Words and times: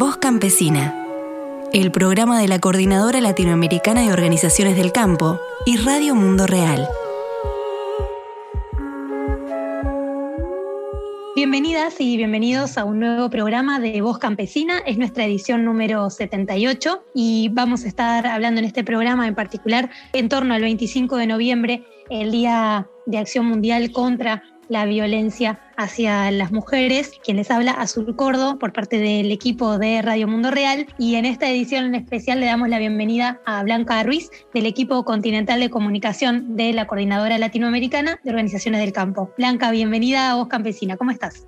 Voz 0.00 0.16
Campesina, 0.16 0.94
el 1.74 1.92
programa 1.92 2.40
de 2.40 2.48
la 2.48 2.58
Coordinadora 2.58 3.20
Latinoamericana 3.20 4.00
de 4.00 4.14
Organizaciones 4.14 4.74
del 4.74 4.92
Campo 4.92 5.38
y 5.66 5.76
Radio 5.76 6.14
Mundo 6.14 6.46
Real. 6.46 6.88
Bienvenidas 11.36 12.00
y 12.00 12.16
bienvenidos 12.16 12.78
a 12.78 12.86
un 12.86 13.00
nuevo 13.00 13.28
programa 13.28 13.78
de 13.78 14.00
Voz 14.00 14.18
Campesina. 14.18 14.78
Es 14.86 14.96
nuestra 14.96 15.26
edición 15.26 15.66
número 15.66 16.08
78 16.08 17.04
y 17.14 17.50
vamos 17.52 17.84
a 17.84 17.88
estar 17.88 18.26
hablando 18.26 18.60
en 18.60 18.64
este 18.64 18.82
programa 18.82 19.28
en 19.28 19.34
particular 19.34 19.90
en 20.14 20.30
torno 20.30 20.54
al 20.54 20.62
25 20.62 21.18
de 21.18 21.26
noviembre, 21.26 21.84
el 22.08 22.30
Día 22.30 22.88
de 23.04 23.18
Acción 23.18 23.44
Mundial 23.44 23.92
contra 23.92 24.44
la 24.70 24.86
violencia 24.86 25.60
hacia 25.80 26.30
las 26.30 26.52
mujeres. 26.52 27.12
Quien 27.24 27.38
les 27.38 27.50
habla, 27.50 27.72
Azul 27.72 28.14
Cordo, 28.14 28.58
por 28.58 28.72
parte 28.72 28.98
del 28.98 29.32
equipo 29.32 29.78
de 29.78 30.02
Radio 30.02 30.28
Mundo 30.28 30.50
Real. 30.50 30.86
Y 30.98 31.14
en 31.14 31.24
esta 31.24 31.48
edición 31.48 31.86
en 31.86 31.94
especial 31.94 32.40
le 32.40 32.46
damos 32.46 32.68
la 32.68 32.78
bienvenida 32.78 33.40
a 33.46 33.62
Blanca 33.62 34.02
Ruiz, 34.02 34.30
del 34.52 34.66
equipo 34.66 35.04
continental 35.04 35.58
de 35.58 35.70
comunicación 35.70 36.56
de 36.56 36.72
la 36.74 36.86
Coordinadora 36.86 37.38
Latinoamericana 37.38 38.20
de 38.22 38.30
Organizaciones 38.30 38.80
del 38.80 38.92
Campo. 38.92 39.32
Blanca, 39.38 39.70
bienvenida 39.70 40.30
a 40.30 40.34
Voz 40.34 40.48
Campesina. 40.48 40.96
¿Cómo 40.96 41.10
estás? 41.10 41.46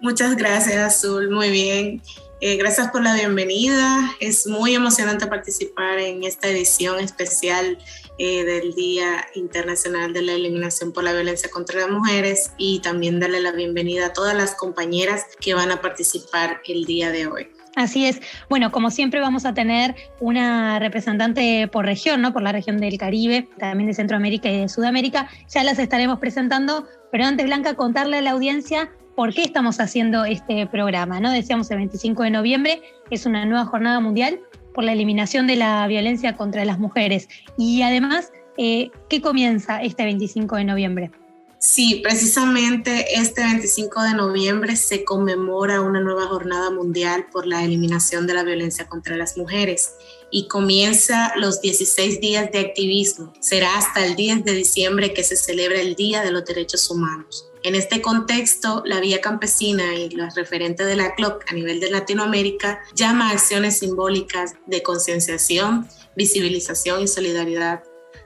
Muchas 0.00 0.36
gracias, 0.36 0.76
Azul. 0.76 1.30
Muy 1.30 1.50
bien. 1.50 2.02
Eh, 2.42 2.56
gracias 2.56 2.90
por 2.90 3.02
la 3.02 3.14
bienvenida. 3.14 4.14
Es 4.20 4.46
muy 4.46 4.74
emocionante 4.74 5.26
participar 5.26 5.98
en 5.98 6.24
esta 6.24 6.48
edición 6.48 6.98
especial 7.00 7.78
eh, 8.22 8.44
del 8.44 8.74
Día 8.74 9.26
Internacional 9.34 10.12
de 10.12 10.20
la 10.20 10.32
Eliminación 10.32 10.92
por 10.92 11.04
la 11.04 11.14
Violencia 11.14 11.48
contra 11.50 11.80
las 11.80 11.88
Mujeres 11.88 12.52
y 12.58 12.80
también 12.80 13.18
darle 13.18 13.40
la 13.40 13.50
bienvenida 13.50 14.08
a 14.08 14.12
todas 14.12 14.36
las 14.36 14.54
compañeras 14.56 15.24
que 15.40 15.54
van 15.54 15.70
a 15.70 15.80
participar 15.80 16.60
el 16.66 16.84
día 16.84 17.12
de 17.12 17.26
hoy. 17.28 17.48
Así 17.76 18.04
es. 18.04 18.20
Bueno, 18.50 18.72
como 18.72 18.90
siempre 18.90 19.20
vamos 19.20 19.46
a 19.46 19.54
tener 19.54 19.94
una 20.20 20.78
representante 20.78 21.66
por 21.68 21.86
región, 21.86 22.20
¿no? 22.20 22.34
Por 22.34 22.42
la 22.42 22.52
región 22.52 22.76
del 22.76 22.98
Caribe, 22.98 23.48
también 23.58 23.88
de 23.88 23.94
Centroamérica 23.94 24.50
y 24.50 24.60
de 24.60 24.68
Sudamérica. 24.68 25.30
Ya 25.48 25.64
las 25.64 25.78
estaremos 25.78 26.18
presentando, 26.18 26.86
pero 27.10 27.24
antes, 27.24 27.46
Blanca, 27.46 27.72
contarle 27.72 28.18
a 28.18 28.20
la 28.20 28.32
audiencia 28.32 28.90
por 29.16 29.32
qué 29.32 29.44
estamos 29.44 29.80
haciendo 29.80 30.26
este 30.26 30.66
programa, 30.66 31.20
¿no? 31.20 31.30
Decíamos 31.30 31.70
el 31.70 31.78
25 31.78 32.24
de 32.24 32.30
noviembre, 32.32 32.82
es 33.10 33.24
una 33.24 33.46
nueva 33.46 33.64
jornada 33.64 33.98
mundial 33.98 34.40
por 34.74 34.84
la 34.84 34.92
eliminación 34.92 35.46
de 35.46 35.56
la 35.56 35.86
violencia 35.86 36.36
contra 36.36 36.64
las 36.64 36.78
mujeres. 36.78 37.28
Y 37.56 37.82
además, 37.82 38.32
eh, 38.56 38.90
¿qué 39.08 39.20
comienza 39.20 39.82
este 39.82 40.04
25 40.04 40.56
de 40.56 40.64
noviembre? 40.64 41.10
Sí, 41.58 42.00
precisamente 42.02 43.20
este 43.20 43.42
25 43.42 44.02
de 44.02 44.14
noviembre 44.14 44.76
se 44.76 45.04
conmemora 45.04 45.82
una 45.82 46.00
nueva 46.00 46.26
jornada 46.26 46.70
mundial 46.70 47.26
por 47.30 47.46
la 47.46 47.62
eliminación 47.62 48.26
de 48.26 48.32
la 48.32 48.44
violencia 48.44 48.86
contra 48.88 49.14
las 49.16 49.36
mujeres 49.36 49.92
y 50.30 50.48
comienza 50.48 51.32
los 51.36 51.60
16 51.60 52.20
días 52.20 52.50
de 52.52 52.60
activismo. 52.60 53.32
Será 53.40 53.76
hasta 53.76 54.04
el 54.04 54.16
10 54.16 54.44
de 54.44 54.52
diciembre 54.52 55.12
que 55.12 55.24
se 55.24 55.36
celebra 55.36 55.80
el 55.80 55.94
Día 55.94 56.22
de 56.22 56.30
los 56.30 56.44
Derechos 56.44 56.90
Humanos. 56.90 57.46
En 57.62 57.74
este 57.74 58.00
contexto, 58.00 58.82
la 58.86 59.00
Vía 59.00 59.20
Campesina 59.20 59.94
y 59.94 60.08
los 60.10 60.34
referentes 60.34 60.86
de 60.86 60.96
la 60.96 61.14
CLOC 61.14 61.44
a 61.50 61.54
nivel 61.54 61.78
de 61.78 61.90
Latinoamérica 61.90 62.80
llama 62.94 63.28
a 63.28 63.32
acciones 63.32 63.78
simbólicas 63.78 64.54
de 64.66 64.82
concienciación, 64.82 65.86
visibilización 66.16 67.02
y 67.02 67.08
solidaridad, 67.08 67.82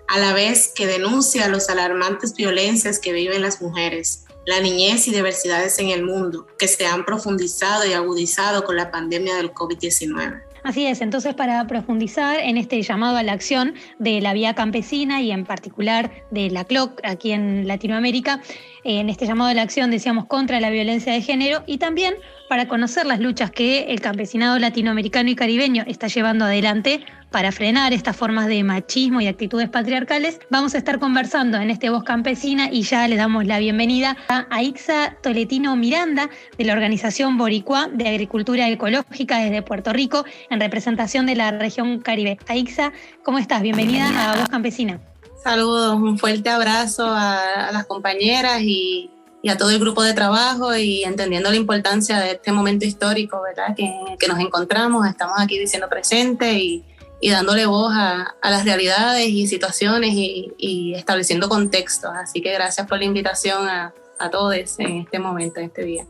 a 0.07 0.19
la 0.19 0.35
vez 0.35 0.71
que 0.73 0.87
denuncia 0.87 1.49
los 1.49 1.69
alarmantes 1.69 2.35
violencias 2.35 3.01
que 3.01 3.13
viven 3.13 3.43
las 3.43 3.61
mujeres, 3.61 4.25
la 4.47 4.61
niñez 4.61 5.09
y 5.09 5.11
diversidades 5.11 5.79
en 5.81 5.89
el 5.89 6.05
mundo, 6.05 6.47
que 6.57 6.69
se 6.69 6.87
han 6.87 7.05
profundizado 7.05 7.87
y 7.87 7.93
agudizado 7.93 8.63
con 8.65 8.77
la 8.77 8.93
pandemia 8.93 9.35
del 9.35 9.53
COVID-19. 9.53 10.44
Así 10.65 10.87
es, 10.87 11.03
entonces 11.03 11.35
para 11.35 11.67
profundizar 11.67 12.41
en 12.41 12.57
este 12.57 12.81
llamado 12.81 13.19
a 13.19 13.23
la 13.23 13.33
acción 13.33 13.75
de 13.99 14.23
la 14.23 14.33
vía 14.33 14.55
campesina 14.55 15.21
y 15.21 15.31
en 15.31 15.45
particular 15.45 16.11
de 16.31 16.49
la 16.49 16.65
CLOC 16.65 17.03
aquí 17.05 17.33
en 17.33 17.69
Latinoamérica, 17.69 18.41
en 18.83 19.11
este 19.11 19.27
llamado 19.27 19.51
a 19.51 19.55
la 19.55 19.61
acción 19.61 19.91
decíamos 19.91 20.25
contra 20.25 20.61
la 20.61 20.71
violencia 20.71 21.13
de 21.13 21.21
género 21.21 21.65
y 21.67 21.77
también 21.77 22.15
para 22.55 22.69
conocer 22.69 23.05
las 23.05 23.19
luchas 23.19 23.51
que 23.51 23.87
el 23.89 24.01
campesinado 24.01 24.61
latinoamericano 24.61 25.29
y 25.29 25.35
caribeño 25.35 25.83
está 25.89 26.07
llevando 26.07 26.45
adelante 26.45 27.05
para 27.33 27.51
frenar 27.51 27.93
estas 27.93 28.17
formas 28.17 28.47
de 28.47 28.63
machismo 28.63 29.21
y 29.21 29.27
actitudes 29.27 29.69
patriarcales, 29.69 30.39
vamos 30.51 30.77
a 30.77 30.79
estar 30.79 31.01
conversando 31.01 31.59
en 31.59 31.69
este 31.71 31.91
Voz 31.91 32.05
Campesina 32.05 32.69
y 32.71 32.83
ya 32.83 33.09
le 33.09 33.17
damos 33.17 33.45
la 33.45 33.59
bienvenida 33.59 34.17
a 34.29 34.47
Aixa 34.51 35.17
Toletino 35.21 35.75
Miranda 35.75 36.31
de 36.57 36.65
la 36.65 36.75
organización 36.75 37.39
Boricua 37.39 37.89
de 37.93 38.09
Agricultura 38.09 38.69
Ecológica 38.69 39.39
desde 39.39 39.63
Puerto 39.63 39.93
Rico 39.93 40.25
en 40.49 40.61
representación 40.61 41.27
de 41.27 41.35
la 41.35 41.51
región 41.51 41.99
Caribe. 41.99 42.39
Aixa, 42.47 42.93
¿cómo 43.25 43.39
estás? 43.39 43.63
Bienvenida 43.63 44.31
a 44.31 44.37
Voz 44.37 44.49
Campesina. 44.49 45.01
Saludos, 45.43 45.97
un 45.97 46.19
fuerte 46.19 46.49
abrazo 46.51 47.05
a, 47.07 47.71
las 47.73 47.85
compañeras 47.85 48.63
y, 48.63 49.11
a 49.49 49.59
todo 49.59 49.71
el 49.71 49.79
grupo 49.79 50.03
de 50.03 50.15
trabajo 50.15 50.75
y 50.77 51.05
entendiendo 51.05 51.51
la 51.51 51.57
importancia 51.57 52.19
de 52.21 52.33
este 52.33 52.53
momento 52.53 52.87
histórico, 52.87 53.43
¿verdad? 53.43 53.75
Que, 53.77 54.27
nos 54.27 54.39
encontramos, 54.39 55.07
estamos 55.07 55.39
aquí 55.39 55.59
diciendo 55.59 55.89
presente 55.89 56.55
y, 56.55 56.85
y 57.21 57.31
dándole 57.31 57.67
voz 57.67 57.93
a, 57.95 58.35
las 58.43 58.65
realidades 58.65 59.29
y 59.29 59.47
situaciones 59.47 60.13
y, 60.15 60.95
estableciendo 60.95 61.49
contextos. 61.49 62.13
Así 62.15 62.41
que 62.41 62.53
gracias 62.53 62.87
por 62.87 62.99
la 62.99 63.05
invitación 63.05 63.69
a, 63.69 63.93
a 64.19 64.31
todos 64.31 64.55
en 64.79 64.99
este 64.99 65.19
momento, 65.19 65.61
en 65.61 65.67
este 65.67 65.85
día. 65.85 66.07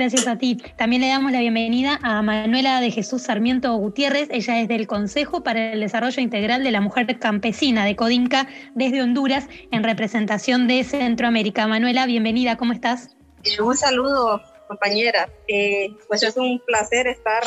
Gracias 0.00 0.26
a 0.28 0.38
ti. 0.38 0.56
También 0.78 1.02
le 1.02 1.08
damos 1.08 1.30
la 1.30 1.40
bienvenida 1.40 1.98
a 2.02 2.22
Manuela 2.22 2.80
de 2.80 2.90
Jesús 2.90 3.20
Sarmiento 3.20 3.74
Gutiérrez. 3.74 4.30
Ella 4.30 4.58
es 4.58 4.66
del 4.66 4.86
Consejo 4.86 5.42
para 5.42 5.74
el 5.74 5.80
Desarrollo 5.80 6.22
Integral 6.22 6.64
de 6.64 6.70
la 6.70 6.80
Mujer 6.80 7.18
Campesina 7.18 7.84
de 7.84 7.96
Codinca 7.96 8.48
desde 8.74 9.02
Honduras 9.02 9.46
en 9.70 9.84
representación 9.84 10.68
de 10.68 10.84
Centroamérica. 10.84 11.66
Manuela, 11.66 12.06
bienvenida, 12.06 12.56
¿cómo 12.56 12.72
estás? 12.72 13.14
Eh, 13.44 13.60
un 13.60 13.76
saludo, 13.76 14.40
compañera. 14.68 15.28
Eh, 15.48 15.94
pues 16.08 16.22
es 16.22 16.34
un 16.38 16.60
placer 16.60 17.06
estar, 17.06 17.42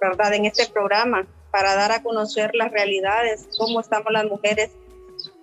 ¿verdad?, 0.00 0.32
en 0.32 0.46
este 0.46 0.68
programa 0.68 1.26
para 1.50 1.74
dar 1.74 1.92
a 1.92 2.02
conocer 2.02 2.52
las 2.54 2.72
realidades, 2.72 3.48
cómo 3.58 3.80
estamos 3.80 4.10
las 4.14 4.24
mujeres 4.24 4.70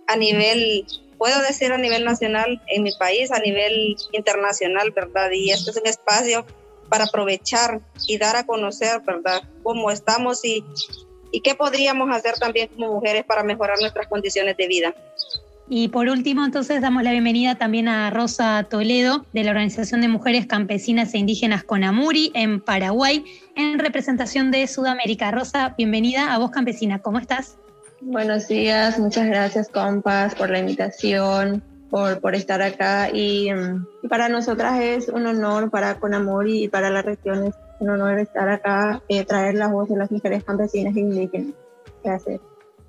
a 0.08 0.16
nivel, 0.16 0.88
puedo 1.20 1.40
decir 1.42 1.72
a 1.72 1.78
nivel 1.78 2.06
nacional 2.06 2.60
en 2.68 2.82
mi 2.82 2.92
país, 2.94 3.32
a 3.32 3.40
nivel 3.40 3.98
internacional, 4.14 4.92
¿verdad? 4.92 5.30
Y 5.32 5.52
este 5.52 5.70
es 5.70 5.78
un 5.78 5.86
espacio 5.86 6.46
para 6.88 7.04
aprovechar 7.04 7.82
y 8.08 8.18
dar 8.18 8.36
a 8.38 8.46
conocer, 8.46 9.02
¿verdad?, 9.06 9.44
cómo 9.62 9.92
estamos 9.92 10.44
y, 10.44 10.64
qué 11.44 11.54
podríamos 11.54 12.10
hacer 12.10 12.36
también 12.40 12.70
como 12.70 12.94
mujeres 12.94 13.24
para 13.26 13.44
mejorar 13.44 13.78
nuestras 13.80 14.08
condiciones 14.08 14.58
de 14.58 14.68
vida. 14.68 14.96
Y 15.72 15.90
por 15.90 16.10
último, 16.10 16.44
entonces, 16.44 16.82
damos 16.82 17.04
la 17.04 17.12
bienvenida 17.12 17.54
también 17.54 17.88
a 17.88 18.10
Rosa 18.10 18.66
Toledo, 18.68 19.28
de 19.34 19.44
la 19.44 19.52
Organización 19.52 20.02
de 20.02 20.08
Mujeres 20.08 20.48
Campesinas 20.48 21.14
e 21.14 21.20
Indígenas 21.20 21.64
Conamuri, 21.64 22.32
en 22.34 22.60
Paraguay, 22.60 23.24
en 23.56 23.78
representación 23.78 24.50
de 24.50 24.66
Sudamérica. 24.66 25.30
Rosa, 25.30 25.76
bienvenida 25.78 26.34
a 26.34 26.40
Voz 26.40 26.50
Campesina. 26.50 27.00
¿Cómo 27.04 27.20
estás? 27.20 27.59
Buenos 28.02 28.48
días, 28.48 28.98
muchas 28.98 29.28
gracias, 29.28 29.68
compas, 29.68 30.34
por 30.34 30.50
la 30.50 30.60
invitación, 30.60 31.62
por, 31.90 32.22
por 32.22 32.34
estar 32.34 32.62
acá. 32.62 33.10
Y, 33.14 33.50
para 34.10 34.30
nosotras 34.30 34.80
es 34.82 35.10
un 35.10 35.28
honor, 35.28 35.70
para 35.70 36.00
Conamuri 36.00 36.64
y 36.64 36.68
para 36.70 36.90
la 36.90 37.02
región 37.02 37.48
es 37.48 37.56
un 37.80 37.90
honor 37.90 38.20
estar 38.20 38.48
acá, 38.48 39.02
eh, 39.10 39.26
traer 39.26 39.56
la 39.56 39.68
voz 39.68 39.90
de 39.90 39.98
las 39.98 40.12
mujeres 40.12 40.46
campesinas 40.46 40.96
e 40.96 41.02
indígenas. 41.02 41.54
Gracias. 42.04 42.40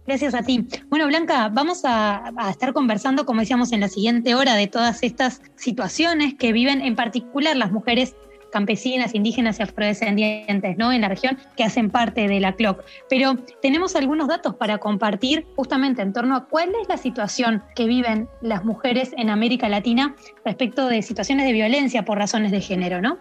Gracias 0.07 0.35
a 0.35 0.43
ti. 0.43 0.67
Bueno, 0.89 1.07
Blanca, 1.07 1.49
vamos 1.49 1.83
a, 1.85 2.33
estar 2.49 2.73
conversando, 2.73 3.27
como 3.27 3.41
decíamos, 3.41 3.73
en 3.73 3.81
la 3.81 3.89
siguiente 3.89 4.35
hora 4.35 4.55
de 4.55 4.67
todas 4.69 5.03
estas 5.03 5.43
situaciones 5.57 6.35
que 6.35 6.53
viven 6.53 6.83
en 6.83 6.97
particular 6.97 7.57
las 7.57 7.73
mujeres 7.73 8.15
campesinas, 8.51 9.15
indígenas 9.15 9.59
y 9.59 9.63
afrodescendientes 9.63 10.77
¿no? 10.77 10.93
en 10.93 11.01
la 11.01 11.09
región 11.09 11.39
que 11.57 11.65
hacen 11.65 11.91
parte 11.91 12.29
de 12.29 12.41
la 12.41 12.55
CLOC. 12.55 12.85
Pero 13.09 13.37
tenemos 13.63 13.97
algunos 13.97 14.29
datos 14.29 14.55
para 14.55 14.79
compartir 14.79 15.47
justamente 15.57 16.03
en 16.03 16.13
torno 16.13 16.37
a 16.37 16.47
cuál 16.47 16.73
es 16.81 16.89
la 16.89 16.97
situación 16.97 17.63
que 17.75 17.87
viven 17.87 18.29
las 18.41 18.65
mujeres 18.65 19.13
en 19.17 19.31
América 19.31 19.69
Latina 19.69 20.15
respecto 20.45 20.87
de 20.87 21.03
situaciones 21.03 21.47
de 21.47 21.53
violencia 21.53 22.05
por 22.05 22.19
razones 22.19 22.51
de 22.51 22.61
género, 22.61 23.01
¿no? 23.01 23.19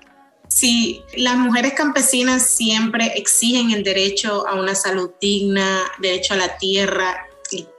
Sí, 0.49 1.03
las 1.15 1.37
mujeres 1.37 1.73
campesinas 1.73 2.43
siempre 2.43 3.05
exigen 3.15 3.69
el 3.69 3.83
derecho 3.83 4.47
a 4.47 4.55
una 4.55 4.73
salud 4.73 5.11
digna, 5.21 5.83
derecho 5.99 6.33
a 6.33 6.37
la 6.37 6.57
tierra, 6.57 7.28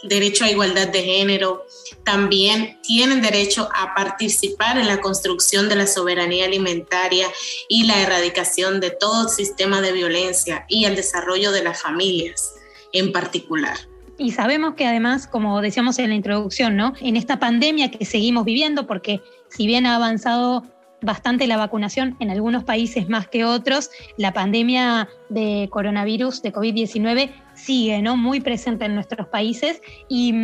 derecho 0.03 0.45
a 0.45 0.51
igualdad 0.51 0.89
de 0.89 1.03
género. 1.03 1.67
También 2.05 2.79
tienen 2.83 3.23
derecho 3.23 3.69
a 3.75 3.95
participar 3.95 4.79
en 4.79 4.87
la 4.87 5.01
construcción 5.01 5.69
de 5.69 5.77
la 5.77 5.87
soberanía 5.87 6.47
alimentaria 6.47 7.29
y 7.69 7.85
la 7.85 8.01
erradicación 8.01 8.81
de 8.81 8.91
todo 8.91 9.29
sistema 9.29 9.81
de 9.81 9.93
violencia 9.93 10.65
y 10.69 10.85
el 10.85 10.97
desarrollo 10.97 11.53
de 11.53 11.63
las 11.63 11.81
familias 11.81 12.55
en 12.93 13.13
particular. 13.13 13.77
Y 14.19 14.33
sabemos 14.33 14.75
que 14.75 14.87
además, 14.87 15.27
como 15.27 15.63
decíamos 15.63 15.99
en 15.99 16.11
la 16.11 16.15
introducción, 16.15 16.77
¿no? 16.77 16.93
En 17.01 17.17
esta 17.17 17.39
pandemia 17.39 17.91
que 17.91 18.05
seguimos 18.05 18.45
viviendo, 18.45 18.87
porque 18.87 19.21
si 19.49 19.67
bien 19.67 19.87
ha 19.87 19.97
avanzado 19.97 20.65
bastante 21.03 21.47
la 21.47 21.57
vacunación 21.57 22.17
en 22.21 22.31
algunos 22.31 22.65
países 22.65 23.09
más 23.09 23.29
que 23.29 23.45
otros. 23.45 23.91
La 24.17 24.33
pandemia 24.33 25.09
de 25.29 25.69
coronavirus, 25.71 26.43
de 26.43 26.53
COVID-19, 26.53 27.31
sigue 27.61 28.01
¿no? 28.03 28.17
muy 28.17 28.41
presente 28.41 28.85
en 28.85 28.95
nuestros 28.95 29.29
países 29.29 29.81
y, 30.09 30.35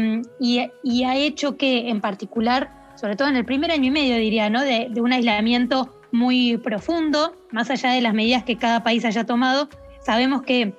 y, 0.41 1.05
ha 1.05 1.17
hecho 1.17 1.57
que 1.57 1.89
en 1.89 2.01
particular, 2.01 2.71
sobre 2.97 3.17
todo 3.17 3.29
en 3.29 3.37
el 3.37 3.45
primer 3.45 3.71
año 3.71 3.85
y 3.85 3.91
medio 3.91 4.17
diría, 4.17 4.51
¿no? 4.51 4.63
de, 4.63 4.89
de 4.91 5.01
un 5.01 5.13
aislamiento 5.13 5.99
muy 6.13 6.57
profundo, 6.59 7.35
más 7.51 7.71
allá 7.71 7.91
de 7.91 8.01
las 8.01 8.15
medidas 8.15 8.45
que 8.45 8.57
cada 8.57 8.83
país 8.83 9.05
haya 9.05 9.25
tomado, 9.25 9.69
sabemos 10.01 10.43
que 10.43 10.75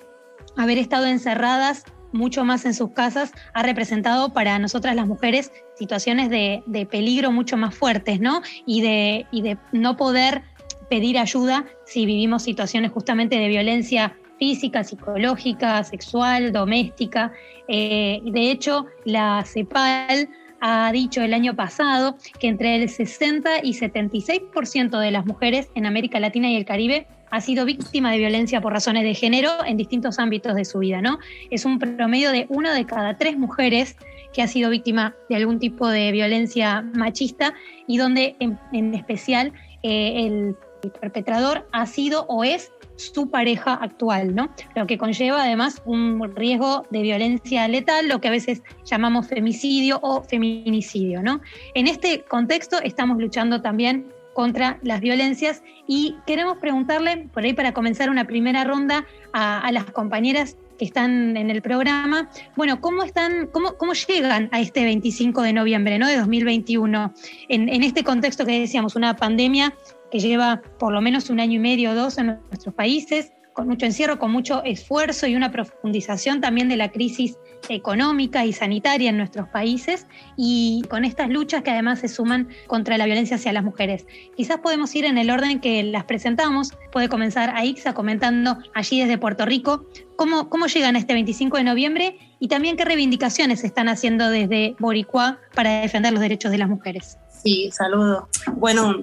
haber 0.55 0.77
estado 0.77 1.05
encerradas 1.05 1.85
mucho 2.11 2.45
más 2.45 2.65
en 2.65 2.73
sus 2.73 2.91
casas 2.91 3.31
ha 3.53 3.63
representado 3.63 4.33
para 4.33 4.57
nosotras 4.59 4.95
las 4.95 5.07
mujeres 5.07 5.51
situaciones 5.75 6.29
de, 6.29 6.87
peligro 6.89 7.31
mucho 7.31 7.57
más 7.57 7.75
fuertes, 7.75 8.19
¿no? 8.19 8.41
Y 8.65 8.81
de, 8.81 9.27
y 9.31 9.41
de 9.41 9.57
no 9.71 9.97
poder 9.97 10.43
pedir 10.89 11.19
ayuda 11.19 11.65
si 11.85 12.05
vivimos 12.05 12.43
situaciones 12.43 12.91
justamente 12.91 13.37
de 13.37 13.47
violencia 13.47 14.15
física, 14.37 14.83
psicológica, 14.83 15.83
sexual, 15.83 16.51
doméstica. 16.51 17.31
Eh, 17.67 18.21
de 18.23 18.51
hecho, 18.51 18.85
la 19.05 19.43
CEPAL 19.45 20.29
ha 20.59 20.91
dicho 20.91 21.21
el 21.21 21.33
año 21.33 21.55
pasado 21.55 22.17
que 22.39 22.47
entre 22.47 22.75
el 22.75 22.89
60 22.89 23.63
y 23.63 23.73
76% 23.73 24.99
de 24.99 25.11
las 25.11 25.25
mujeres 25.25 25.69
en 25.75 25.85
América 25.85 26.19
Latina 26.19 26.49
y 26.49 26.55
el 26.55 26.65
Caribe 26.65 27.07
ha 27.29 27.41
sido 27.41 27.65
víctima 27.65 28.11
de 28.11 28.19
violencia 28.19 28.61
por 28.61 28.73
razones 28.73 29.03
de 29.03 29.13
género 29.13 29.51
en 29.65 29.77
distintos 29.77 30.17
ámbitos 30.17 30.55
de 30.55 30.65
su 30.65 30.79
vida, 30.79 31.01
¿no? 31.01 31.19
Es 31.51 31.65
un 31.65 31.77
promedio 31.77 32.31
de 32.31 32.45
una 32.49 32.73
de 32.73 32.85
cada 32.85 33.17
tres 33.17 33.37
mujeres 33.37 33.97
que 34.33 34.41
ha 34.41 34.47
sido 34.47 34.69
víctima 34.69 35.15
de 35.29 35.35
algún 35.35 35.59
tipo 35.59 35.87
de 35.87 36.11
violencia 36.11 36.81
machista 36.93 37.53
y 37.85 37.97
donde 37.97 38.35
en, 38.39 38.93
especial 38.93 39.51
eh, 39.83 40.25
el, 40.25 40.55
perpetrador 40.99 41.67
ha 41.71 41.85
sido 41.85 42.25
o 42.27 42.43
es 42.43 42.71
su 42.95 43.29
pareja 43.29 43.73
actual, 43.73 44.35
¿no? 44.35 44.49
Lo 44.75 44.87
que 44.87 44.97
conlleva 44.97 45.43
además 45.43 45.81
un 45.85 46.35
riesgo 46.35 46.85
de 46.89 47.01
violencia 47.01 47.67
letal, 47.67 48.07
lo 48.07 48.19
que 48.19 48.27
a 48.27 48.31
veces 48.31 48.63
llamamos 48.85 49.27
femicidio 49.27 49.99
o 50.01 50.23
feminicidio, 50.23 51.21
¿no? 51.21 51.41
En 51.75 51.87
este 51.87 52.23
contexto 52.23 52.79
estamos 52.81 53.17
luchando 53.19 53.61
también 53.61 54.07
contra 54.33 54.77
las 54.83 55.01
violencias 55.01 55.63
y 55.87 56.15
queremos 56.27 56.57
preguntarle, 56.57 57.27
por 57.33 57.43
ahí 57.43 57.53
para 57.53 57.73
comenzar 57.73 58.09
una 58.09 58.25
primera 58.25 58.63
ronda, 58.63 59.05
a, 59.33 59.71
las 59.71 59.85
compañeras 59.85 60.57
que 60.77 60.85
están 60.85 61.37
en 61.37 61.49
el 61.49 61.61
programa, 61.61 62.29
bueno, 62.55 62.81
¿cómo 62.81 63.03
están, 63.03 63.47
cómo, 63.51 63.73
cómo 63.77 63.93
llegan 63.93 64.49
a 64.51 64.59
este 64.59 64.83
25 64.83 65.41
de 65.41 65.53
noviembre 65.53 65.97
¿no? 65.99 66.07
de 66.07 66.17
2021 66.17 67.13
en, 67.49 67.69
en 67.69 67.83
este 67.83 68.03
contexto 68.03 68.45
que 68.45 68.59
decíamos, 68.59 68.95
una 68.95 69.15
pandemia 69.15 69.73
que 70.11 70.19
lleva 70.19 70.61
por 70.79 70.93
lo 70.93 71.01
menos 71.01 71.29
un 71.29 71.39
año 71.39 71.53
y 71.53 71.59
medio 71.59 71.91
o 71.91 71.95
dos 71.95 72.17
en 72.17 72.39
nuestros 72.49 72.73
países, 72.73 73.31
con 73.57 73.67
mucho 73.67 73.87
encierro, 73.87 74.19
con 74.19 74.31
mucho 74.31 74.63
esfuerzo 74.63 75.25
y 75.25 75.35
una 75.35 75.51
profundización 75.51 76.41
también 76.41 76.69
de 76.69 76.77
la 76.77 76.91
crisis 76.91 77.39
económica 77.69 78.45
y 78.45 78.53
sanitaria 78.53 79.09
en 79.09 79.17
nuestros 79.17 79.49
países 79.49 80.05
y 80.37 80.83
con 80.89 81.05
estas 81.05 81.29
luchas 81.29 81.63
que 81.63 81.71
además 81.71 81.99
se 81.99 82.07
suman 82.07 82.49
contra 82.67 82.99
la 82.99 83.05
violencia 83.05 83.37
hacia 83.37 83.51
las 83.53 83.63
mujeres. 83.63 84.05
Quizás 84.35 84.59
podemos 84.59 84.93
ir 84.95 85.05
en 85.05 85.17
el 85.17 85.31
orden 85.31 85.59
que 85.59 85.81
las 85.81 86.03
presentamos. 86.03 86.73
Puede 86.91 87.09
comenzar 87.09 87.51
Aixa 87.55 87.95
comentando 87.95 88.59
allí 88.75 89.01
desde 89.01 89.17
Puerto 89.17 89.43
Rico 89.47 89.87
cómo, 90.15 90.49
cómo 90.49 90.67
llegan 90.67 90.95
este 90.95 91.13
25 91.13 91.57
de 91.57 91.63
noviembre 91.63 92.19
y 92.39 92.49
también 92.49 92.77
qué 92.77 92.85
reivindicaciones 92.85 93.61
se 93.61 93.67
están 93.67 93.89
haciendo 93.89 94.29
desde 94.29 94.75
Boricua 94.77 95.39
para 95.55 95.81
defender 95.81 96.13
los 96.13 96.21
derechos 96.21 96.51
de 96.51 96.59
las 96.59 96.69
mujeres. 96.69 97.17
Sí, 97.43 97.71
saludo. 97.71 98.29
Bueno, 98.55 99.01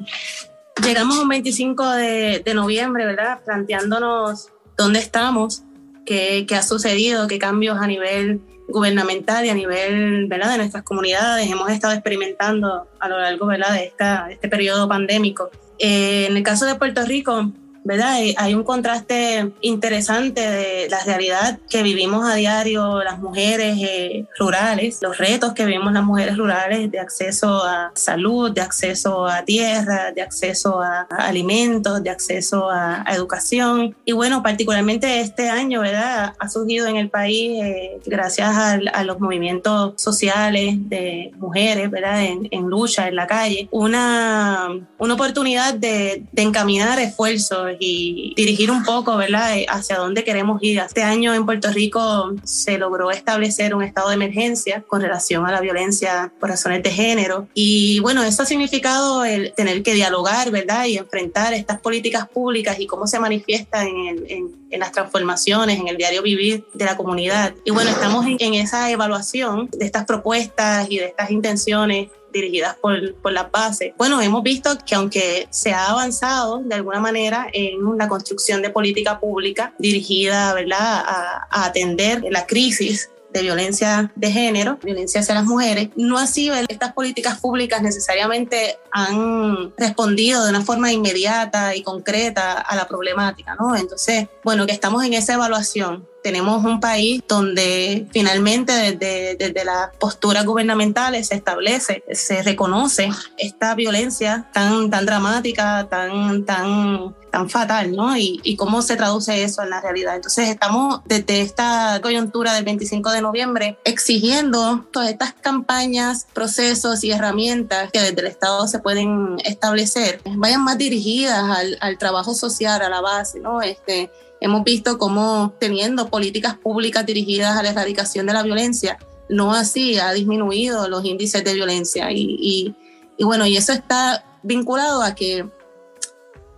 llegamos 0.83 1.19
un 1.19 1.29
25 1.29 1.91
de, 1.91 2.43
de 2.45 2.55
noviembre, 2.55 3.07
¿verdad? 3.07 3.41
Planteándonos 3.45 4.49
dónde 4.77 4.99
estamos, 4.99 5.63
qué, 6.05 6.47
qué, 6.49 6.57
ha 6.57 6.63
sucedido, 6.63 7.29
qué 7.29 7.39
cambios 7.39 7.79
a 7.81 7.87
nivel 7.87 8.41
gubernamental 8.69 9.45
y 9.45 9.51
a 9.51 9.55
nivel 9.55 10.27
¿verdad? 10.27 10.53
de 10.53 10.59
nuestras 10.59 10.85
comunidades 10.85 11.51
hemos 11.51 11.71
estado 11.71 11.93
experimentando 11.93 12.89
a 12.99 13.09
lo 13.09 13.19
largo 13.19 13.47
¿verdad? 13.47 13.75
De, 13.75 13.85
esta, 13.85 14.31
este 14.31 14.49
periodo 14.49 14.89
pandémico. 14.89 15.51
Eh, 15.79 16.27
en 16.29 16.37
el 16.37 16.43
caso 16.43 16.67
de 16.67 16.77
Puerto 16.77 17.05
Rico, 17.05 17.51
¿verdad? 17.85 18.17
Hay 18.37 18.55
un 18.55 18.65
contraste 18.65 19.53
interesante 19.61 20.41
de 20.41 20.89
la 20.89 21.05
realidad 21.05 21.59
que 21.69 21.83
vivimos 21.83 22.27
a 22.27 22.35
diario 22.35 23.05
las 23.05 23.19
mujeres 23.19 23.77
eh, 23.81 24.27
rurales, 24.39 24.99
los 25.03 25.19
retos 25.19 25.53
que 25.53 25.67
vivimos 25.67 25.93
las 25.93 26.03
mujeres 26.03 26.37
rurales 26.37 26.91
de 26.91 26.99
acceso 26.99 27.63
a 27.63 27.93
salud, 27.95 28.51
de 28.51 28.63
acceso 28.63 29.27
a 29.27 29.45
tierra, 29.45 30.13
de 30.13 30.23
acceso 30.23 30.81
a, 30.81 31.03
alimentos, 31.11 32.03
de 32.03 32.11
acceso 32.11 32.71
a, 32.71 33.05
educación. 33.15 33.95
Y 34.05 34.13
bueno, 34.13 34.43
particularmente 34.43 35.21
este 35.21 35.51
año, 35.51 35.83
¿verdad? 35.83 36.35
Ha 36.39 36.49
surgido 36.49 36.87
en 36.87 36.97
el 36.97 37.11
país, 37.11 37.63
eh, 37.63 38.01
gracias 38.07 38.49
a, 38.57 39.05
los 39.05 39.21
movimientos 39.21 40.01
sociales 40.01 40.77
de 40.89 41.33
mujeres, 41.37 41.91
¿verdad? 41.91 42.25
En, 42.25 42.49
en, 42.51 42.65
lucha 42.65 43.09
en 43.09 43.17
la 43.17 43.27
calle, 43.27 43.69
una, 43.71 44.69
una 44.99 45.15
oportunidad 45.15 45.75
de, 45.75 46.25
de 46.33 46.43
encaminar 46.43 46.99
esfuerzos 46.99 47.74
y 47.79 48.35
dirigir 48.37 48.71
un 48.71 48.85
poco, 48.85 49.17
¿verdad?, 49.17 49.59
eh, 49.59 49.67
hacia 49.69 49.97
dónde 49.97 50.25
queremos 50.25 50.63
ir. 50.63 50.79
Este 50.79 51.03
año 51.03 51.35
en 51.35 51.45
Puerto 51.45 51.71
Rico 51.71 52.35
se 52.45 52.79
logró 52.79 53.11
establecer 53.11 53.75
un 53.75 53.83
estado 53.83 54.09
de 54.09 54.15
emergencia 54.15 54.83
con 54.87 55.01
relación 55.01 55.47
a 55.47 55.53
la 55.53 55.61
violencia 55.61 56.33
por 56.39 56.51
razones 56.51 56.83
de 56.83 56.91
género. 56.91 57.49
Y 57.55 58.01
bueno, 58.01 58.23
eso 58.23 58.43
ha 58.43 58.47
significado 58.47 59.25
el 59.25 59.53
tener 59.55 59.83
que 59.83 59.95
dialogar, 59.95 60.51
¿verdad?, 60.51 60.87
y 60.87 60.97
enfrentar 60.97 61.55
estas 61.55 61.81
políticas 61.81 62.29
públicas 62.29 62.79
y 62.79 62.87
cómo 62.87 63.07
se 63.07 63.19
manifiestan 63.19 63.87
en, 63.89 64.25
en, 64.29 64.65
las 64.81 64.91
transformaciones, 64.91 65.79
en 65.79 65.87
el 65.87 65.97
diario 65.97 66.21
vivir 66.21 66.67
de 66.75 66.85
la 66.85 66.97
comunidad. 66.97 67.55
Y 67.65 67.71
bueno, 67.71 67.91
estamos 67.91 68.27
en, 68.27 68.37
en 68.41 68.55
esa 68.55 68.91
evaluación 68.91 69.69
de 69.71 69.85
estas 69.85 70.05
propuestas 70.05 70.91
y 70.91 70.99
de 70.99 71.07
estas 71.07 71.31
intenciones 71.31 72.09
dirigidas 72.35 72.77
por, 72.77 73.15
por 73.15 73.33
las 73.33 73.51
bases. 73.51 73.95
Bueno, 73.97 74.21
hemos 74.21 74.43
visto 74.43 74.77
que 74.85 74.95
aunque 74.95 75.47
se 75.51 75.73
ha 75.73 75.91
avanzado 75.91 76.59
de 76.59 76.75
alguna 76.75 77.01
manera 77.01 77.47
en 77.53 77.97
la 77.97 78.09
construcción 78.09 78.61
de 78.61 78.71
política 78.71 79.21
pública 79.21 79.73
dirigida 79.79 80.53
¿verdad? 80.53 80.79
A, 80.79 81.47
a 81.49 81.65
atender 81.65 82.23
la 82.31 82.47
crisis 82.47 83.09
de 83.35 83.43
violencia 83.43 84.13
de 84.15 84.31
género, 84.31 84.79
violencia 84.83 85.21
hacia 85.21 85.35
las 85.35 85.45
mujeres, 85.45 85.89
no 85.97 86.19
así 86.19 86.51
estas 86.69 86.93
políticas 86.93 87.41
públicas 87.41 87.83
necesariamente 87.83 88.79
han 88.93 89.75
respondido 89.77 90.45
de 90.45 90.51
una 90.51 90.63
forma 90.63 90.93
inmediata 90.93 91.75
y 91.75 91.83
concreta 91.83 92.61
a 92.61 92.77
la 92.77 92.87
problemática, 92.87 93.57
¿no? 93.57 93.75
Entonces, 93.75 94.29
bueno, 94.45 94.67
que 94.67 94.73
estamos 94.73 95.05
en 95.05 95.15
esa 95.15 95.35
evaluación 95.35 96.07
tenemos 96.25 96.65
un 96.65 96.81
país 96.81 97.23
donde 97.29 98.07
finalmente 98.11 98.73
desde, 98.73 99.37
desde 99.37 99.63
las 99.63 99.95
posturas 99.99 100.47
gubernamentales 100.47 101.29
se 101.29 101.35
establece, 101.35 102.03
se 102.13 102.43
reconoce 102.43 103.11
esta 103.37 103.75
violencia 103.75 104.49
tan, 104.55 104.89
tan 104.89 105.05
dramática, 105.05 105.87
tan, 105.91 106.47
tan, 106.47 107.15
tan 107.31 107.51
fatal, 107.51 107.95
¿no? 107.95 108.17
Y, 108.17 108.41
y 108.43 108.57
cómo 108.57 108.81
se 108.81 108.97
traduce 108.97 109.45
eso 109.45 109.63
en 109.63 109.69
la 109.69 109.83
realidad. 109.83 110.17
Entonces 110.17 110.49
estamos 110.49 111.03
desde 111.05 111.43
esta 111.43 112.01
coyuntura 112.03 112.55
del 112.55 112.65
25 112.65 113.11
de 113.11 113.21
noviembre 113.21 113.79
exigiendo 113.85 114.87
todas 114.93 115.11
estas 115.11 115.35
campañas, 115.35 116.27
procesos 116.33 117.05
y 117.05 117.11
herramientas 117.11 117.91
que 117.93 118.01
desde 118.01 118.23
el 118.23 118.29
Estado 118.29 118.67
se 118.67 118.79
pueden 118.79 119.37
establecer, 119.45 120.23
vayan 120.37 120.65
más 120.65 120.79
dirigidas 120.79 121.45
al, 121.55 121.77
al 121.83 121.99
trabajo 121.99 122.35
social, 122.35 122.81
a 122.81 122.89
la 122.89 123.03
base, 123.03 123.41
¿no? 123.41 123.61
Este, 123.61 124.11
hemos 124.45 124.63
visto 124.63 124.99
cómo 124.99 125.55
teniendo 125.59 126.09
políticas 126.09 126.55
públicas 126.59 127.07
dirigidas 127.07 127.57
a 127.57 127.63
la 127.63 127.71
erradicación 127.71 128.27
de 128.27 128.35
la 128.35 128.43
violencia, 128.43 128.99
no 129.31 129.55
así 129.55 129.99
ha 129.99 130.13
disminuido 130.13 130.87
los 130.87 131.03
índices 131.03 131.43
de 131.43 131.55
violencia. 131.55 132.13
Y, 132.13 132.75
y, 133.17 133.25
bueno, 133.25 133.47
y 133.47 133.57
eso 133.57 133.73
está 133.73 134.23
vinculado 134.43 135.03
a 135.03 135.15
que 135.15 135.47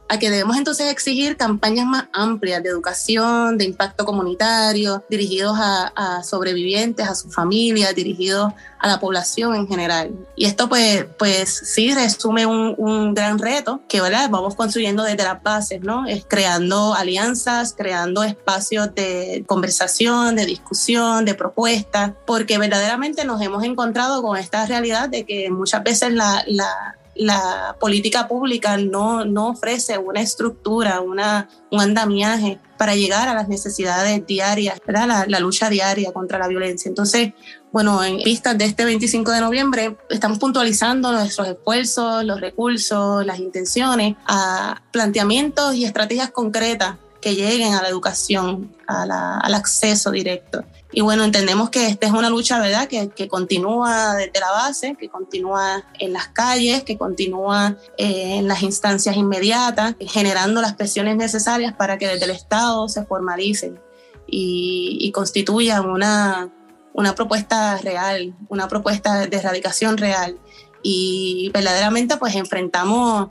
a 0.09 0.19
que 0.19 0.31
debemos 0.31 0.57
entonces 0.57 0.91
exigir 0.91 1.37
campañas 1.37 1.87
más 1.87 2.05
amplias 2.13 2.63
de 2.63 2.69
educación, 2.69 3.59
de 3.59 3.65
impacto 3.65 4.05
comunitario, 4.05 5.05
dirigidos 5.09 5.57
a, 5.59 6.23
sobrevivientes, 6.23 7.09
a 7.09 7.15
sus 7.15 7.35
familias, 7.35 7.95
dirigidos 7.95 8.53
a 8.79 8.89
la 8.89 9.01
población 9.01 9.55
en 9.55 9.67
general. 9.67 10.13
Y 10.37 10.45
esto 10.45 10.69
pues, 10.69 11.07
pues 11.19 11.49
sí 11.49 11.95
resume 11.95 12.47
un, 12.47 12.75
un 12.77 13.15
gran 13.15 13.39
reto 13.39 13.81
que 13.89 14.01
¿verdad? 14.01 14.29
vamos 14.31 14.55
construyendo 14.55 15.03
desde 15.03 15.25
las 15.25 15.43
bases, 15.43 15.81
¿no? 15.83 16.07
Es 16.07 16.25
creando 16.27 16.95
alianzas, 16.95 17.75
creando 17.77 18.23
espacios 18.23 18.95
de 18.95 19.45
conversación, 19.47 20.37
de 20.37 20.47
discusión, 20.47 21.25
de 21.25 21.35
propuestas, 21.35 22.13
porque 22.27 22.59
verdaderamente 22.59 23.25
nos 23.25 23.41
hemos 23.41 23.65
encontrado 23.65 24.23
con 24.23 24.37
esta 24.37 24.67
realidad 24.67 25.09
de 25.09 25.25
que 25.25 25.51
muchas 25.51 25.83
veces 25.83 26.13
la, 26.13 26.45
la 26.47 26.97
la 27.19 27.77
política 27.81 28.29
pública 28.29 28.77
no, 28.77 29.25
no 29.25 29.49
ofrece 29.49 29.99
una 29.99 30.21
estructura, 30.21 31.01
una, 31.01 31.49
un 31.71 31.81
andamiaje 31.81 32.59
para 32.77 32.95
llegar 32.95 33.29
a 33.29 33.35
las 33.35 33.49
necesidades 33.49 34.27
diarias, 34.27 34.81
La, 34.87 35.25
la, 35.27 35.41
lucha 35.41 35.71
diaria 35.71 36.13
contra 36.13 36.39
la 36.39 36.49
violencia. 36.49 36.89
Entonces, 36.89 37.33
bueno, 37.73 38.03
en 38.05 38.19
vistas 38.19 38.57
de 38.59 38.67
este 38.67 38.85
25 38.85 39.31
de 39.31 39.41
noviembre, 39.41 39.97
estamos 40.11 40.39
puntualizando 40.39 41.13
nuestros 41.13 41.49
esfuerzos, 41.49 42.25
los 42.25 42.41
recursos, 42.41 43.25
las 43.25 43.39
intenciones 43.39 44.17
a 44.27 44.83
planteamientos 44.93 45.75
y 45.75 45.85
estrategias 45.85 46.31
concretas 46.31 46.97
que 47.21 47.35
lleguen 47.35 47.75
a 47.75 47.83
la 47.83 47.89
educación, 47.89 48.75
al 48.87 49.55
acceso 49.55 50.11
directo. 50.11 50.65
Y 50.97 51.03
bueno, 51.03 51.25
entendemos 51.25 51.69
que 51.69 51.89
esta 51.89 52.07
es 52.07 52.13
una 52.15 52.31
lucha, 52.31 52.59
¿verdad?, 52.59 52.89
que, 52.89 53.11
que 53.11 53.29
continúa 53.29 54.15
desde 54.15 54.41
la 54.41 54.51
base, 54.51 54.97
que 54.99 55.11
continúa 55.11 55.85
en 55.99 56.15
las 56.15 56.29
calles, 56.29 56.85
que 56.85 56.97
continúa 56.97 57.77
eh, 57.99 58.37
en 58.39 58.49
las 58.49 58.63
instancias 58.63 59.15
inmediatas, 59.15 59.95
generando 60.01 60.63
las 60.63 60.73
presiones 60.73 61.17
necesarias 61.17 61.75
para 61.75 61.99
que 61.99 62.09
desde 62.09 62.25
el 62.25 62.31
Estado 62.31 62.89
se 62.89 63.05
formalicen 63.05 63.79
y, 64.27 64.97
y 64.99 65.13
constituyan 65.13 65.85
una, 65.85 66.51
una 66.95 67.15
propuesta 67.15 67.77
real, 67.77 68.35
una 68.49 68.67
propuesta 68.67 69.27
de 69.27 69.37
erradicación 69.37 69.99
real. 69.99 70.39
Y 70.83 71.51
verdaderamente 71.53 72.17
pues 72.17 72.35
enfrentamos 72.37 73.29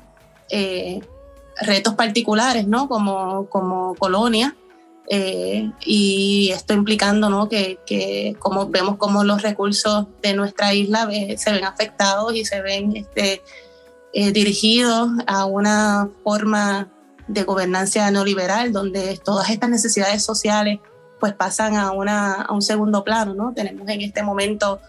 eh, 0.52 1.02
retos 1.62 1.96
particulares, 1.96 2.68
¿no? 2.68 2.88
Como, 2.88 3.50
como 3.50 3.96
colonia. 3.96 4.56
Eh, 5.08 5.72
y 5.86 6.50
esto 6.52 6.74
implicando 6.74 7.30
¿no? 7.30 7.48
que, 7.48 7.80
que, 7.86 8.36
como 8.40 8.70
vemos 8.70 8.98
como 8.98 9.24
los 9.24 9.44
recursos 9.44 10.08
de 10.24 10.34
nuestra 10.34 10.74
isla 10.74 11.08
se 11.38 11.52
ven 11.52 11.64
afectados 11.64 12.34
y 12.36 12.44
se 12.44 12.62
ven 12.62 12.96
este, 12.96 13.44
eh, 14.14 14.32
dirigidos 14.32 15.10
a 15.28 15.46
una 15.46 16.10
forma 16.24 16.90
de 17.28 17.44
gobernanza 17.44 18.10
neoliberal 18.10 18.72
donde 18.72 19.20
todas 19.24 19.50
estas 19.50 19.70
necesidades 19.70 20.24
sociales 20.24 20.80
pues 21.20 21.34
pasan 21.34 21.76
a, 21.76 21.92
una, 21.92 22.42
a 22.42 22.54
un 22.54 22.62
segundo 22.62 23.04
plano, 23.04 23.34
¿no? 23.34 23.54
Tenemos 23.54 23.88
en 23.90 24.02
este 24.02 24.24
momento 24.24 24.80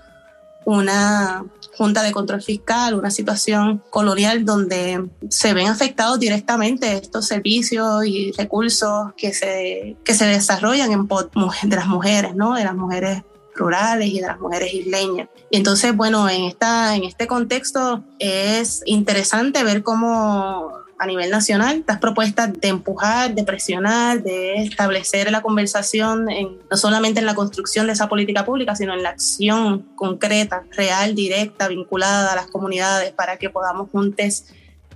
una 0.66 1.46
junta 1.76 2.02
de 2.02 2.12
control 2.12 2.42
fiscal, 2.42 2.94
una 2.94 3.10
situación 3.10 3.82
colonial 3.88 4.44
donde 4.44 5.08
se 5.30 5.54
ven 5.54 5.68
afectados 5.68 6.18
directamente 6.18 6.92
estos 6.96 7.26
servicios 7.26 8.04
y 8.04 8.32
recursos 8.32 9.12
que 9.16 9.32
se, 9.32 9.96
que 10.04 10.14
se 10.14 10.26
desarrollan 10.26 10.90
en, 10.90 11.06
de 11.06 11.76
las 11.76 11.86
mujeres, 11.86 12.34
¿no? 12.34 12.54
De 12.54 12.64
las 12.64 12.74
mujeres 12.74 13.22
rurales 13.54 14.08
y 14.08 14.20
de 14.20 14.26
las 14.26 14.40
mujeres 14.40 14.74
isleñas. 14.74 15.28
Y 15.50 15.56
entonces, 15.56 15.96
bueno, 15.96 16.28
en, 16.28 16.44
esta, 16.44 16.96
en 16.96 17.04
este 17.04 17.28
contexto 17.28 18.02
es 18.18 18.82
interesante 18.84 19.62
ver 19.62 19.84
cómo 19.84 20.72
a 20.98 21.06
nivel 21.06 21.30
nacional, 21.30 21.76
estas 21.78 21.98
propuestas 21.98 22.52
de 22.52 22.68
empujar, 22.68 23.34
de 23.34 23.44
presionar, 23.44 24.22
de 24.22 24.62
establecer 24.62 25.30
la 25.30 25.42
conversación 25.42 26.26
no 26.70 26.76
solamente 26.76 27.20
en 27.20 27.26
la 27.26 27.34
construcción 27.34 27.86
de 27.86 27.92
esa 27.92 28.08
política 28.08 28.44
pública, 28.44 28.74
sino 28.74 28.94
en 28.94 29.02
la 29.02 29.10
acción 29.10 29.80
concreta, 29.94 30.64
real, 30.70 31.14
directa, 31.14 31.68
vinculada 31.68 32.32
a 32.32 32.36
las 32.36 32.46
comunidades 32.46 33.12
para 33.12 33.36
que 33.36 33.50
podamos 33.50 33.90
juntos 33.90 34.44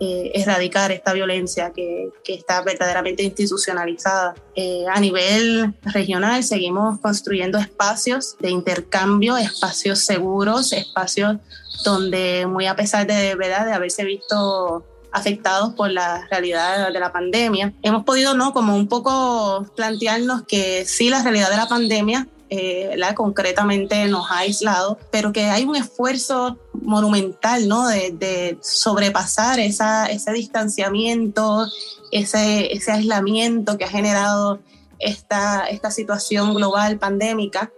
eh, 0.03 0.33
erradicar 0.35 0.91
esta 0.93 1.13
violencia 1.13 1.73
que, 1.77 2.09
que 2.25 2.33
está 2.33 2.63
verdaderamente 2.63 3.23
institucionalizada. 3.23 4.35
Eh, 4.55 4.87
a 4.91 4.99
nivel 4.99 5.75
regional 5.83 6.43
seguimos 6.43 6.99
construyendo 7.01 7.59
espacios 7.59 8.35
de 8.41 8.49
intercambio, 8.49 9.37
espacios 9.37 9.99
seguros, 9.99 10.73
espacios 10.73 11.37
donde 11.85 12.47
muy 12.47 12.67
a 12.67 12.77
pesar 12.77 13.07
de, 13.07 13.35
¿verdad? 13.35 13.67
de 13.67 13.73
haberse 13.73 14.05
visto 14.05 14.87
afectados 15.13 15.75
por 15.75 15.91
la 15.91 16.27
realidad 16.31 16.93
de 16.93 17.01
la 17.01 17.13
pandemia. 17.13 17.73
Hemos 17.83 18.05
podido, 18.05 18.35
¿no? 18.35 18.53
Como 18.53 18.77
un 18.77 18.89
poco 18.89 19.67
plantearnos 19.77 20.43
que 20.43 20.85
sí, 20.87 21.11
la 21.11 21.23
realidad 21.23 21.51
de 21.51 21.57
la 21.57 21.69
pandemia 21.69 22.29
eh, 22.53 22.95
la 22.97 23.15
concretamente 23.15 24.09
nos 24.09 24.29
ha 24.29 24.39
aislado, 24.39 24.99
pero 25.13 25.33
que 25.33 25.45
hay 25.45 25.65
un 25.65 25.77
esfuerzo 25.77 26.59
monumental, 26.73 27.69
¿no? 27.69 27.87
De, 27.87 28.59
sobrepasar 28.61 29.61
esa, 29.61 30.07
ese 30.07 30.33
distanciamiento, 30.33 31.69
ese, 32.11 32.75
ese 32.75 32.91
aislamiento 32.91 33.79
que 33.79 33.85
ha 33.85 33.89
generado 33.89 34.59
esta, 34.99 35.67
esta 35.67 35.93
situación 35.93 36.53
global 36.53 36.99
pandémica 36.99 37.71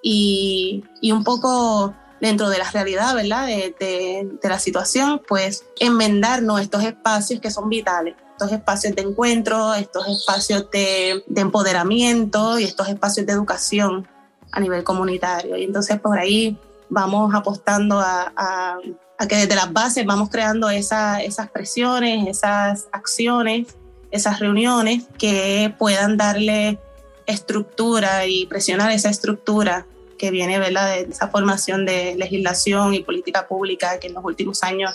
y, 0.00 0.84
y 1.00 1.10
un 1.10 1.24
poco 1.24 1.92
dentro 2.20 2.48
de 2.48 2.58
la 2.58 2.70
realidad, 2.70 3.14
¿verdad? 3.14 3.46
De, 3.46 3.74
de, 3.80 4.48
la 4.48 4.58
situación, 4.58 5.22
pues 5.26 5.64
enmendarnos 5.78 6.60
estos 6.60 6.84
espacios 6.84 7.40
que 7.40 7.50
son 7.50 7.68
vitales, 7.68 8.14
estos 8.32 8.52
espacios 8.52 8.94
de 8.94 9.02
encuentro, 9.02 9.74
estos 9.74 10.06
espacios 10.08 10.70
de, 10.70 11.22
de 11.26 11.40
empoderamiento 11.40 12.58
y 12.58 12.64
estos 12.64 12.88
espacios 12.88 13.26
de 13.26 13.32
educación 13.32 14.06
a 14.52 14.60
nivel 14.60 14.84
comunitario. 14.84 15.56
Y 15.56 15.64
entonces 15.64 16.00
por 16.00 16.18
ahí 16.18 16.58
vamos 16.88 17.34
apostando 17.34 17.98
a, 18.00 18.32
a, 18.36 18.78
a 19.18 19.28
que 19.28 19.36
desde 19.36 19.54
las 19.54 19.72
bases 19.72 20.04
vamos 20.04 20.28
creando 20.30 20.68
esa, 20.70 21.22
esas 21.22 21.50
presiones, 21.50 22.26
esas 22.28 22.88
acciones, 22.92 23.76
esas 24.10 24.40
reuniones 24.40 25.04
que 25.18 25.74
puedan 25.78 26.16
darle 26.16 26.78
estructura 27.26 28.26
y 28.26 28.46
presionar 28.46 28.90
esa 28.90 29.08
estructura 29.08 29.86
que 30.20 30.30
viene 30.30 30.58
¿verdad? 30.58 30.94
de 30.94 31.00
esa 31.10 31.28
formación 31.28 31.86
de 31.86 32.14
legislación 32.14 32.92
y 32.92 33.00
política 33.00 33.48
pública 33.48 33.98
que 33.98 34.08
en 34.08 34.14
los 34.14 34.22
últimos 34.22 34.62
años, 34.62 34.94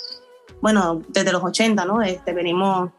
bueno, 0.61 1.01
desde 1.07 1.31
los 1.31 1.43
80, 1.43 1.83
¿no? 1.83 2.03
Este, 2.03 2.31
venimos 2.31 2.91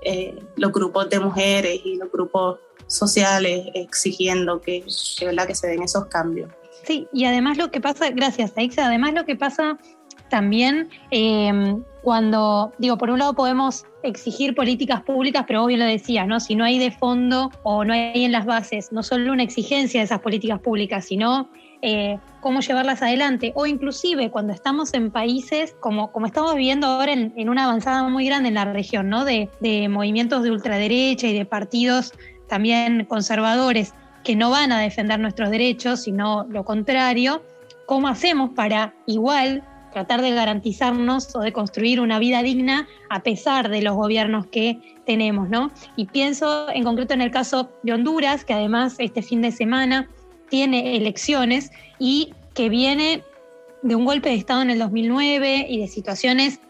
eh, 0.00 0.34
los 0.56 0.72
grupos 0.72 1.10
de 1.10 1.20
mujeres 1.20 1.78
y 1.84 1.96
los 1.96 2.10
grupos 2.10 2.58
sociales 2.86 3.66
exigiendo 3.74 4.62
que, 4.62 4.82
que, 5.18 5.26
¿verdad? 5.26 5.46
que 5.46 5.54
se 5.54 5.66
den 5.66 5.82
esos 5.82 6.06
cambios. 6.06 6.50
Sí, 6.84 7.06
y 7.12 7.26
además 7.26 7.58
lo 7.58 7.70
que 7.70 7.82
pasa, 7.82 8.08
gracias 8.08 8.52
Aixa, 8.56 8.86
además 8.86 9.12
lo 9.12 9.26
que 9.26 9.36
pasa 9.36 9.76
también 10.28 10.88
eh, 11.10 11.76
cuando, 12.02 12.72
digo, 12.78 12.96
por 12.96 13.10
un 13.10 13.18
lado 13.18 13.34
podemos 13.34 13.84
exigir 14.02 14.54
políticas 14.54 15.02
públicas, 15.02 15.44
pero 15.46 15.64
obvio 15.64 15.76
lo 15.76 15.84
decías, 15.84 16.26
¿no? 16.26 16.40
Si 16.40 16.54
no 16.54 16.64
hay 16.64 16.78
de 16.78 16.90
fondo 16.90 17.50
o 17.64 17.84
no 17.84 17.92
hay 17.92 18.24
en 18.24 18.32
las 18.32 18.46
bases, 18.46 18.92
no 18.92 19.02
solo 19.02 19.32
una 19.32 19.42
exigencia 19.42 20.00
de 20.00 20.04
esas 20.04 20.20
políticas 20.20 20.60
públicas, 20.60 21.04
sino 21.04 21.50
eh, 21.82 22.18
cómo 22.40 22.60
llevarlas 22.60 23.02
adelante. 23.02 23.52
O 23.54 23.66
inclusive 23.66 24.30
cuando 24.30 24.52
estamos 24.52 24.94
en 24.94 25.10
países, 25.10 25.76
como, 25.80 26.10
como 26.12 26.26
estamos 26.26 26.54
viviendo 26.54 26.86
ahora 26.86 27.12
en, 27.12 27.32
en 27.36 27.48
una 27.48 27.64
avanzada 27.64 28.02
muy 28.08 28.24
grande 28.26 28.48
en 28.48 28.54
la 28.54 28.64
región, 28.64 29.08
¿no? 29.08 29.24
De, 29.24 29.50
de 29.60 29.88
movimientos 29.88 30.42
de 30.42 30.50
ultraderecha 30.50 31.26
y 31.26 31.36
de 31.36 31.44
partidos 31.44 32.12
también 32.48 33.04
conservadores 33.04 33.92
que 34.24 34.34
no 34.34 34.50
van 34.50 34.72
a 34.72 34.80
defender 34.80 35.20
nuestros 35.20 35.50
derechos, 35.50 36.02
sino 36.02 36.46
lo 36.48 36.64
contrario, 36.64 37.42
¿cómo 37.86 38.08
hacemos 38.08 38.50
para 38.50 38.94
igual 39.06 39.62
tratar 39.92 40.22
de 40.22 40.30
garantizarnos 40.32 41.34
o 41.34 41.40
de 41.40 41.52
construir 41.52 42.00
una 42.00 42.18
vida 42.18 42.42
digna 42.42 42.86
a 43.10 43.22
pesar 43.22 43.68
de 43.68 43.82
los 43.82 43.94
gobiernos 43.94 44.46
que 44.46 44.96
tenemos, 45.06 45.48
¿no? 45.48 45.70
Y 45.96 46.06
pienso 46.06 46.68
en 46.70 46.84
concreto 46.84 47.14
en 47.14 47.22
el 47.22 47.30
caso 47.30 47.70
de 47.82 47.92
Honduras, 47.92 48.44
que 48.44 48.54
además 48.54 48.96
este 48.98 49.22
fin 49.22 49.42
de 49.42 49.52
semana 49.52 50.08
tiene 50.48 50.96
elecciones 50.96 51.70
y 51.98 52.34
que 52.54 52.68
viene 52.68 53.22
de 53.82 53.94
un 53.94 54.04
golpe 54.04 54.30
de 54.30 54.34
Estado 54.36 54.62
en 54.62 54.70
el 54.70 54.78
2009 54.78 55.66
y 55.68 55.80
de 55.80 55.88
situaciones 55.88 56.60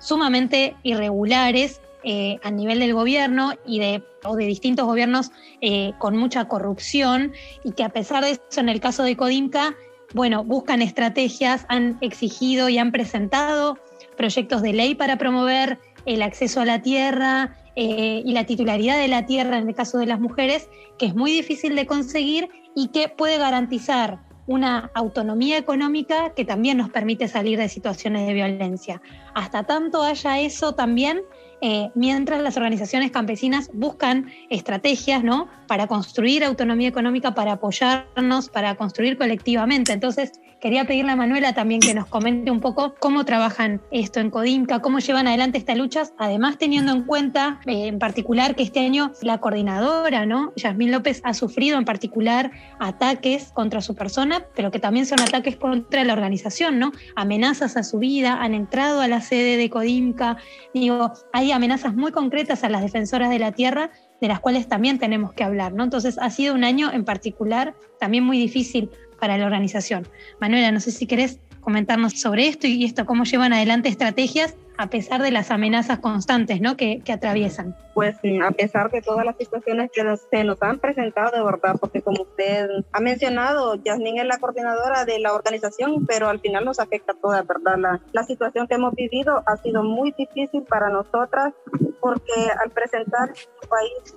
sumamente 0.00 0.76
irregulares 0.82 1.80
eh, 2.04 2.38
a 2.42 2.50
nivel 2.50 2.78
del 2.78 2.94
gobierno 2.94 3.54
y 3.66 3.80
de, 3.80 4.04
o 4.24 4.36
de 4.36 4.46
distintos 4.46 4.86
gobiernos 4.86 5.30
eh, 5.60 5.92
con 5.98 6.16
mucha 6.16 6.46
corrupción 6.46 7.32
y 7.64 7.72
que 7.72 7.82
a 7.82 7.88
pesar 7.88 8.24
de 8.24 8.30
eso 8.30 8.60
en 8.60 8.68
el 8.68 8.80
caso 8.80 9.02
de 9.02 9.16
Codimca 9.16 9.74
bueno, 10.14 10.44
buscan 10.44 10.82
estrategias, 10.82 11.66
han 11.68 11.98
exigido 12.00 12.68
y 12.68 12.78
han 12.78 12.92
presentado 12.92 13.78
proyectos 14.16 14.62
de 14.62 14.72
ley 14.72 14.94
para 14.94 15.18
promover 15.18 15.78
el 16.06 16.22
acceso 16.22 16.60
a 16.60 16.64
la 16.64 16.82
tierra 16.82 17.56
eh, 17.76 18.22
y 18.24 18.32
la 18.32 18.44
titularidad 18.44 18.98
de 18.98 19.08
la 19.08 19.26
tierra 19.26 19.58
en 19.58 19.68
el 19.68 19.74
caso 19.74 19.98
de 19.98 20.06
las 20.06 20.20
mujeres, 20.20 20.68
que 20.98 21.06
es 21.06 21.14
muy 21.14 21.30
difícil 21.30 21.76
de 21.76 21.86
conseguir 21.86 22.48
y 22.74 22.88
que 22.88 23.08
puede 23.08 23.38
garantizar 23.38 24.20
una 24.48 24.90
autonomía 24.94 25.58
económica 25.58 26.32
que 26.34 26.44
también 26.44 26.78
nos 26.78 26.88
permite 26.88 27.28
salir 27.28 27.58
de 27.58 27.68
situaciones 27.68 28.26
de 28.26 28.32
violencia. 28.32 29.02
Hasta 29.34 29.64
tanto 29.64 30.02
haya 30.02 30.40
eso 30.40 30.74
también, 30.74 31.20
eh, 31.60 31.90
mientras 31.94 32.40
las 32.40 32.56
organizaciones 32.56 33.10
campesinas 33.10 33.70
buscan 33.72 34.30
estrategias 34.48 35.24
¿no? 35.24 35.48
para 35.66 35.86
construir 35.86 36.44
autonomía 36.44 36.88
económica, 36.88 37.34
para 37.34 37.52
apoyarnos, 37.52 38.48
para 38.48 38.76
construir 38.76 39.18
colectivamente. 39.18 39.92
Entonces, 39.92 40.32
quería 40.60 40.84
pedirle 40.84 41.12
a 41.12 41.16
Manuela 41.16 41.52
también 41.52 41.80
que 41.80 41.94
nos 41.94 42.06
comente 42.06 42.50
un 42.50 42.60
poco 42.60 42.94
cómo 42.98 43.24
trabajan 43.24 43.80
esto 43.90 44.20
en 44.20 44.30
Codinca, 44.30 44.80
cómo 44.80 44.98
llevan 44.98 45.26
adelante 45.26 45.58
estas 45.58 45.76
luchas, 45.76 46.12
además 46.18 46.58
teniendo 46.58 46.92
en 46.92 47.04
cuenta 47.04 47.60
eh, 47.66 47.86
en 47.86 47.98
particular 47.98 48.56
que 48.56 48.64
este 48.64 48.80
año 48.80 49.12
la 49.22 49.38
coordinadora, 49.38 50.26
¿no? 50.26 50.52
Yasmín 50.56 50.90
López 50.90 51.20
ha 51.24 51.34
sufrido 51.34 51.78
en 51.78 51.84
particular 51.84 52.50
ataques 52.80 53.50
contra 53.52 53.80
su 53.80 53.94
persona, 53.94 54.46
pero 54.54 54.70
que 54.70 54.78
también 54.78 55.06
son 55.06 55.20
ataques 55.20 55.56
contra 55.56 56.04
la 56.04 56.12
organización, 56.12 56.78
¿no? 56.78 56.92
Amenazas 57.16 57.76
a 57.76 57.82
su 57.82 57.98
vida, 57.98 58.38
han 58.40 58.54
entrado 58.54 59.00
a 59.00 59.08
la 59.08 59.20
sede 59.20 59.56
de 59.56 59.70
Codinca, 59.70 60.38
digo, 60.74 61.12
hay 61.32 61.52
amenazas 61.52 61.94
muy 61.94 62.12
concretas 62.12 62.64
a 62.64 62.68
las 62.68 62.82
defensoras 62.82 63.30
de 63.30 63.38
la 63.38 63.52
tierra 63.52 63.90
de 64.20 64.28
las 64.28 64.40
cuales 64.40 64.68
también 64.68 64.98
tenemos 64.98 65.32
que 65.32 65.44
hablar, 65.44 65.72
¿no? 65.72 65.84
Entonces 65.84 66.18
ha 66.18 66.30
sido 66.30 66.54
un 66.54 66.64
año 66.64 66.90
en 66.92 67.04
particular 67.04 67.74
también 68.00 68.24
muy 68.24 68.38
difícil 68.38 68.90
para 69.18 69.38
la 69.38 69.46
organización. 69.46 70.06
Manuela, 70.40 70.70
no 70.72 70.80
sé 70.80 70.90
si 70.90 71.06
querés 71.06 71.40
comentarnos 71.60 72.18
sobre 72.18 72.48
esto 72.48 72.66
y 72.66 72.84
esto, 72.84 73.04
cómo 73.04 73.24
llevan 73.24 73.52
adelante 73.52 73.88
estrategias 73.88 74.56
a 74.78 74.88
pesar 74.88 75.20
de 75.20 75.32
las 75.32 75.50
amenazas 75.50 75.98
constantes 75.98 76.60
¿no? 76.60 76.76
que, 76.76 77.00
que 77.04 77.12
atraviesan. 77.12 77.76
Pues 77.94 78.16
a 78.42 78.50
pesar 78.52 78.90
de 78.92 79.02
todas 79.02 79.26
las 79.26 79.36
situaciones 79.36 79.90
que 79.92 80.02
se 80.30 80.44
nos 80.44 80.62
han 80.62 80.78
presentado, 80.78 81.36
de 81.36 81.44
verdad, 81.44 81.74
porque 81.80 82.00
como 82.00 82.22
usted 82.22 82.68
ha 82.92 83.00
mencionado, 83.00 83.74
Yasmin 83.74 84.18
es 84.18 84.26
la 84.26 84.38
coordinadora 84.38 85.04
de 85.04 85.18
la 85.18 85.34
organización, 85.34 86.06
pero 86.06 86.28
al 86.28 86.38
final 86.38 86.64
nos 86.64 86.78
afecta 86.78 87.12
a 87.12 87.16
todas, 87.16 87.44
¿verdad? 87.44 87.76
La, 87.76 88.00
la 88.12 88.22
situación 88.22 88.68
que 88.68 88.76
hemos 88.76 88.94
vivido 88.94 89.42
ha 89.46 89.56
sido 89.56 89.82
muy 89.82 90.14
difícil 90.16 90.62
para 90.62 90.90
nosotras 90.90 91.52
porque 92.00 92.50
al 92.62 92.70
presentar 92.70 93.30
un 93.30 93.68
país 93.68 94.14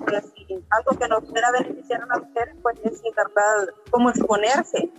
algo 0.70 1.00
que 1.00 1.08
nos 1.08 1.24
pueda 1.26 1.52
beneficiar 1.52 2.02
a 2.04 2.06
las 2.08 2.22
mujeres, 2.28 2.56
pues 2.62 2.78
es, 2.84 3.02
¿verdad?, 3.16 3.74
como 3.90 4.10
exponerse 4.10 4.90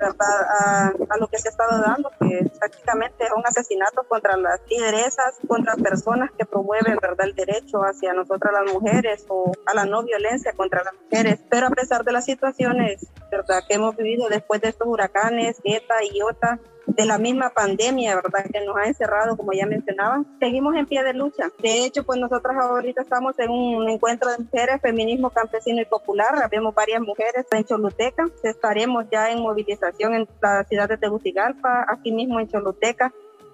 a, 0.00 0.92
lo 1.18 1.28
que 1.28 1.38
se 1.38 1.48
ha 1.48 1.50
estado 1.50 1.80
dando, 1.80 2.10
que 2.20 2.50
prácticamente 2.58 3.24
es 3.24 3.30
un 3.34 3.46
asesinato 3.46 4.02
contra 4.08 4.36
las 4.36 4.60
lideresas, 4.68 5.38
contra 5.46 5.76
personas 5.76 6.30
que 6.36 6.44
promueven 6.44 6.98
¿verdad? 7.00 7.26
el 7.26 7.34
derecho 7.34 7.78
hacia 7.80 8.12
nosotras 8.12 8.52
las 8.52 8.72
mujeres 8.72 9.24
o 9.28 9.52
a 9.66 9.74
la 9.74 9.84
no 9.84 10.02
violencia 10.02 10.52
contra 10.52 10.82
las 10.82 10.94
mujeres. 10.94 11.40
Pero 11.48 11.68
a 11.68 11.70
pesar 11.70 12.04
de 12.04 12.12
las 12.12 12.24
situaciones 12.24 13.06
¿verdad? 13.30 13.62
que 13.68 13.74
hemos 13.74 13.96
vivido 13.96 14.28
después 14.28 14.60
de 14.60 14.68
estos 14.68 14.86
huracanes, 14.86 15.60
ETA 15.64 16.04
y 16.12 16.22
OTA, 16.22 16.58
de 16.94 17.06
la 17.06 17.18
misma 17.18 17.50
pandemia, 17.50 18.14
¿verdad? 18.16 18.46
Que 18.52 18.64
nos 18.64 18.76
ha 18.76 18.84
encerrado, 18.84 19.36
como 19.36 19.52
ya 19.52 19.66
mencionaban, 19.66 20.26
seguimos 20.38 20.76
en 20.76 20.86
pie 20.86 21.02
de 21.02 21.12
lucha. 21.12 21.50
De 21.60 21.84
hecho, 21.84 22.04
pues 22.04 22.20
nosotros 22.20 22.54
ahorita 22.56 23.02
estamos 23.02 23.38
en 23.38 23.50
un 23.50 23.88
encuentro 23.88 24.30
de 24.30 24.38
mujeres, 24.38 24.80
feminismo 24.80 25.30
campesino 25.30 25.80
y 25.80 25.84
popular. 25.84 26.40
Habemos 26.42 26.74
varias 26.74 27.00
mujeres 27.00 27.46
en 27.50 27.64
Choluteca. 27.64 28.28
Estaremos 28.42 29.06
ya 29.10 29.30
en 29.30 29.40
movilización 29.40 30.14
en 30.14 30.28
la 30.40 30.64
ciudad 30.64 30.88
de 30.88 30.96
Tegucigalpa, 30.96 31.86
aquí 31.88 32.12
mismo 32.12 32.38
en 32.38 32.48
Choluteca. 32.48 33.12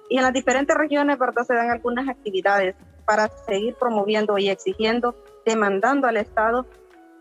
Y 0.09 0.19
en 0.19 0.23
las 0.23 0.33
diferentes 0.33 0.77
regiones, 0.77 1.19
¿verdad? 1.19 1.45
Se 1.45 1.55
dan 1.55 1.71
algunas 1.71 2.09
actividades 2.09 2.75
para 3.07 3.29
seguir 3.29 3.75
promoviendo 3.75 4.37
y 4.39 4.51
exigiendo, 4.51 5.15
demandando 5.47 6.09
al 6.09 6.17
Estado 6.17 6.67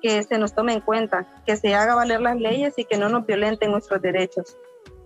que 0.02 0.24
se 0.24 0.38
nos 0.38 0.54
tome 0.54 0.74
en 0.74 0.82
cuenta, 0.82 1.28
que 1.46 1.56
se 1.56 1.76
haga 1.76 1.96
valer 1.96 2.22
las 2.22 2.38
leyes 2.38 2.74
y 2.78 2.86
que 2.86 2.98
no 2.98 3.10
nos 3.10 3.26
violenten 3.26 3.72
nuestros 3.72 4.02
derechos 4.02 4.58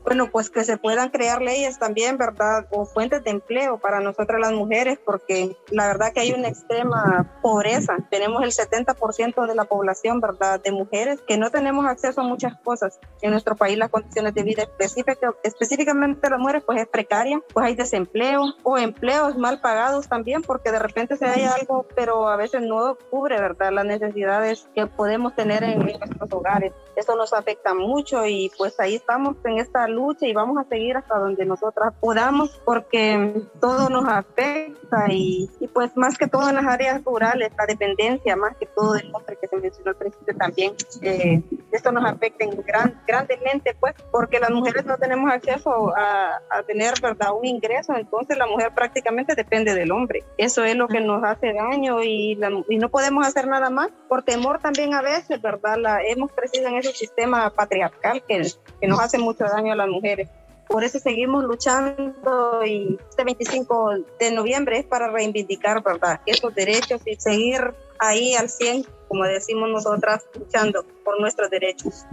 bueno, 0.03 0.29
pues 0.31 0.49
que 0.49 0.63
se 0.63 0.77
puedan 0.77 1.09
crear 1.09 1.41
leyes 1.41 1.79
también, 1.79 2.17
¿verdad? 2.17 2.67
O 2.71 2.85
fuentes 2.85 3.23
de 3.23 3.31
empleo 3.31 3.77
para 3.77 3.99
nosotras 3.99 4.39
las 4.39 4.51
mujeres, 4.51 4.99
porque 5.03 5.57
la 5.69 5.87
verdad 5.87 6.11
que 6.13 6.19
hay 6.19 6.33
una 6.33 6.49
extrema 6.49 7.39
pobreza. 7.41 7.97
Tenemos 8.09 8.43
el 8.43 8.51
70% 8.51 9.47
de 9.47 9.55
la 9.55 9.65
población, 9.65 10.19
¿verdad? 10.19 10.59
De 10.61 10.71
mujeres 10.71 11.21
que 11.21 11.37
no 11.37 11.49
tenemos 11.51 11.85
acceso 11.85 12.21
a 12.21 12.23
muchas 12.23 12.59
cosas. 12.61 12.99
En 13.21 13.31
nuestro 13.31 13.55
país 13.55 13.77
las 13.77 13.89
condiciones 13.89 14.33
de 14.33 14.43
vida 14.43 14.63
específicas, 14.63 15.17
específicamente 15.43 16.29
las 16.29 16.39
mujeres, 16.39 16.63
pues 16.65 16.81
es 16.81 16.87
precaria, 16.87 17.41
pues 17.53 17.65
hay 17.65 17.75
desempleo 17.75 18.53
o 18.63 18.77
empleos 18.77 19.37
mal 19.37 19.61
pagados 19.61 20.07
también, 20.07 20.41
porque 20.41 20.71
de 20.71 20.79
repente 20.79 21.15
se 21.15 21.25
hay 21.25 21.43
algo, 21.43 21.85
pero 21.95 22.27
a 22.27 22.35
veces 22.35 22.61
no 22.61 22.97
cubre, 23.09 23.39
¿verdad? 23.39 23.71
Las 23.71 23.85
necesidades 23.85 24.67
que 24.75 24.85
podemos 24.87 25.35
tener 25.35 25.63
en, 25.63 25.81
en 25.87 25.99
nuestros 25.99 26.31
hogares. 26.31 26.73
Eso 26.95 27.15
nos 27.15 27.33
afecta 27.33 27.73
mucho 27.73 28.25
y 28.25 28.51
pues 28.57 28.79
ahí 28.79 28.95
estamos 28.95 29.35
en 29.45 29.59
esta 29.59 29.87
lucha 29.93 30.27
y 30.27 30.33
vamos 30.33 30.57
a 30.57 30.67
seguir 30.67 30.97
hasta 30.97 31.17
donde 31.17 31.45
nosotras 31.45 31.93
podamos 31.99 32.61
porque 32.65 33.43
todo 33.61 33.89
nos 33.89 34.07
afecta 34.07 35.05
y, 35.09 35.49
y 35.59 35.67
pues 35.67 35.95
más 35.95 36.17
que 36.17 36.27
todo 36.27 36.49
en 36.49 36.55
las 36.55 36.65
áreas 36.65 37.03
rurales, 37.03 37.51
la 37.57 37.65
dependencia 37.65 38.35
más 38.35 38.57
que 38.57 38.65
todo 38.65 38.93
del 38.93 39.13
hombre 39.13 39.37
que 39.39 39.47
se 39.47 39.55
mencionó 39.55 39.91
al 39.91 39.95
principio 39.95 40.35
también, 40.35 40.73
eh, 41.01 41.41
esto 41.71 41.91
nos 41.91 42.05
afecta 42.05 42.43
en 42.43 42.61
gran, 42.65 43.01
grandemente 43.07 43.75
pues 43.79 43.93
porque 44.11 44.39
las 44.39 44.49
mujeres 44.49 44.85
no 44.85 44.97
tenemos 44.97 45.31
acceso 45.31 45.95
a, 45.95 46.41
a 46.49 46.63
tener 46.63 46.93
verdad 47.01 47.29
un 47.37 47.45
ingreso, 47.45 47.95
entonces 47.95 48.37
la 48.37 48.47
mujer 48.47 48.73
prácticamente 48.75 49.35
depende 49.35 49.73
del 49.73 49.91
hombre. 49.91 50.23
Eso 50.37 50.63
es 50.63 50.75
lo 50.75 50.87
que 50.87 50.99
nos 50.99 51.23
hace 51.23 51.53
daño 51.53 52.03
y, 52.03 52.39
y 52.69 52.77
no 52.77 52.89
podemos 52.89 53.25
hacer 53.25 53.47
nada 53.47 53.69
más 53.69 53.89
por 54.09 54.23
temor 54.23 54.59
también 54.59 54.93
a 54.93 55.01
veces, 55.01 55.41
¿verdad? 55.41 55.77
La, 55.77 56.03
hemos 56.03 56.31
crecido 56.31 56.67
en 56.67 56.75
ese 56.75 56.91
sistema 56.91 57.49
patriarcal 57.49 58.23
que, 58.27 58.47
que 58.79 58.87
nos 58.87 58.99
hace 58.99 59.17
mucho 59.17 59.45
daño 59.45 59.73
a 59.73 59.75
la 59.75 59.82
mujeres. 59.89 60.29
Por 60.67 60.83
eso 60.83 60.99
seguimos 60.99 61.43
luchando 61.43 62.65
y 62.65 62.97
este 63.09 63.23
25 63.23 63.95
de 64.19 64.31
noviembre 64.31 64.79
es 64.79 64.85
para 64.85 65.11
reivindicar, 65.11 65.83
¿verdad?, 65.83 66.19
esos 66.25 66.55
derechos 66.55 67.01
y 67.05 67.15
seguir 67.15 67.73
ahí 67.99 68.33
al 68.33 68.49
100, 68.49 68.85
como 69.07 69.23
decimos 69.25 69.69
nosotras, 69.69 70.25
luchando 70.37 70.85
por 71.03 71.19
nuestros 71.19 71.49
derechos. 71.49 72.05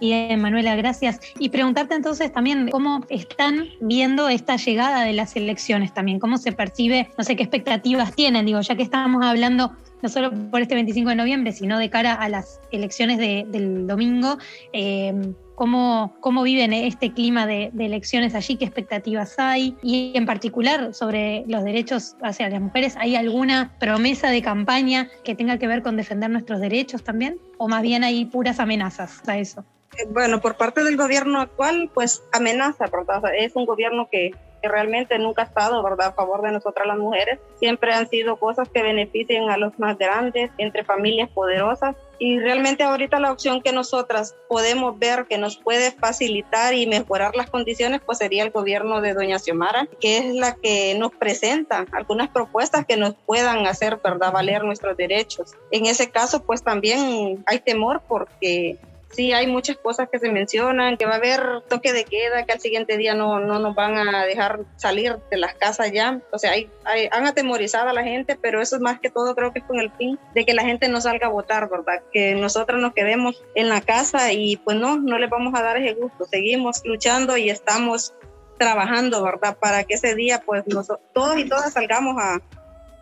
Bien, 0.00 0.40
Manuela, 0.40 0.76
gracias. 0.76 1.18
Y 1.38 1.48
preguntarte 1.48 1.94
entonces 1.94 2.32
también 2.32 2.70
cómo 2.70 3.04
están 3.08 3.66
viendo 3.80 4.28
esta 4.28 4.56
llegada 4.56 5.02
de 5.04 5.12
las 5.12 5.34
elecciones 5.34 5.92
también, 5.92 6.20
cómo 6.20 6.38
se 6.38 6.52
percibe, 6.52 7.10
no 7.18 7.24
sé 7.24 7.34
qué 7.34 7.42
expectativas 7.42 8.14
tienen, 8.14 8.46
digo, 8.46 8.60
ya 8.60 8.76
que 8.76 8.84
estábamos 8.84 9.24
hablando 9.24 9.72
no 10.00 10.08
solo 10.08 10.30
por 10.50 10.60
este 10.60 10.76
25 10.76 11.10
de 11.10 11.16
noviembre, 11.16 11.52
sino 11.52 11.78
de 11.78 11.90
cara 11.90 12.14
a 12.14 12.28
las 12.28 12.60
elecciones 12.70 13.18
del 13.18 13.86
domingo. 13.88 14.38
Eh, 14.72 15.12
cómo, 15.58 16.14
cómo 16.20 16.44
viven 16.44 16.72
este 16.72 17.12
clima 17.12 17.44
de, 17.44 17.72
elecciones 17.80 18.36
allí, 18.36 18.56
qué 18.56 18.64
expectativas 18.64 19.34
hay 19.38 19.76
y 19.82 20.12
en 20.14 20.24
particular 20.24 20.94
sobre 20.94 21.42
los 21.48 21.64
derechos 21.64 22.14
hacia 22.22 22.48
las 22.48 22.60
mujeres, 22.60 22.94
¿hay 22.96 23.16
alguna 23.16 23.74
promesa 23.80 24.30
de 24.30 24.40
campaña 24.40 25.08
que 25.24 25.34
tenga 25.34 25.58
que 25.58 25.66
ver 25.66 25.82
con 25.82 25.96
defender 25.96 26.30
nuestros 26.30 26.60
derechos 26.60 27.02
también? 27.02 27.40
¿O 27.56 27.66
más 27.66 27.82
bien 27.82 28.04
hay 28.04 28.24
puras 28.26 28.60
amenazas 28.60 29.20
a 29.28 29.36
eso? 29.36 29.64
Eh, 29.98 30.06
bueno, 30.08 30.40
por 30.40 30.56
parte 30.56 30.84
del 30.84 30.96
gobierno 30.96 31.40
actual, 31.40 31.90
pues 31.92 32.22
amenaza, 32.32 32.84
¿verdad? 32.86 33.20
es 33.36 33.56
un 33.56 33.66
gobierno 33.66 34.08
que 34.08 34.30
que 34.60 34.68
realmente 34.68 35.18
nunca 35.18 35.42
ha 35.42 35.44
estado 35.46 35.82
¿verdad? 35.82 36.08
a 36.08 36.12
favor 36.12 36.42
de 36.42 36.52
nosotras 36.52 36.86
las 36.86 36.98
mujeres. 36.98 37.38
Siempre 37.58 37.92
han 37.92 38.08
sido 38.08 38.36
cosas 38.38 38.68
que 38.68 38.82
beneficien 38.82 39.50
a 39.50 39.56
los 39.56 39.78
más 39.78 39.98
grandes, 39.98 40.50
entre 40.58 40.84
familias 40.84 41.28
poderosas. 41.30 41.96
Y 42.20 42.40
realmente 42.40 42.82
ahorita 42.82 43.20
la 43.20 43.30
opción 43.30 43.62
que 43.62 43.72
nosotras 43.72 44.34
podemos 44.48 44.98
ver 44.98 45.26
que 45.28 45.38
nos 45.38 45.56
puede 45.56 45.92
facilitar 45.92 46.74
y 46.74 46.86
mejorar 46.86 47.36
las 47.36 47.48
condiciones, 47.48 48.00
pues 48.04 48.18
sería 48.18 48.42
el 48.42 48.50
gobierno 48.50 49.00
de 49.00 49.14
doña 49.14 49.38
Xiomara, 49.38 49.86
que 50.00 50.18
es 50.18 50.34
la 50.34 50.56
que 50.56 50.96
nos 50.98 51.12
presenta 51.12 51.86
algunas 51.92 52.28
propuestas 52.30 52.86
que 52.86 52.96
nos 52.96 53.14
puedan 53.14 53.66
hacer, 53.66 54.00
¿verdad?, 54.02 54.32
valer 54.32 54.64
nuestros 54.64 54.96
derechos. 54.96 55.52
En 55.70 55.86
ese 55.86 56.10
caso, 56.10 56.42
pues 56.42 56.62
también 56.64 57.44
hay 57.46 57.60
temor 57.60 58.02
porque 58.08 58.78
sí 59.10 59.32
hay 59.32 59.46
muchas 59.46 59.76
cosas 59.76 60.08
que 60.10 60.18
se 60.18 60.30
mencionan, 60.30 60.96
que 60.96 61.06
va 61.06 61.12
a 61.12 61.16
haber 61.16 61.62
toque 61.68 61.92
de 61.92 62.04
queda, 62.04 62.44
que 62.44 62.52
al 62.52 62.60
siguiente 62.60 62.96
día 62.96 63.14
no, 63.14 63.40
no 63.40 63.58
nos 63.58 63.74
van 63.74 63.96
a 63.96 64.24
dejar 64.24 64.60
salir 64.76 65.16
de 65.30 65.36
las 65.38 65.54
casas 65.54 65.92
ya. 65.92 66.20
O 66.32 66.38
sea, 66.38 66.52
hay, 66.52 66.70
han 67.10 67.26
atemorizado 67.26 67.88
a 67.88 67.92
la 67.92 68.04
gente, 68.04 68.38
pero 68.40 68.60
eso 68.60 68.76
es 68.76 68.82
más 68.82 69.00
que 69.00 69.10
todo 69.10 69.34
creo 69.34 69.52
que 69.52 69.60
es 69.60 69.64
con 69.64 69.78
el 69.78 69.90
fin 69.92 70.18
de 70.34 70.44
que 70.44 70.54
la 70.54 70.64
gente 70.64 70.88
no 70.88 71.00
salga 71.00 71.26
a 71.26 71.30
votar, 71.30 71.68
¿verdad? 71.68 72.02
Que 72.12 72.34
nosotros 72.34 72.80
nos 72.80 72.92
quedemos 72.92 73.42
en 73.54 73.68
la 73.68 73.80
casa 73.80 74.32
y 74.32 74.56
pues 74.56 74.76
no, 74.76 74.98
no 74.98 75.18
les 75.18 75.30
vamos 75.30 75.54
a 75.58 75.62
dar 75.62 75.76
ese 75.76 75.94
gusto. 75.94 76.24
Seguimos 76.24 76.82
luchando 76.84 77.36
y 77.36 77.50
estamos 77.50 78.14
trabajando, 78.58 79.22
¿verdad? 79.22 79.56
Para 79.58 79.84
que 79.84 79.94
ese 79.94 80.14
día 80.14 80.42
pues 80.44 80.64
nosotros, 80.66 81.00
todos 81.12 81.38
y 81.38 81.48
todas 81.48 81.72
salgamos 81.72 82.16
a 82.20 82.40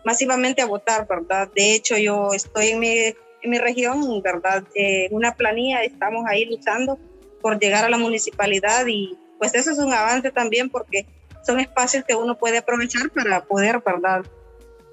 masivamente 0.05 0.61
a 0.61 0.65
votar, 0.65 1.05
¿verdad? 1.07 1.49
De 1.53 1.73
hecho, 1.73 1.97
yo 1.97 2.29
estoy 2.33 2.69
en 2.69 2.79
mi 2.79 3.13
en 3.41 3.49
mi 3.49 3.59
región, 3.59 4.21
¿verdad? 4.21 4.63
Eh, 4.75 5.07
una 5.11 5.33
planilla, 5.35 5.81
estamos 5.83 6.25
ahí 6.27 6.45
luchando 6.45 6.99
por 7.41 7.59
llegar 7.59 7.85
a 7.85 7.89
la 7.89 7.97
municipalidad 7.97 8.85
y 8.87 9.17
pues 9.37 9.53
eso 9.53 9.71
es 9.71 9.77
un 9.77 9.93
avance 9.93 10.31
también 10.31 10.69
porque 10.69 11.05
son 11.45 11.59
espacios 11.59 12.03
que 12.05 12.15
uno 12.15 12.37
puede 12.37 12.57
aprovechar 12.57 13.09
para 13.09 13.43
poder, 13.45 13.81
¿verdad? 13.85 14.25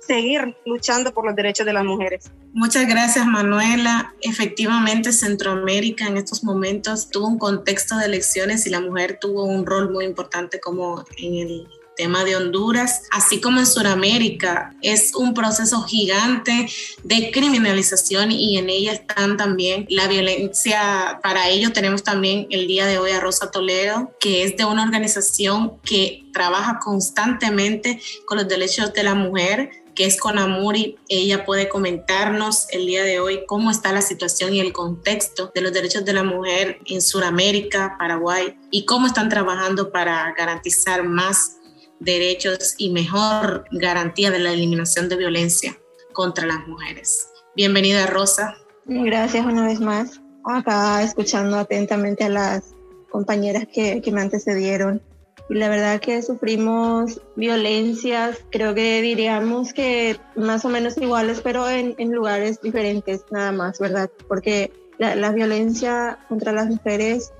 seguir 0.06 0.56
luchando 0.64 1.12
por 1.12 1.24
los 1.24 1.34
derechos 1.34 1.66
de 1.66 1.72
las 1.72 1.84
mujeres. 1.84 2.30
Muchas 2.52 2.86
gracias, 2.86 3.26
Manuela. 3.26 4.14
Efectivamente, 4.20 5.12
Centroamérica 5.12 6.06
en 6.06 6.16
estos 6.16 6.44
momentos 6.44 7.10
tuvo 7.10 7.28
un 7.28 7.38
contexto 7.38 7.96
de 7.96 8.06
elecciones 8.06 8.66
y 8.66 8.70
la 8.70 8.80
mujer 8.80 9.18
tuvo 9.20 9.44
un 9.44 9.66
rol 9.66 9.90
muy 9.90 10.04
importante 10.04 10.60
como 10.60 11.04
en 11.18 11.34
el 11.34 11.68
tema 11.96 12.24
de 12.24 12.36
Honduras, 12.36 13.02
así 13.10 13.40
como 13.40 13.60
en 13.60 13.66
Sudamérica. 13.66 14.74
Es 14.82 15.14
un 15.14 15.34
proceso 15.34 15.82
gigante 15.82 16.68
de 17.02 17.30
criminalización 17.30 18.32
y 18.32 18.58
en 18.58 18.70
ella 18.70 18.92
están 18.92 19.36
también 19.36 19.86
la 19.88 20.08
violencia. 20.08 21.20
Para 21.22 21.48
ello 21.48 21.72
tenemos 21.72 22.02
también 22.02 22.46
el 22.50 22.66
día 22.66 22.86
de 22.86 22.98
hoy 22.98 23.12
a 23.12 23.20
Rosa 23.20 23.50
Toledo, 23.50 24.10
que 24.20 24.44
es 24.44 24.56
de 24.56 24.64
una 24.64 24.82
organización 24.82 25.78
que 25.84 26.24
trabaja 26.32 26.78
constantemente 26.78 28.00
con 28.26 28.38
los 28.38 28.48
derechos 28.48 28.92
de 28.92 29.02
la 29.02 29.14
mujer 29.14 29.84
que 29.94 30.06
es 30.06 30.18
con 30.18 30.38
Amuri. 30.38 30.96
Ella 31.08 31.44
puede 31.44 31.68
comentarnos 31.68 32.66
el 32.70 32.86
día 32.86 33.04
de 33.04 33.20
hoy 33.20 33.44
cómo 33.46 33.70
está 33.70 33.92
la 33.92 34.02
situación 34.02 34.52
y 34.52 34.60
el 34.60 34.72
contexto 34.72 35.52
de 35.54 35.60
los 35.60 35.72
derechos 35.72 36.04
de 36.04 36.12
la 36.12 36.24
mujer 36.24 36.80
en 36.86 37.00
Sudamérica, 37.00 37.96
Paraguay, 37.98 38.56
y 38.70 38.84
cómo 38.84 39.06
están 39.06 39.28
trabajando 39.28 39.92
para 39.92 40.34
garantizar 40.36 41.04
más 41.04 41.58
derechos 42.00 42.74
y 42.78 42.90
mejor 42.90 43.64
garantía 43.72 44.30
de 44.30 44.38
la 44.38 44.52
eliminación 44.52 45.08
de 45.08 45.16
violencia 45.16 45.76
contra 46.12 46.46
las 46.46 46.66
mujeres. 46.66 47.28
Bienvenida, 47.56 48.06
Rosa. 48.06 48.56
Gracias 48.86 49.44
una 49.46 49.66
vez 49.66 49.80
más. 49.80 50.20
Acá 50.44 51.02
escuchando 51.02 51.58
atentamente 51.58 52.24
a 52.24 52.28
las 52.28 52.74
compañeras 53.10 53.66
que, 53.72 54.02
que 54.02 54.12
me 54.12 54.20
antecedieron. 54.20 55.00
Y 55.48 55.54
la 55.54 55.68
verdad 55.68 56.00
que 56.00 56.22
sufrimos 56.22 57.20
violencias, 57.36 58.38
creo 58.50 58.74
que 58.74 59.02
diríamos 59.02 59.72
que 59.72 60.18
más 60.36 60.64
o 60.64 60.68
menos 60.68 60.96
iguales, 60.96 61.40
pero 61.42 61.68
en, 61.68 61.94
en 61.98 62.12
lugares 62.12 62.60
diferentes 62.62 63.24
nada 63.30 63.52
más, 63.52 63.78
¿verdad? 63.78 64.10
Porque 64.26 64.72
la, 64.98 65.14
la 65.16 65.32
violencia 65.32 66.18
contra 66.28 66.52
las 66.52 66.66
mujeres 66.66 67.32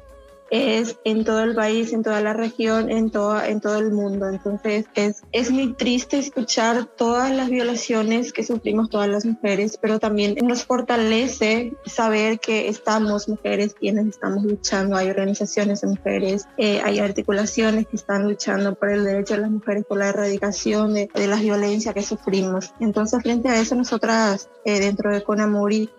es 0.55 0.99
en 1.05 1.25
todo 1.25 1.43
el 1.43 1.55
país, 1.55 1.93
en 1.93 2.05
toda 2.05 2.21
la 2.21 2.33
región, 2.33 2.89
en, 2.91 3.11
toda, 3.11 3.49
en 3.49 3.61
todo 3.61 3.79
el 3.79 3.91
mundo. 3.91 4.29
Entonces 4.29 4.87
es, 4.95 5.23
es 5.33 5.51
muy 5.51 5.75
triste 5.75 6.19
escuchar 6.19 6.87
todas 6.87 7.33
las 7.33 7.51
violaciones 7.51 8.33
que 8.33 8.45
sufrimos 8.45 8.89
todas 8.89 9.09
las 9.09 9.25
mujeres, 9.25 9.79
pero 9.81 9.99
también 9.99 10.37
nos 10.45 10.65
fortalece 10.65 11.73
saber 11.87 12.39
que 12.39 12.69
estamos 12.69 13.29
mujeres 13.29 13.75
quienes 13.75 14.07
estamos 14.07 14.45
luchando. 14.45 14.97
Hay 14.97 15.11
organizaciones 15.11 15.81
de 15.81 15.89
mujeres, 15.89 16.47
eh, 16.57 16.81
hay 16.85 17.01
articulaciones 17.01 17.89
que 17.89 17.97
están 17.97 18.29
luchando 18.29 18.77
por 18.77 18.91
el 18.91 19.05
derecho 19.05 19.35
de 19.35 19.41
las 19.41 19.51
mujeres, 19.51 19.85
por 19.85 19.99
la 19.99 20.11
erradicación 20.11 20.95
de, 20.95 21.09
de 21.13 21.27
las 21.27 21.41
violencias 21.41 21.95
que 21.95 22.03
sufrimos. 22.03 22.73
Entonces 22.79 23.21
frente 23.23 23.49
a 23.49 23.61
eso 23.61 23.75
nosotras 23.75 24.49
eh, 24.65 24.79
dentro 24.79 25.11
de 25.11 25.23
Conamuri 25.23 25.91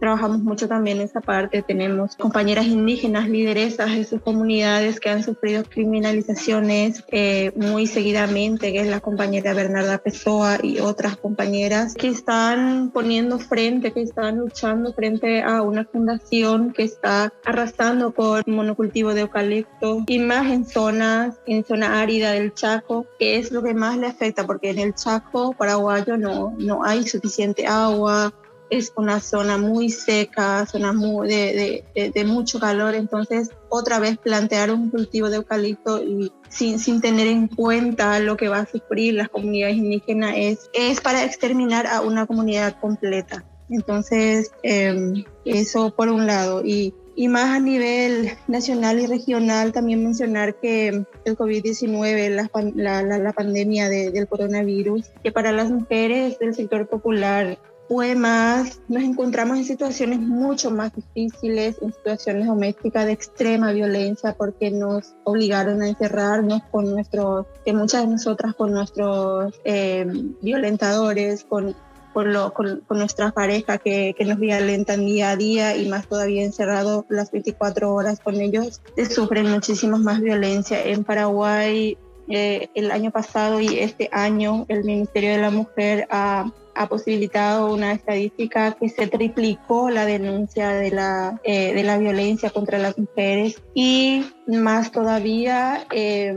Trabajamos 0.00 0.40
mucho 0.40 0.68
también 0.68 1.00
esa 1.00 1.20
parte. 1.20 1.62
Tenemos 1.62 2.16
compañeras 2.16 2.66
indígenas, 2.66 3.28
lideresas 3.28 3.94
de 3.94 4.04
sus 4.04 4.20
comunidades 4.20 5.00
que 5.00 5.10
han 5.10 5.22
sufrido 5.22 5.64
criminalizaciones 5.64 7.04
eh, 7.08 7.52
muy 7.56 7.86
seguidamente, 7.86 8.72
que 8.72 8.80
es 8.80 8.88
la 8.88 9.00
compañera 9.00 9.54
Bernarda 9.54 9.98
Pessoa 9.98 10.58
y 10.62 10.80
otras 10.80 11.16
compañeras 11.16 11.94
que 11.94 12.08
están 12.08 12.90
poniendo 12.90 13.38
frente, 13.38 13.92
que 13.92 14.02
están 14.02 14.38
luchando 14.38 14.92
frente 14.92 15.42
a 15.42 15.62
una 15.62 15.84
fundación 15.84 16.72
que 16.72 16.82
está 16.82 17.32
arrasando 17.44 18.12
con 18.12 18.42
monocultivo 18.46 19.14
de 19.14 19.22
eucalipto 19.22 20.04
y 20.06 20.18
más 20.18 20.50
en 20.50 20.66
zonas, 20.66 21.36
en 21.46 21.64
zona 21.64 22.00
árida 22.00 22.32
del 22.32 22.52
Chaco, 22.54 23.06
que 23.18 23.38
es 23.38 23.50
lo 23.50 23.62
que 23.62 23.74
más 23.74 23.96
le 23.96 24.06
afecta, 24.06 24.46
porque 24.46 24.70
en 24.70 24.78
el 24.78 24.94
Chaco 24.94 25.52
paraguayo 25.52 26.16
no, 26.16 26.54
no 26.58 26.84
hay 26.84 27.06
suficiente 27.06 27.66
agua, 27.66 28.32
es 28.70 28.92
una 28.96 29.20
zona 29.20 29.58
muy 29.58 29.90
seca, 29.90 30.66
zona 30.66 30.92
muy 30.92 31.28
de, 31.28 31.84
de, 32.12 32.24
mucho 32.24 32.58
calor, 32.58 32.94
entonces 32.94 33.50
otra 33.68 33.98
vez 33.98 34.18
plantear 34.18 34.70
un 34.70 34.90
cultivo 34.90 35.30
de 35.30 35.36
eucalipto 35.36 36.02
y 36.02 36.32
sin, 36.48 36.78
sin 36.78 37.00
tener 37.00 37.26
en 37.26 37.48
cuenta 37.48 38.18
lo 38.20 38.36
que 38.36 38.48
va 38.48 38.60
a 38.60 38.66
sufrir 38.66 39.14
las 39.14 39.28
comunidades 39.28 39.76
indígenas 39.76 40.34
es, 40.36 40.70
es 40.72 41.00
para 41.00 41.24
exterminar 41.24 41.86
a 41.86 42.00
una 42.00 42.26
comunidad 42.26 42.78
completa. 42.80 43.44
Entonces, 43.68 44.52
eh, 44.62 45.24
eso 45.44 45.90
por 45.90 46.08
un 46.08 46.26
lado. 46.26 46.62
Y, 46.64 46.94
y 47.16 47.28
más 47.28 47.56
a 47.56 47.60
nivel 47.60 48.30
nacional 48.46 49.00
y 49.00 49.06
regional, 49.06 49.72
también 49.72 50.04
mencionar 50.04 50.60
que 50.60 50.88
el 51.24 51.36
COVID-19, 51.36 52.28
la, 52.74 53.02
la, 53.02 53.18
la, 53.18 53.32
pandemia 53.32 53.88
de, 53.88 54.10
del 54.10 54.28
coronavirus, 54.28 55.10
que 55.22 55.32
para 55.32 55.50
las 55.50 55.70
mujeres 55.70 56.38
del 56.38 56.54
sector 56.54 56.86
popular 56.86 57.58
fue 57.88 58.14
más, 58.14 58.80
nos 58.88 59.02
encontramos 59.02 59.58
en 59.58 59.64
situaciones 59.64 60.18
mucho 60.18 60.70
más 60.70 60.92
difíciles, 60.94 61.76
en 61.80 61.92
situaciones 61.92 62.46
domésticas 62.46 63.06
de 63.06 63.12
extrema 63.12 63.72
violencia, 63.72 64.34
porque 64.36 64.70
nos 64.70 65.14
obligaron 65.24 65.82
a 65.82 65.88
encerrarnos 65.88 66.62
con 66.70 66.90
nuestros, 66.90 67.46
que 67.64 67.72
muchas 67.72 68.02
de 68.02 68.08
nosotras 68.08 68.54
con 68.54 68.72
nuestros 68.72 69.54
eh, 69.64 70.06
violentadores, 70.42 71.44
con, 71.44 71.76
con, 72.12 72.32
lo, 72.32 72.52
con, 72.52 72.80
con, 72.80 72.98
nuestras 72.98 73.32
parejas 73.32 73.80
que, 73.82 74.14
que, 74.18 74.24
nos 74.24 74.38
violentan 74.38 75.06
día 75.06 75.30
a 75.30 75.36
día 75.36 75.76
y 75.76 75.88
más 75.88 76.08
todavía 76.08 76.44
encerrado 76.44 77.06
las 77.08 77.30
24 77.30 77.94
horas 77.94 78.18
con 78.20 78.40
ellos, 78.40 78.80
sufren 79.10 79.48
muchísimas 79.50 80.00
más 80.00 80.20
violencia. 80.20 80.82
En 80.82 81.04
Paraguay, 81.04 81.96
eh, 82.28 82.68
el 82.74 82.90
año 82.90 83.12
pasado 83.12 83.60
y 83.60 83.78
este 83.78 84.08
año, 84.10 84.66
el 84.68 84.82
Ministerio 84.82 85.30
de 85.30 85.38
la 85.38 85.50
Mujer 85.50 86.08
ha 86.10 86.50
ha 86.76 86.88
posibilitado 86.88 87.72
una 87.72 87.92
estadística 87.92 88.72
que 88.72 88.88
se 88.88 89.06
triplicó 89.06 89.90
la 89.90 90.04
denuncia 90.04 90.70
de 90.70 90.90
la, 90.90 91.40
eh, 91.42 91.74
de 91.74 91.82
la 91.82 91.98
violencia 91.98 92.50
contra 92.50 92.78
las 92.78 92.98
mujeres 92.98 93.62
y 93.74 94.24
más 94.46 94.92
todavía 94.92 95.86
eh, 95.90 96.36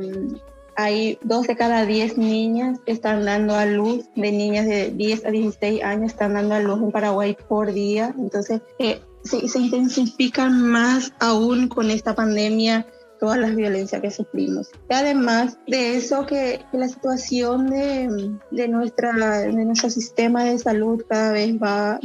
hay 0.76 1.20
dos 1.24 1.46
de 1.48 1.58
cada 1.58 1.86
diez 1.86 2.18
niñas 2.18 2.80
que 2.86 2.94
están 2.94 3.26
dando 3.26 3.54
a 3.56 3.66
luz, 3.66 4.06
de 4.16 4.32
niñas 4.32 4.66
de 4.66 4.92
10 4.92 5.26
a 5.26 5.32
16 5.32 5.84
años 5.84 6.12
están 6.14 6.36
dando 6.36 6.56
a 6.56 6.62
luz 6.62 6.82
en 6.82 6.92
Paraguay 6.92 7.36
por 7.50 7.74
día. 7.74 8.16
Entonces, 8.18 8.62
eh, 8.80 9.02
se, 9.26 9.46
se 9.50 9.60
intensifican 9.60 10.62
más 10.62 11.12
aún 11.20 11.68
con 11.68 11.92
esta 11.92 12.16
pandemia 12.16 12.86
todas 13.20 13.38
las 13.38 13.56
violencias 13.56 14.02
que 14.02 14.12
sufrimos. 14.12 14.70
Y 14.90 14.94
además 14.94 15.58
de 15.68 15.96
eso, 15.96 16.26
que, 16.26 16.62
la 16.72 16.88
situación 16.88 17.70
de, 17.70 18.32
de, 18.52 18.68
nuestra, 18.68 19.40
de 19.42 19.66
nuestro 19.66 19.90
sistema 19.90 20.46
de 20.46 20.58
salud 20.60 21.04
cada 21.08 21.32
vez 21.32 21.56
va 21.62 22.00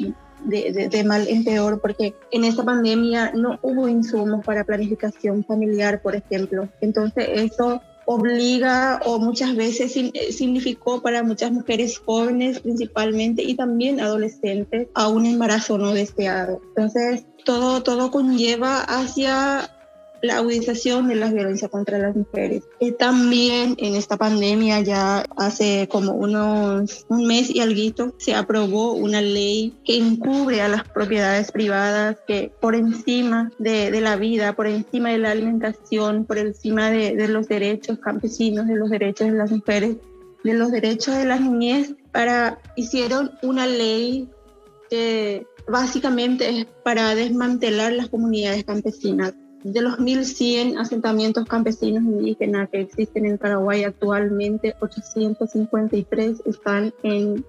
de, 0.45 0.73
de, 0.73 0.89
de, 0.89 1.05
mal 1.05 1.27
en 1.29 1.45
peor, 1.45 1.81
porque 1.81 2.15
en 2.31 2.45
esta 2.45 2.65
pandemia 2.65 3.33
no 3.35 3.59
hubo 3.63 3.89
insumos 3.89 4.45
para 4.45 4.65
planificación 4.65 5.45
familiar, 5.45 6.03
por 6.03 6.15
ejemplo. 6.15 6.69
Entonces 6.81 7.29
eso 7.33 7.81
obliga 8.07 9.01
o 9.05 9.19
muchas 9.19 9.57
veces 9.57 9.93
significó 9.93 11.01
para 11.01 11.23
muchas 11.23 11.53
mujeres 11.53 11.99
jóvenes 11.99 12.61
principalmente 12.61 13.43
y 13.43 13.55
también 13.55 14.01
adolescentes 14.01 14.89
a 14.95 15.09
un 15.09 15.27
embarazo 15.27 15.79
no 15.79 15.93
deseado. 15.93 16.61
Entonces 16.69 17.25
todo, 17.45 17.83
todo 17.83 18.11
conlleva 18.11 18.81
hacia 18.81 19.71
la 20.25 20.39
agudización 20.39 21.09
de 21.09 21.17
la 21.17 21.31
violencia 21.31 21.69
contra 21.69 21.99
las 21.99 22.17
mujeres. 22.17 22.65
Y 22.81 22.93
también 22.93 23.75
en 23.79 23.95
esta 23.95 24.17
pandemia, 24.17 24.81
ya 24.81 25.25
hace 25.37 25.87
como 25.91 26.13
unos 26.13 27.05
un 27.09 27.27
mes 27.27 27.51
y 27.55 27.61
algo, 27.61 27.75
se 28.19 28.35
aprobó 28.35 28.93
una 28.93 29.21
ley 29.21 29.75
que 29.85 29.97
encubre 29.97 30.63
a 30.63 30.69
las 30.69 30.85
propiedades 30.85 31.51
privadas 31.51 32.17
que 32.27 32.53
por 32.61 32.75
encima 32.75 33.51
de, 33.59 33.91
de 33.91 34.01
la 34.01 34.17
vida, 34.17 34.55
por 34.55 34.67
encima 34.67 35.11
de 35.11 35.19
la 35.19 35.33
alimentación, 35.33 36.25
por 36.25 36.39
encima 36.39 36.91
de, 36.91 37.17
de 37.17 37.29
los 37.29 37.49
derechos 37.49 37.99
campesinos, 37.99 38.67
de 38.67 38.77
los 38.77 38.91
derechos 38.91 39.27
de 39.27 39.35
las 39.35 39.51
mujeres, 39.51 39.97
de 40.45 40.55
los 40.55 40.71
derechos 40.71 41.17
de 41.17 41.25
las 41.25 41.41
niñez, 41.41 41.95
para 42.13 42.61
hicieron 42.77 43.33
una 43.43 43.67
ley 43.67 44.29
que 44.89 45.47
básicamente 45.67 46.49
es 46.49 46.67
para 46.85 47.15
desmantelar 47.15 47.93
las 47.93 48.09
comunidades 48.09 48.65
campesinas 48.65 49.35
de 49.65 49.81
los 49.81 49.99
1.100 49.99 50.79
asentamientos 50.79 51.47
campesinos 51.47 52.03
indígenas 52.03 52.69
que 52.69 52.83
existen 52.83 53.25
en 53.25 53.39
Paraguay 53.39 53.83
actualmente, 53.85 54.77
853 54.79 56.43
están 56.45 56.93
en, 57.03 57.45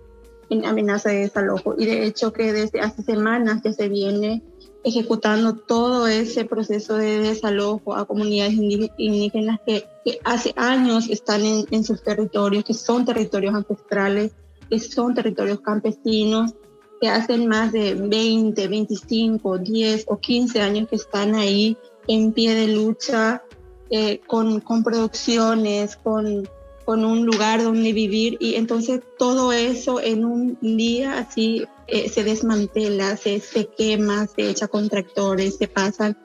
en 0.50 0.66
amenaza 0.66 1.10
de 1.10 1.20
desalojo. 1.20 1.76
Y 1.78 1.86
de 1.86 2.06
hecho 2.06 2.32
que 2.32 2.54
desde 2.54 2.80
hace 2.80 3.04
semanas 3.04 3.62
ya 3.64 3.74
se 3.74 3.90
viene 3.90 4.42
ejecutando 4.86 5.56
todo 5.56 6.08
ese 6.08 6.46
proceso 6.46 6.96
de 6.96 7.20
desalojo 7.20 7.94
a 7.96 8.06
comunidades 8.06 8.54
indígenas 8.54 9.60
que, 9.66 9.86
que 10.06 10.20
hace 10.24 10.54
años 10.56 11.10
están 11.10 11.44
en, 11.44 11.66
en, 11.70 11.84
sus 11.84 12.02
territorios, 12.02 12.64
que 12.64 12.74
son 12.74 13.04
territorios 13.04 13.54
ancestrales, 13.54 14.32
que 14.70 14.80
son 14.80 15.16
territorios 15.16 15.60
campesinos, 15.60 16.54
que 17.02 17.10
hacen 17.10 17.48
más 17.48 17.74
de 17.74 17.94
20, 17.94 18.68
25, 18.70 19.58
10 19.58 20.06
o 20.08 20.18
15 20.18 20.62
años 20.62 20.88
que 20.88 20.96
están 20.96 21.36
ahí 21.36 21.78
en 22.08 22.32
pie 22.32 22.56
de 22.56 22.68
lucha, 22.68 23.44
eh, 23.90 24.20
con, 24.26 24.60
con, 24.62 24.84
producciones, 24.84 25.96
con, 25.96 26.50
con, 26.86 27.06
un 27.06 27.26
lugar 27.26 27.64
donde 27.64 27.94
vivir. 27.94 28.38
Y 28.40 28.56
entonces 28.56 29.02
todo 29.18 29.54
eso 29.54 30.02
en 30.02 30.26
un 30.26 30.58
día 30.62 31.18
así 31.18 31.66
eh, 31.88 32.10
se 32.10 32.24
desmantela, 32.24 33.18
se, 33.18 33.40
se, 33.40 33.68
quema, 33.68 34.28
se 34.28 34.50
echa 34.50 34.68
con 34.68 34.90
tractores, 34.90 35.58
se 35.58 35.68
pasan 35.68 36.18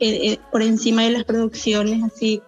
eh, 0.00 0.32
eh 0.32 0.38
por 0.52 0.62
encima 0.62 1.02
de 1.02 1.10
las 1.10 1.24
producciones 1.24 2.04
así 2.04 2.40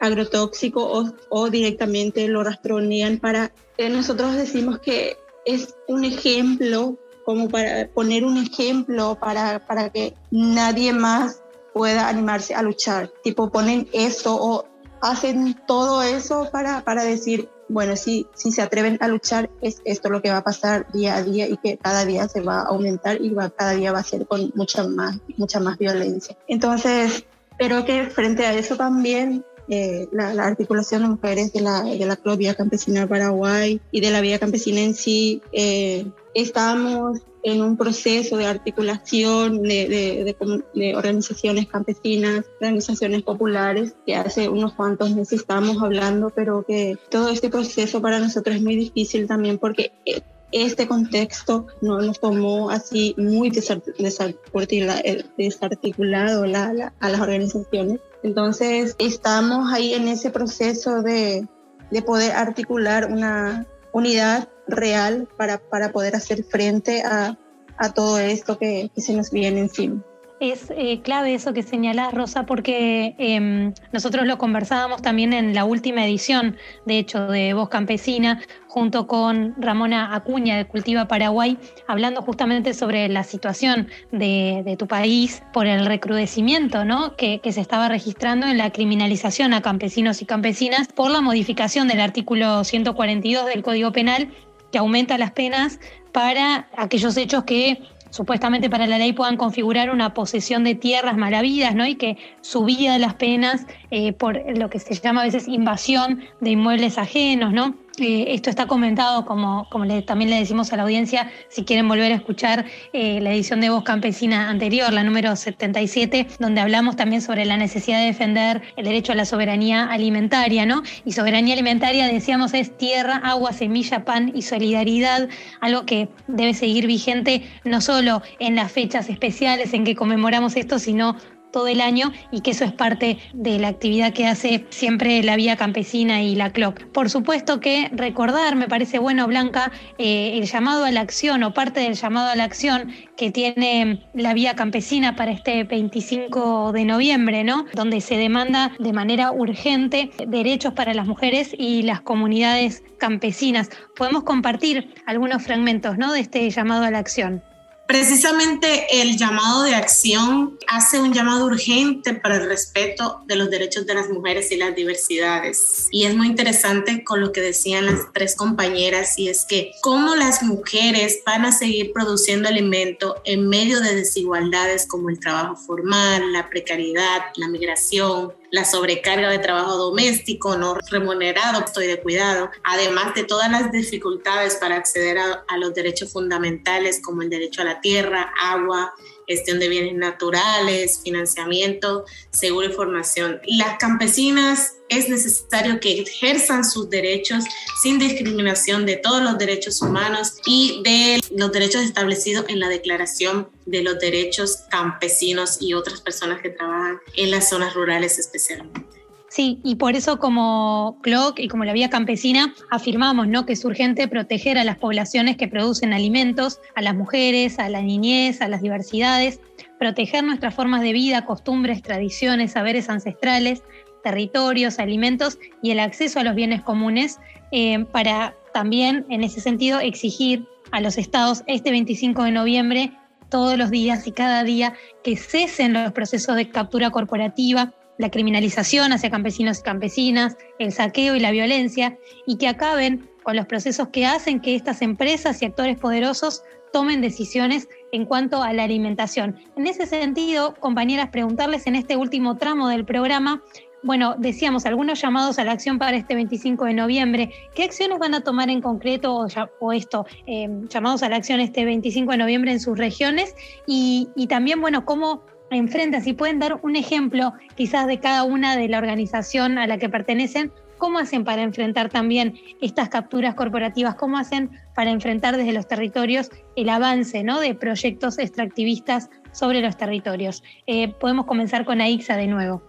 agrotóxico 0.00 0.82
o, 0.84 1.12
o 1.28 1.50
directamente 1.50 2.28
lo 2.28 2.42
rastronean 2.42 3.18
para... 3.18 3.52
Eh, 3.78 3.88
nosotros 3.88 4.34
decimos 4.34 4.78
que 4.80 5.16
es 5.44 5.74
un 5.86 6.04
ejemplo 6.04 6.98
como 7.24 7.48
para 7.48 7.88
poner 7.88 8.24
un 8.24 8.38
ejemplo 8.38 9.18
para, 9.20 9.66
para 9.66 9.90
que 9.90 10.14
nadie 10.30 10.92
más 10.92 11.42
pueda 11.76 12.08
animarse 12.08 12.54
a 12.54 12.62
luchar. 12.62 13.12
Tipo, 13.22 13.50
ponen 13.50 13.86
eso 13.92 14.34
o 14.34 14.64
hacen 15.02 15.54
todo 15.66 16.02
eso 16.02 16.48
para, 16.50 16.82
para 16.82 17.04
decir, 17.04 17.50
bueno, 17.68 17.96
si, 17.96 18.26
si 18.34 18.50
se 18.50 18.62
atreven 18.62 18.96
a 19.02 19.08
luchar, 19.08 19.50
es 19.60 19.82
esto 19.84 20.08
lo 20.08 20.22
que 20.22 20.30
va 20.30 20.38
a 20.38 20.42
pasar 20.42 20.90
día 20.90 21.16
a 21.16 21.22
día 21.22 21.46
y 21.46 21.58
que 21.58 21.76
cada 21.76 22.06
día 22.06 22.28
se 22.28 22.40
va 22.40 22.60
a 22.60 22.68
aumentar 22.68 23.20
y 23.20 23.28
va, 23.28 23.50
cada 23.50 23.72
día 23.72 23.92
va 23.92 23.98
a 23.98 24.04
ser 24.04 24.26
con 24.26 24.50
mucha 24.54 24.88
más, 24.88 25.18
mucha 25.36 25.60
más 25.60 25.76
violencia. 25.76 26.34
Entonces, 26.48 27.26
pero 27.58 27.84
que 27.84 28.04
frente 28.06 28.46
a 28.46 28.54
eso 28.54 28.78
también 28.78 29.44
eh, 29.68 30.08
la, 30.12 30.32
la, 30.32 30.46
articulación 30.46 31.02
de 31.02 31.08
mujeres 31.08 31.52
de 31.52 31.60
la, 31.60 31.82
de 31.82 32.06
la 32.06 32.36
Vía 32.36 32.54
Campesina 32.54 33.06
Paraguay 33.06 33.82
y 33.90 34.00
de 34.00 34.10
la 34.10 34.22
Vía 34.22 34.38
Campesina 34.38 34.80
en 34.80 34.94
sí, 34.94 35.42
eh, 35.52 36.06
estamos 36.32 37.20
en 37.46 37.62
un 37.62 37.76
proceso 37.76 38.36
de 38.36 38.44
articulación 38.44 39.62
de, 39.62 40.34
de, 40.74 40.96
organizaciones 40.96 41.68
campesinas, 41.68 42.44
organizaciones 42.60 43.22
populares, 43.22 43.94
que 44.04 44.16
hace 44.16 44.48
unos 44.48 44.72
cuantos 44.72 45.14
meses 45.14 45.42
estamos 45.42 45.80
hablando, 45.80 46.30
pero 46.30 46.64
que 46.66 46.98
todo 47.08 47.28
este 47.28 47.48
proceso 47.48 48.02
para 48.02 48.18
nosotros 48.18 48.56
es 48.56 48.62
muy 48.62 48.74
difícil 48.74 49.28
también 49.28 49.58
porque 49.58 49.92
eh, 50.04 50.22
este 50.50 50.88
contexto 50.88 51.68
no 51.80 52.00
nos 52.00 52.18
tomó 52.18 52.70
así 52.70 53.14
muy 53.16 53.50
desarticulado 53.50 56.42
a 56.42 57.08
las 57.08 57.20
organizaciones. 57.20 58.00
Entonces 58.24 58.96
estamos 58.98 59.72
ahí 59.72 59.94
en 59.94 60.08
ese 60.08 60.30
proceso 60.30 61.00
de, 61.00 61.46
de 61.92 62.02
poder 62.02 62.32
articular 62.32 63.08
una 63.08 63.68
unidad 63.92 64.48
real 64.66 65.28
para, 65.36 65.58
para 65.58 65.92
poder 65.92 66.16
hacer 66.16 66.44
frente 66.44 67.02
a, 67.02 67.38
a 67.78 67.92
todo 67.92 68.18
esto 68.18 68.58
que, 68.58 68.90
que 68.94 69.00
se 69.00 69.14
nos 69.14 69.30
viene 69.30 69.60
encima. 69.60 70.02
Es 70.38 70.70
eh, 70.76 71.00
clave 71.02 71.32
eso 71.32 71.54
que 71.54 71.62
señalás, 71.62 72.12
Rosa, 72.12 72.44
porque 72.44 73.14
em, 73.16 73.72
nosotros 73.92 74.26
lo 74.26 74.36
conversábamos 74.36 75.00
también 75.00 75.32
en 75.32 75.54
la 75.54 75.64
última 75.64 76.04
edición, 76.04 76.56
de 76.84 76.98
hecho, 76.98 77.26
de 77.28 77.54
Voz 77.54 77.70
Campesina, 77.70 78.42
junto 78.68 79.06
con 79.06 79.54
Ramona 79.56 80.14
Acuña 80.14 80.58
de 80.58 80.66
Cultiva 80.66 81.08
Paraguay, 81.08 81.56
hablando 81.88 82.20
justamente 82.20 82.74
sobre 82.74 83.08
la 83.08 83.24
situación 83.24 83.88
de, 84.12 84.76
tu 84.78 84.86
país 84.86 85.42
por 85.54 85.66
el 85.66 85.86
recrudecimiento 85.86 86.84
¿no? 86.84 87.16
que, 87.16 87.40
que 87.40 87.52
se 87.52 87.62
estaba 87.62 87.88
registrando 87.88 88.46
en 88.46 88.58
la 88.58 88.70
criminalización 88.72 89.54
a 89.54 89.62
campesinos 89.62 90.20
y 90.20 90.26
campesinas 90.26 90.88
por 90.88 91.10
la 91.10 91.22
modificación 91.22 91.88
del 91.88 92.00
artículo 92.00 92.62
142 92.62 93.46
del 93.46 93.62
Código 93.62 93.92
Penal 93.92 94.28
que 94.76 94.80
aumenta 94.80 95.16
las 95.16 95.30
penas 95.30 95.80
para 96.12 96.68
aquellos 96.76 97.16
hechos 97.16 97.44
que 97.44 97.80
supuestamente 98.10 98.68
para 98.68 98.86
la 98.86 98.98
ley 98.98 99.14
puedan 99.14 99.38
configurar 99.38 99.88
una 99.88 100.12
posesión 100.12 100.64
de 100.64 100.74
tierras 100.74 101.16
malavidas, 101.16 101.74
¿no? 101.74 101.86
Y 101.86 101.94
que 101.94 102.18
subida 102.42 102.98
las 102.98 103.14
penas 103.14 103.66
eh, 103.90 104.12
por 104.12 104.38
lo 104.54 104.68
que 104.68 104.78
se 104.78 104.92
llama 104.92 105.22
a 105.22 105.24
veces 105.24 105.48
invasión 105.48 106.20
de 106.42 106.50
inmuebles 106.50 106.98
ajenos, 106.98 107.54
¿no? 107.54 107.74
Eh, 107.98 108.34
esto 108.34 108.50
está 108.50 108.66
comentado, 108.66 109.24
como, 109.24 109.68
como 109.70 109.86
también 110.02 110.30
le 110.30 110.38
decimos 110.38 110.72
a 110.72 110.76
la 110.76 110.82
audiencia, 110.82 111.30
si 111.48 111.64
quieren 111.64 111.88
volver 111.88 112.12
a 112.12 112.16
escuchar 112.16 112.66
eh, 112.92 113.20
la 113.20 113.32
edición 113.32 113.60
de 113.60 113.70
Voz 113.70 113.84
Campesina 113.84 114.50
anterior, 114.50 114.92
la 114.92 115.02
número 115.02 115.34
77, 115.34 116.26
donde 116.38 116.60
hablamos 116.60 116.96
también 116.96 117.22
sobre 117.22 117.46
la 117.46 117.56
necesidad 117.56 118.00
de 118.00 118.06
defender 118.06 118.60
el 118.76 118.84
derecho 118.84 119.12
a 119.12 119.14
la 119.14 119.24
soberanía 119.24 119.86
alimentaria, 119.86 120.66
¿no? 120.66 120.82
Y 121.06 121.12
soberanía 121.12 121.54
alimentaria, 121.54 122.06
decíamos, 122.06 122.52
es 122.52 122.76
tierra, 122.76 123.16
agua, 123.24 123.52
semilla, 123.52 124.04
pan 124.04 124.30
y 124.34 124.42
solidaridad, 124.42 125.28
algo 125.60 125.86
que 125.86 126.08
debe 126.26 126.52
seguir 126.52 126.86
vigente 126.86 127.42
no 127.64 127.80
solo 127.80 128.22
en 128.38 128.56
las 128.56 128.72
fechas 128.72 129.08
especiales 129.08 129.72
en 129.72 129.84
que 129.84 129.96
conmemoramos 129.96 130.56
esto, 130.56 130.78
sino 130.78 131.16
todo 131.56 131.68
el 131.68 131.80
año 131.80 132.12
y 132.30 132.42
que 132.42 132.50
eso 132.50 132.66
es 132.66 132.72
parte 132.72 133.16
de 133.32 133.58
la 133.58 133.68
actividad 133.68 134.12
que 134.12 134.26
hace 134.26 134.66
siempre 134.68 135.22
la 135.22 135.36
Vía 135.36 135.56
Campesina 135.56 136.20
y 136.20 136.34
la 136.34 136.52
CLOC. 136.52 136.84
Por 136.88 137.08
supuesto 137.08 137.60
que 137.60 137.88
recordar, 137.92 138.56
me 138.56 138.68
parece 138.68 138.98
bueno, 138.98 139.26
Blanca, 139.26 139.72
eh, 139.96 140.32
el 140.36 140.44
llamado 140.44 140.84
a 140.84 140.90
la 140.90 141.00
acción 141.00 141.42
o 141.44 141.54
parte 141.54 141.80
del 141.80 141.94
llamado 141.94 142.28
a 142.28 142.36
la 142.36 142.44
acción 142.44 142.92
que 143.16 143.30
tiene 143.30 144.06
la 144.12 144.34
Vía 144.34 144.54
Campesina 144.54 145.16
para 145.16 145.32
este 145.32 145.64
25 145.64 146.72
de 146.72 146.84
noviembre, 146.84 147.42
¿no? 147.42 147.64
Donde 147.72 148.02
se 148.02 148.18
demanda 148.18 148.72
de 148.78 148.92
manera 148.92 149.32
urgente 149.32 150.10
derechos 150.28 150.74
para 150.74 150.92
las 150.92 151.06
mujeres 151.06 151.54
y 151.56 151.84
las 151.84 152.02
comunidades 152.02 152.82
campesinas. 152.98 153.70
Podemos 153.96 154.24
compartir 154.24 154.92
algunos 155.06 155.42
fragmentos, 155.42 155.96
¿no? 155.96 156.12
De 156.12 156.20
este 156.20 156.50
llamado 156.50 156.84
a 156.84 156.90
la 156.90 156.98
acción. 156.98 157.42
Precisamente 157.86 159.00
el 159.00 159.16
llamado 159.16 159.62
de 159.62 159.74
acción 159.74 160.58
hace 160.66 161.00
un 161.00 161.12
llamado 161.12 161.46
urgente 161.46 162.14
para 162.14 162.36
el 162.36 162.48
respeto 162.48 163.22
de 163.26 163.36
los 163.36 163.48
derechos 163.48 163.86
de 163.86 163.94
las 163.94 164.08
mujeres 164.08 164.50
y 164.50 164.56
las 164.56 164.74
diversidades. 164.74 165.88
Y 165.92 166.04
es 166.04 166.16
muy 166.16 166.26
interesante 166.26 167.04
con 167.04 167.20
lo 167.20 167.30
que 167.30 167.40
decían 167.40 167.86
las 167.86 168.12
tres 168.12 168.34
compañeras 168.34 169.18
y 169.18 169.28
es 169.28 169.44
que 169.44 169.70
cómo 169.82 170.16
las 170.16 170.42
mujeres 170.42 171.20
van 171.24 171.44
a 171.44 171.52
seguir 171.52 171.92
produciendo 171.92 172.48
alimento 172.48 173.22
en 173.24 173.48
medio 173.48 173.80
de 173.80 173.94
desigualdades 173.94 174.86
como 174.86 175.08
el 175.08 175.20
trabajo 175.20 175.54
formal, 175.54 176.32
la 176.32 176.50
precariedad, 176.50 177.20
la 177.36 177.48
migración, 177.48 178.32
la 178.50 178.64
sobrecarga 178.64 179.30
de 179.30 179.38
trabajo 179.38 179.76
doméstico 179.76 180.56
no 180.56 180.76
remunerado, 180.90 181.64
estoy 181.64 181.86
de 181.86 182.00
cuidado, 182.00 182.50
además 182.62 183.14
de 183.14 183.24
todas 183.24 183.50
las 183.50 183.72
dificultades 183.72 184.56
para 184.56 184.76
acceder 184.76 185.18
a, 185.18 185.44
a 185.48 185.58
los 185.58 185.74
derechos 185.74 186.12
fundamentales 186.12 187.00
como 187.02 187.22
el 187.22 187.30
derecho 187.30 187.62
a 187.62 187.64
la 187.66 187.80
tierra, 187.80 188.32
agua, 188.38 188.94
gestión 189.26 189.58
de 189.58 189.68
bienes 189.68 189.94
naturales, 189.94 191.00
financiamiento, 191.02 192.04
seguro 192.30 192.68
y 192.68 192.72
formación. 192.72 193.40
Las 193.46 193.78
campesinas 193.78 194.74
es 194.88 195.08
necesario 195.08 195.80
que 195.80 196.00
ejerzan 196.00 196.64
sus 196.64 196.88
derechos 196.88 197.44
sin 197.82 197.98
discriminación 197.98 198.86
de 198.86 198.96
todos 198.96 199.22
los 199.22 199.36
derechos 199.38 199.82
humanos 199.82 200.34
y 200.46 200.80
de 200.84 201.20
los 201.36 201.52
derechos 201.52 201.82
establecidos 201.82 202.44
en 202.48 202.60
la 202.60 202.68
Declaración 202.68 203.48
de 203.64 203.82
los 203.82 203.98
Derechos 203.98 204.58
Campesinos 204.70 205.58
y 205.60 205.74
otras 205.74 206.00
personas 206.00 206.40
que 206.40 206.50
trabajan 206.50 207.00
en 207.16 207.30
las 207.30 207.48
zonas 207.48 207.74
rurales 207.74 208.18
especialmente. 208.18 209.05
Sí, 209.36 209.60
y 209.62 209.74
por 209.74 209.94
eso 209.96 210.18
como 210.18 210.96
CLOC 211.02 211.40
y 211.40 211.48
como 211.48 211.66
la 211.66 211.74
Vía 211.74 211.90
Campesina 211.90 212.54
afirmamos 212.70 213.28
¿no? 213.28 213.44
que 213.44 213.52
es 213.52 213.66
urgente 213.66 214.08
proteger 214.08 214.56
a 214.56 214.64
las 214.64 214.78
poblaciones 214.78 215.36
que 215.36 215.46
producen 215.46 215.92
alimentos, 215.92 216.58
a 216.74 216.80
las 216.80 216.94
mujeres, 216.94 217.58
a 217.58 217.68
la 217.68 217.82
niñez, 217.82 218.40
a 218.40 218.48
las 218.48 218.62
diversidades, 218.62 219.38
proteger 219.78 220.24
nuestras 220.24 220.54
formas 220.54 220.80
de 220.80 220.94
vida, 220.94 221.26
costumbres, 221.26 221.82
tradiciones, 221.82 222.52
saberes 222.52 222.88
ancestrales, 222.88 223.62
territorios, 224.02 224.78
alimentos 224.78 225.38
y 225.60 225.70
el 225.70 225.80
acceso 225.80 226.18
a 226.18 226.24
los 226.24 226.34
bienes 226.34 226.62
comunes 226.62 227.18
eh, 227.52 227.84
para 227.92 228.34
también 228.54 229.04
en 229.10 229.22
ese 229.22 229.42
sentido 229.42 229.80
exigir 229.80 230.46
a 230.70 230.80
los 230.80 230.96
estados 230.96 231.44
este 231.46 231.72
25 231.72 232.22
de 232.22 232.30
noviembre 232.30 232.92
todos 233.28 233.58
los 233.58 233.70
días 233.70 234.06
y 234.06 234.12
cada 234.12 234.44
día 234.44 234.72
que 235.04 235.14
cesen 235.14 235.74
los 235.74 235.92
procesos 235.92 236.36
de 236.36 236.48
captura 236.48 236.88
corporativa, 236.90 237.74
la 237.98 238.10
criminalización 238.10 238.92
hacia 238.92 239.10
campesinos 239.10 239.60
y 239.60 239.62
campesinas, 239.62 240.36
el 240.58 240.72
saqueo 240.72 241.14
y 241.14 241.20
la 241.20 241.30
violencia, 241.30 241.98
y 242.26 242.36
que 242.36 242.48
acaben 242.48 243.08
con 243.22 243.36
los 243.36 243.46
procesos 243.46 243.88
que 243.88 244.06
hacen 244.06 244.40
que 244.40 244.54
estas 244.54 244.82
empresas 244.82 245.42
y 245.42 245.46
actores 245.46 245.78
poderosos 245.78 246.42
tomen 246.72 247.00
decisiones 247.00 247.68
en 247.92 248.04
cuanto 248.04 248.42
a 248.42 248.52
la 248.52 248.64
alimentación. 248.64 249.36
En 249.56 249.66
ese 249.66 249.86
sentido, 249.86 250.54
compañeras, 250.54 251.08
preguntarles 251.08 251.66
en 251.66 251.74
este 251.74 251.96
último 251.96 252.36
tramo 252.36 252.68
del 252.68 252.84
programa, 252.84 253.42
bueno, 253.82 254.16
decíamos 254.18 254.66
algunos 254.66 255.00
llamados 255.00 255.38
a 255.38 255.44
la 255.44 255.52
acción 255.52 255.78
para 255.78 255.96
este 255.96 256.14
25 256.14 256.64
de 256.64 256.74
noviembre. 256.74 257.30
¿Qué 257.54 257.62
acciones 257.62 257.98
van 257.98 258.14
a 258.14 258.20
tomar 258.22 258.50
en 258.50 258.60
concreto 258.60 259.26
o, 259.60 259.72
esto, 259.72 260.06
em, 260.26 260.66
llamados 260.68 261.02
a 261.02 261.08
la 261.08 261.16
acción 261.16 261.40
este 261.40 261.64
25 261.64 262.12
de 262.12 262.18
noviembre 262.18 262.52
en 262.52 262.60
sus 262.60 262.76
regiones? 262.76 263.34
Y, 263.66 264.08
y 264.16 264.26
también, 264.26 264.60
bueno, 264.60 264.84
cómo 264.84 265.22
enfrentan, 265.50 266.02
si 266.02 266.12
pueden 266.12 266.38
dar 266.38 266.58
un 266.62 266.76
ejemplo 266.76 267.32
quizás 267.56 267.86
de 267.86 268.00
cada 268.00 268.24
una 268.24 268.56
de 268.56 268.68
la 268.68 268.78
organización 268.78 269.58
a 269.58 269.66
la 269.66 269.78
que 269.78 269.88
pertenecen, 269.88 270.52
¿cómo 270.78 270.98
hacen 270.98 271.24
para 271.24 271.42
enfrentar 271.42 271.90
también 271.90 272.34
estas 272.60 272.88
capturas 272.88 273.34
corporativas? 273.34 273.94
¿Cómo 273.94 274.18
hacen 274.18 274.50
para 274.74 274.90
enfrentar 274.90 275.36
desde 275.36 275.52
los 275.52 275.68
territorios 275.68 276.30
el 276.56 276.68
avance 276.68 277.22
¿no? 277.22 277.40
de 277.40 277.54
proyectos 277.54 278.18
extractivistas 278.18 279.08
sobre 279.32 279.60
los 279.60 279.76
territorios? 279.76 280.42
Eh, 280.66 280.88
podemos 280.88 281.26
comenzar 281.26 281.64
con 281.64 281.80
AIXA 281.80 282.16
de 282.16 282.26
nuevo. 282.26 282.62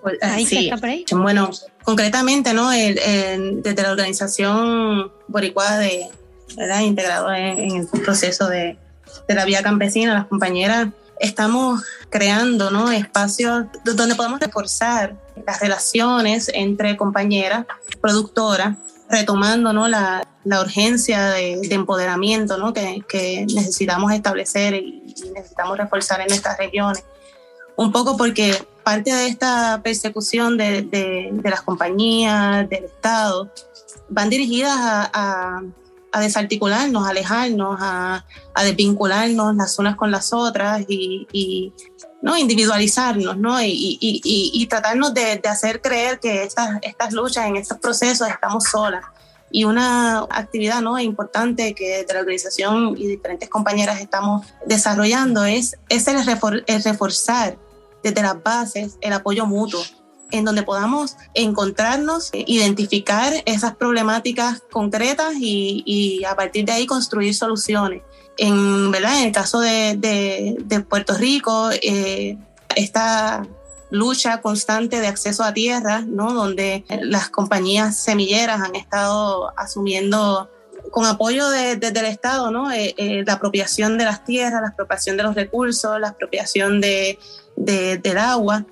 Pues, 0.00 0.16
¿AIXA 0.22 0.60
está 0.60 0.76
por 0.78 0.88
ahí? 0.88 1.04
Bueno, 1.12 1.50
concretamente, 1.82 2.54
¿no? 2.54 2.70
desde 2.70 3.82
la 3.82 3.90
organización 3.90 5.10
Boricua 5.28 5.78
de, 5.78 6.06
¿verdad? 6.56 6.80
integrado 6.80 7.32
en, 7.34 7.76
el 7.76 8.00
proceso 8.02 8.48
de, 8.48 8.78
de 9.28 9.34
la 9.34 9.44
vía 9.44 9.62
campesina, 9.62 10.14
las 10.14 10.26
compañeras 10.26 10.88
estamos 11.18 11.82
creando 12.10 12.70
¿no? 12.70 12.90
espacios 12.90 13.66
donde 13.84 14.14
podemos 14.14 14.40
reforzar 14.40 15.16
las 15.46 15.60
relaciones 15.60 16.50
entre 16.52 16.96
compañeras, 16.96 17.66
productoras, 18.00 18.76
retomando 19.08 19.72
¿no? 19.72 19.88
la, 19.88 20.26
la 20.44 20.60
urgencia 20.60 21.30
de, 21.30 21.60
empoderamiento 21.70 22.56
¿no? 22.56 22.72
que, 22.72 23.02
que, 23.08 23.46
necesitamos 23.54 24.12
establecer 24.12 24.74
y, 24.74 25.14
necesitamos 25.34 25.78
reforzar 25.78 26.20
en 26.20 26.32
estas 26.32 26.58
regiones. 26.58 27.04
Un 27.76 27.92
poco 27.92 28.16
porque 28.16 28.54
parte 28.84 29.12
de 29.12 29.26
esta 29.26 29.80
persecución 29.82 30.56
de, 30.56 30.82
de, 30.82 31.30
de 31.32 31.50
las 31.50 31.62
compañías, 31.62 32.68
del 32.68 32.84
Estado, 32.84 33.50
van 34.08 34.30
dirigidas 34.30 34.76
a 34.76 35.10
a 35.14 35.62
desarticularnos, 36.20 37.06
a 37.06 37.10
alejarnos, 37.10 37.78
a, 37.80 38.24
a, 38.54 38.64
desvincularnos 38.64 39.54
las 39.56 39.78
unas 39.78 39.96
con 39.96 40.10
las 40.10 40.32
otras 40.32 40.84
y, 40.88 41.72
¿no? 42.22 42.36
individualizarnos 42.36 43.36
¿no? 43.36 43.62
y, 43.62 43.98
y 44.00 44.66
tratarnos 44.66 45.12
de, 45.12 45.36
de, 45.36 45.48
hacer 45.48 45.80
creer 45.82 46.20
que 46.20 46.42
estas, 46.42 46.78
estas 46.82 47.12
luchas, 47.12 47.46
en 47.46 47.56
estos 47.56 47.78
procesos 47.78 48.28
estamos 48.28 48.64
solas. 48.64 49.04
Y 49.50 49.62
una 49.64 50.26
actividad 50.30 50.80
¿no? 50.80 50.98
importante 50.98 51.76
que 51.76 52.04
de 52.04 52.12
la 52.12 52.20
organización 52.20 52.96
y 52.98 53.06
diferentes 53.06 53.48
compañeras 53.48 54.00
estamos 54.00 54.44
desarrollando 54.66 55.44
es, 55.44 55.78
es 55.88 56.08
el, 56.08 56.24
reforzar 56.82 57.56
desde 58.02 58.22
las 58.22 58.42
bases 58.42 58.98
el 59.00 59.12
apoyo 59.12 59.46
mutuo 59.46 59.80
en 60.34 60.44
donde 60.44 60.64
podamos 60.64 61.16
encontrarnos, 61.32 62.30
identificar 62.32 63.32
esas 63.46 63.76
problemáticas 63.76 64.62
concretas 64.70 65.34
y, 65.38 66.22
a 66.28 66.34
partir 66.34 66.64
de 66.64 66.72
ahí 66.72 66.86
construir 66.86 67.34
soluciones. 67.34 68.02
En, 68.36 68.90
¿verdad? 68.90 69.20
en 69.20 69.26
el 69.26 69.32
caso 69.32 69.60
de, 69.60 69.96
de, 69.96 70.80
Puerto 70.80 71.14
Rico, 71.14 71.70
eh, 71.70 72.36
esta 72.74 73.46
lucha 73.90 74.40
constante 74.40 75.00
de 75.00 75.06
acceso 75.06 75.44
a 75.44 75.54
tierra, 75.54 76.00
¿no? 76.00 76.34
donde 76.34 76.84
las 77.02 77.28
compañías 77.28 77.96
semilleras 77.96 78.60
han 78.60 78.74
estado 78.74 79.56
asumiendo 79.56 80.50
con 80.90 81.06
apoyo 81.06 81.48
desde 81.48 81.88
el 81.88 82.06
Estado, 82.06 82.52
¿no? 82.52 82.70
Eh, 82.70 82.94
eh, 82.96 83.24
la 83.26 83.34
apropiación 83.34 83.98
de 83.98 84.04
las 84.04 84.24
tierras, 84.24 84.62
la 84.62 84.68
apropiación 84.68 85.16
de 85.16 85.24
los 85.24 85.34
recursos, 85.34 85.98
la 85.98 86.10
apropiación 86.10 86.80
de, 86.80 87.18
del 87.56 88.18
agua. 88.18 88.64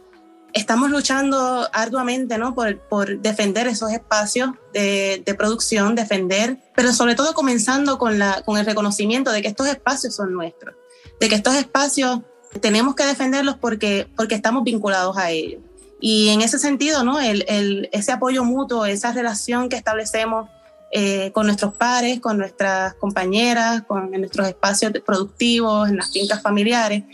Estamos 0.53 0.91
luchando 0.91 1.69
arduamente 1.73 2.37
¿no? 2.39 2.55
por, 2.55 2.79
por 2.81 3.21
defender 3.21 3.67
esos 3.67 3.91
espacios 3.91 4.51
de, 4.73 5.23
de, 5.25 5.35
producción, 5.35 5.95
defender, 5.95 6.59
pero 6.75 6.93
sobre 6.93 7.15
todo 7.15 7.33
comenzando 7.35 7.99
con, 7.99 8.19
la, 8.19 8.43
con 8.43 8.59
el 8.59 8.67
reconocimiento 8.67 9.33
de 9.33 9.43
que 9.43 9.49
estos 9.49 9.67
espacios 9.69 10.15
son 10.15 10.33
nuestros, 10.33 10.75
de 11.21 11.29
que 11.29 11.35
estos 11.35 11.55
espacios 11.55 12.21
tenemos 12.61 12.95
que 12.95 13.05
defenderlos 13.05 13.57
porque, 13.57 14.09
porque 14.17 14.35
estamos 14.35 14.63
vinculados 14.65 15.17
a 15.17 15.31
ellos. 15.31 15.63
Y 16.01 16.31
en 16.31 16.43
ese 16.43 16.59
sentido, 16.59 17.05
¿no? 17.05 17.21
El, 17.21 17.45
el, 17.49 17.89
ese 17.93 18.13
apoyo 18.13 18.45
mutuo, 18.45 18.85
esa 18.87 19.13
relación 19.13 19.69
que 19.69 19.77
establecemos 19.77 20.51
eh, 20.95 21.31
con 21.33 21.47
nuestros 21.47 21.75
pares, 21.75 22.21
con 22.21 22.37
nuestras 22.37 22.95
compañeras, 22.95 23.83
con 23.83 24.11
nuestros 24.11 24.47
espacios 24.47 24.93
productivos, 25.07 25.89
en 25.89 25.97
las 25.97 26.11
fincas 26.11 26.43
familiares, 26.43 27.05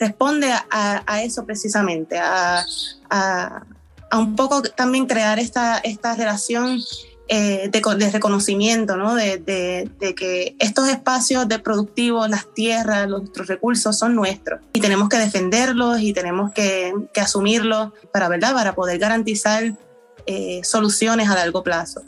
responde 0.00 0.50
a, 0.70 1.22
eso 1.22 1.44
precisamente, 1.44 2.18
a, 2.18 2.64
un 4.12 4.34
poco 4.34 4.62
también 4.62 5.06
crear 5.06 5.38
esta, 5.38 5.78
esta 5.78 6.16
relación 6.16 6.80
eh, 7.28 7.70
de, 7.70 8.10
reconocimiento, 8.10 8.96
¿no? 8.96 9.14
De, 9.14 9.38
de, 9.38 10.14
que 10.16 10.56
estos 10.58 10.88
espacios 10.88 11.46
de 11.46 11.60
productivos, 11.60 12.28
las 12.28 12.52
tierras, 12.52 13.06
nuestros 13.08 13.46
recursos 13.46 13.96
son 13.96 14.16
nuestros 14.16 14.60
y 14.72 14.80
tenemos 14.80 15.08
que 15.08 15.18
defenderlos 15.18 16.00
y 16.00 16.12
tenemos 16.12 16.50
que, 16.52 16.92
que 17.14 17.20
asumirlos 17.20 17.92
para, 18.12 18.28
¿verdad? 18.28 18.52
para 18.54 18.74
poder 18.74 18.98
garantizar 18.98 19.74
eh, 20.26 20.60
soluciones 20.64 21.28
a 21.28 21.34
largo 21.36 21.62
plazo. 21.62 22.02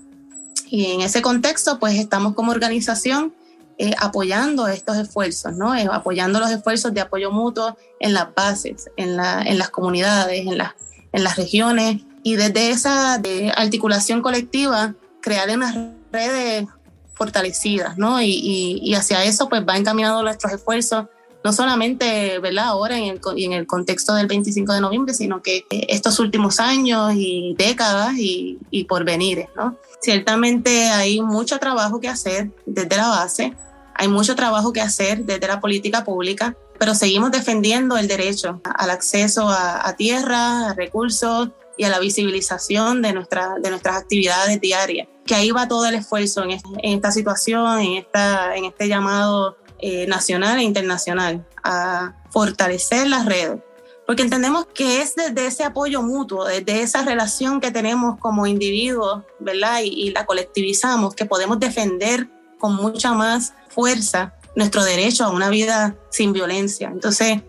Y 0.66 0.86
en 0.92 1.02
ese 1.02 1.22
contexto, 1.22 1.78
pues 1.78 1.98
estamos 1.98 2.34
como 2.34 2.50
organización 2.50 3.32
eh, 3.78 3.94
apoyando 3.98 4.68
estos 4.68 4.96
esfuerzos, 4.96 5.54
¿no? 5.54 5.72
apoyando 5.72 6.40
los 6.40 6.50
esfuerzos 6.50 6.92
de 6.94 7.00
apoyo 7.00 7.30
mutuo 7.30 7.76
en 8.00 8.14
las 8.14 8.34
bases, 8.34 8.90
en, 8.96 9.16
la, 9.16 9.42
en 9.42 9.58
las 9.58 9.70
comunidades, 9.70 10.46
en, 10.46 10.58
las 10.58 10.74
en 11.12 11.24
las 11.24 11.36
regiones. 11.36 12.00
Y 12.22 12.36
desde 12.36 12.70
esa 12.70 13.20
articulación 13.56 14.22
colectiva, 14.22 14.94
crear 15.20 15.50
unas 15.50 15.76
redes 16.10 16.66
fortalecidas, 17.14 17.98
¿no? 17.98 18.20
Y, 18.22 18.80
y, 18.82 18.94
hacia 18.94 19.24
eso 19.24 19.48
pues 19.48 19.62
va 19.68 19.76
encaminado 19.76 20.22
nuestros 20.22 20.52
esfuerzos, 20.52 21.06
no 21.44 21.52
solamente, 21.52 22.38
¿verdad? 22.38 22.66
Ahora 22.66 22.98
en 22.98 23.04
el, 23.04 23.20
en 23.36 23.52
el 23.52 23.66
contexto 23.66 24.14
del 24.14 24.26
25 24.26 24.72
de 24.72 24.80
noviembre, 24.80 25.14
sino 25.14 25.42
que 25.42 25.64
estos 25.70 26.18
últimos 26.18 26.60
años 26.60 27.12
y 27.14 27.54
décadas 27.58 28.16
y, 28.16 28.58
y 28.70 28.84
por 28.84 29.04
venir, 29.04 29.46
¿no? 29.56 29.76
Ciertamente 30.00 30.88
hay 30.88 31.20
mucho 31.20 31.58
trabajo 31.58 32.00
que 32.00 32.08
hacer 32.08 32.50
desde 32.66 32.96
la 32.96 33.08
base, 33.08 33.54
hay 33.94 34.08
mucho 34.08 34.34
trabajo 34.34 34.72
que 34.72 34.80
hacer 34.80 35.24
desde 35.24 35.46
la 35.46 35.60
política 35.60 36.04
pública, 36.04 36.56
pero 36.78 36.94
seguimos 36.94 37.30
defendiendo 37.30 37.96
el 37.96 38.08
derecho 38.08 38.60
al 38.64 38.90
acceso 38.90 39.48
a, 39.48 39.86
a 39.86 39.96
tierra, 39.96 40.70
a 40.70 40.74
recursos, 40.74 41.50
y 41.76 41.84
a 41.84 41.88
la 41.88 41.98
visibilización 41.98 43.02
de, 43.02 43.12
nuestra, 43.12 43.54
de 43.60 43.70
nuestras 43.70 43.96
actividades 43.96 44.60
diarias. 44.60 45.08
Que 45.26 45.34
ahí 45.34 45.50
va 45.50 45.68
todo 45.68 45.86
el 45.86 45.94
esfuerzo 45.94 46.44
en, 46.44 46.60
esta 46.82 47.12
situación, 47.12 47.80
en, 47.80 47.92
esta, 47.94 48.56
en 48.56 48.64
este 48.66 48.88
llamado 48.88 49.56
eh, 49.82 50.06
nacional 50.06 50.58
e 50.58 50.62
internacional 50.62 51.46
a 51.62 52.14
fortalecer 52.30 53.06
las 53.08 53.26
redes. 53.26 53.60
Porque 54.06 54.22
entendemos 54.22 54.66
que 54.74 55.02
es 55.02 55.14
desde 55.14 55.46
ese 55.46 55.64
apoyo 55.64 56.02
mutuo, 56.02 56.44
desde 56.46 56.80
esa 56.82 57.02
relación 57.02 57.60
que 57.60 57.70
tenemos 57.70 58.18
como 58.18 58.46
individuos, 58.46 59.24
¿verdad? 59.38 59.80
Y, 59.82 59.88
y 59.88 60.10
la 60.10 60.24
colectivizamos, 60.24 61.14
que 61.14 61.26
podemos 61.26 61.60
defender 61.60 62.28
con 62.58 62.74
mucha 62.76 63.12
más 63.12 63.52
fuerza 63.68 64.34
nuestro 64.56 64.84
derecho 64.84 65.24
a 65.24 65.30
una 65.30 65.50
vida 65.50 65.96
sin 66.10 66.32
violencia. 66.32 66.88
Entonces, 66.88 67.42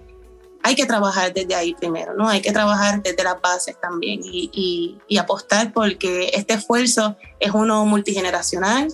hay 0.64 0.76
que 0.76 0.86
trabajar 0.86 1.34
desde 1.34 1.54
ahí 1.54 1.74
primero, 1.74 2.14
¿no? 2.14 2.30
Hay 2.30 2.42
que 2.42 2.54
trabajar 2.54 3.04
desde 3.04 3.24
las 3.24 3.40
bases 3.42 3.80
también 3.80 4.22
y, 4.24 4.98
y, 5.08 5.18
apostar 5.18 5.74
porque 5.74 6.32
este 6.34 6.54
esfuerzo 6.54 7.18
es 7.40 7.52
uno 7.52 7.86
multigeneracional, 7.86 8.88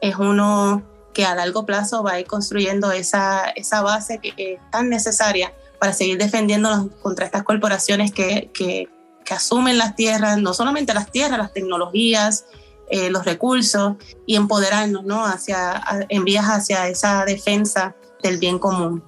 es 0.00 0.16
uno 0.16 0.82
que 1.12 1.24
a 1.24 1.34
largo 1.34 1.66
plazo 1.66 2.02
va 2.02 2.12
a 2.12 2.20
ir 2.20 2.26
construyendo 2.26 2.92
esa, 2.92 3.50
esa 3.50 3.82
base 3.82 4.18
que 4.18 4.32
es 4.36 4.70
tan 4.70 4.88
necesaria 4.88 5.52
para 5.78 5.92
seguir 5.92 6.18
defendiéndonos 6.18 6.88
contra 7.02 7.24
estas 7.24 7.42
corporaciones 7.42 8.12
que, 8.12 8.50
que, 8.52 8.88
asumen 9.30 9.78
las 9.78 9.94
tierras, 9.94 10.38
no 10.38 10.52
solamente 10.52 10.92
las 10.92 11.08
tierras, 11.12 11.38
las 11.38 11.52
tecnologías, 11.52 12.46
eh, 12.90 13.10
los 13.10 13.24
recursos 13.24 13.94
y 14.26 14.34
empoderarnos 14.34 15.04
¿no? 15.04 15.24
hacia, 15.24 15.80
en 16.08 16.24
vías 16.24 16.46
hacia 16.46 16.88
esa 16.88 17.24
defensa 17.24 17.94
del 18.24 18.38
bien 18.38 18.58
común. 18.58 19.04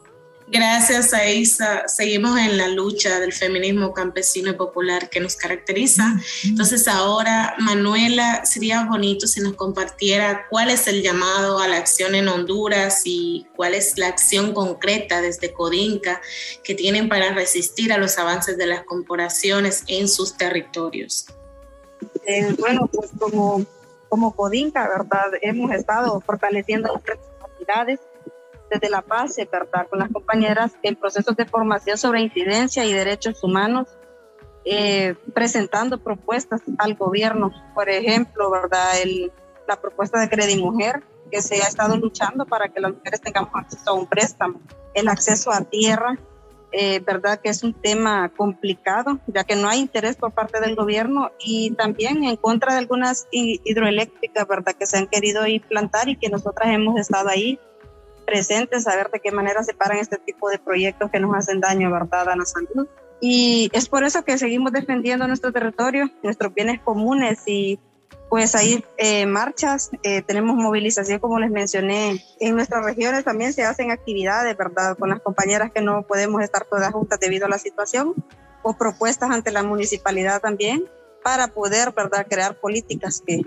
Gracias 0.53 1.15
a 1.15 1.31
Isa, 1.31 1.89
seguimos 1.89 2.39
en 2.39 2.59
la 2.59 2.69
lucha 2.69 3.19
del 3.21 3.33
feminismo 3.33 3.95
campesino 3.95 4.51
y 4.51 4.53
popular 4.53 5.09
que 5.09 5.19
nos 5.19 5.35
caracteriza. 5.35 6.21
Entonces 6.45 6.89
ahora, 6.89 7.55
Manuela, 7.59 8.45
sería 8.45 8.85
bonito 8.85 9.27
si 9.27 9.41
nos 9.41 9.55
compartiera 9.55 10.47
cuál 10.51 10.69
es 10.69 10.87
el 10.89 11.03
llamado 11.03 11.59
a 11.59 11.69
la 11.69 11.79
acción 11.79 12.15
en 12.15 12.29
Honduras 12.29 13.01
y 13.07 13.47
cuál 13.57 13.73
es 13.73 13.97
la 13.97 14.09
acción 14.09 14.53
concreta 14.53 15.23
desde 15.23 15.55
Codinca 15.55 16.21
que 16.63 16.75
tienen 16.75 17.09
para 17.09 17.33
resistir 17.33 17.91
a 17.91 17.97
los 17.97 18.19
avances 18.19 18.59
de 18.59 18.67
las 18.67 18.85
corporaciones 18.85 19.85
en 19.87 20.07
sus 20.07 20.37
territorios. 20.37 21.29
Eh, 22.27 22.55
bueno, 22.59 22.91
pues 22.93 23.11
como, 23.19 23.65
como 24.11 24.37
Codinca, 24.37 24.87
¿verdad? 24.87 25.33
Hemos 25.41 25.73
estado 25.73 26.21
fortaleciendo 26.21 26.89
nuestras 26.89 27.21
capacidades 27.41 28.01
desde 28.73 28.89
la 28.89 29.03
base, 29.03 29.49
¿verdad? 29.51 29.87
Con 29.89 29.99
las 29.99 30.11
compañeras 30.11 30.73
en 30.83 30.97
procesos 30.97 31.37
de 31.37 31.45
formación 31.45 31.99
sobre 31.99 32.23
incidencia 32.23 32.85
y 32.85 32.93
derechos 32.93 33.43
humanos, 33.45 33.89
eh, 34.65 35.15
presentando 35.35 35.99
propuestas 35.99 36.63
al 36.79 36.95
gobierno. 36.95 37.53
Por 37.75 37.91
ejemplo, 37.91 38.51
¿verdad? 38.51 39.01
El, 39.03 39.31
la 39.69 39.77
propuesta 39.77 40.19
de 40.21 40.29
Credit 40.29 40.59
Mujer, 40.59 41.03
que 41.31 41.43
se 41.43 41.57
ha 41.57 41.67
estado 41.67 41.97
luchando 41.97 42.47
para 42.47 42.69
que 42.69 42.81
las 42.81 42.93
mujeres 42.93 43.21
tengamos 43.21 43.51
acceso 43.55 43.91
a 43.91 43.95
un 43.95 44.07
préstamo, 44.07 44.61
el 44.95 45.09
acceso 45.09 45.51
a 45.51 45.63
tierra, 45.63 46.19
eh, 46.75 47.01
verdad 47.01 47.39
que 47.39 47.51
es 47.51 47.63
un 47.63 47.75
tema 47.75 48.31
complicado, 48.35 49.21
ya 49.27 49.45
que 49.45 49.57
no 49.57 49.69
hay 49.69 49.81
interés 49.81 50.17
por 50.17 50.33
parte 50.33 50.59
del 50.59 50.75
gobierno 50.75 51.31
y 51.39 51.73
también 51.73 52.25
en 52.25 52.37
contra 52.37 52.73
de 52.73 52.79
algunas 52.79 53.27
hidroeléctricas, 53.31 54.49
verdad 54.49 54.75
que 54.75 54.87
se 54.87 54.97
han 54.97 55.07
querido 55.07 55.47
implantar 55.47 56.09
y 56.09 56.17
que 56.17 56.31
nosotras 56.31 56.71
hemos 56.71 56.99
estado 56.99 57.29
ahí 57.29 57.61
presentes, 58.23 58.85
saber 58.85 59.11
de 59.11 59.21
qué 59.21 59.31
manera 59.31 59.63
se 59.63 59.75
paran 59.75 59.99
este 59.99 60.19
tipo 60.19 60.49
de 60.51 60.59
proyectos 60.59 61.11
que 61.11 61.21
nos 61.21 61.35
hacen 61.37 61.61
daño, 61.61 61.91
¿verdad?, 61.91 62.29
a 62.29 62.37
la 62.37 62.45
salud. 62.45 62.87
Y 63.21 63.71
es 63.73 63.89
por 63.89 64.03
eso 64.03 64.25
que 64.25 64.37
seguimos 64.39 64.73
defendiendo 64.73 65.29
nuestro 65.29 65.53
territorio, 65.53 66.11
nuestros 66.23 66.53
bienes 66.53 66.81
comunes 66.81 67.43
y 67.47 67.79
pues 68.29 68.55
ahí 68.55 68.83
eh, 68.97 69.27
marchas, 69.27 69.91
eh, 70.03 70.23
tenemos 70.23 70.57
movilización 70.57 71.19
como 71.19 71.39
les 71.39 71.51
mencioné. 71.51 72.25
En 72.41 72.55
nuestras 72.55 72.83
regiones 72.83 73.25
también 73.25 73.53
se 73.53 73.63
hacen 73.63 73.91
actividades, 73.91 74.57
¿verdad? 74.57 74.97
Con 74.97 75.11
las 75.11 75.21
compañeras 75.21 75.71
que 75.71 75.83
no 75.83 76.03
podemos 76.03 76.43
estar 76.43 76.65
todas 76.65 76.91
juntas 76.93 77.21
debido 77.21 77.45
a 77.45 77.51
la 77.51 77.59
situación 77.59 78.15
o 78.63 78.75
propuestas 78.77 79.31
ante 79.31 79.51
la 79.51 79.63
municipalidad 79.63 80.41
también 80.41 80.85
para 81.23 81.49
poder, 81.49 81.93
¿verdad? 81.93 82.27
Crear 82.27 82.59
políticas 82.59 83.23
que, 83.25 83.43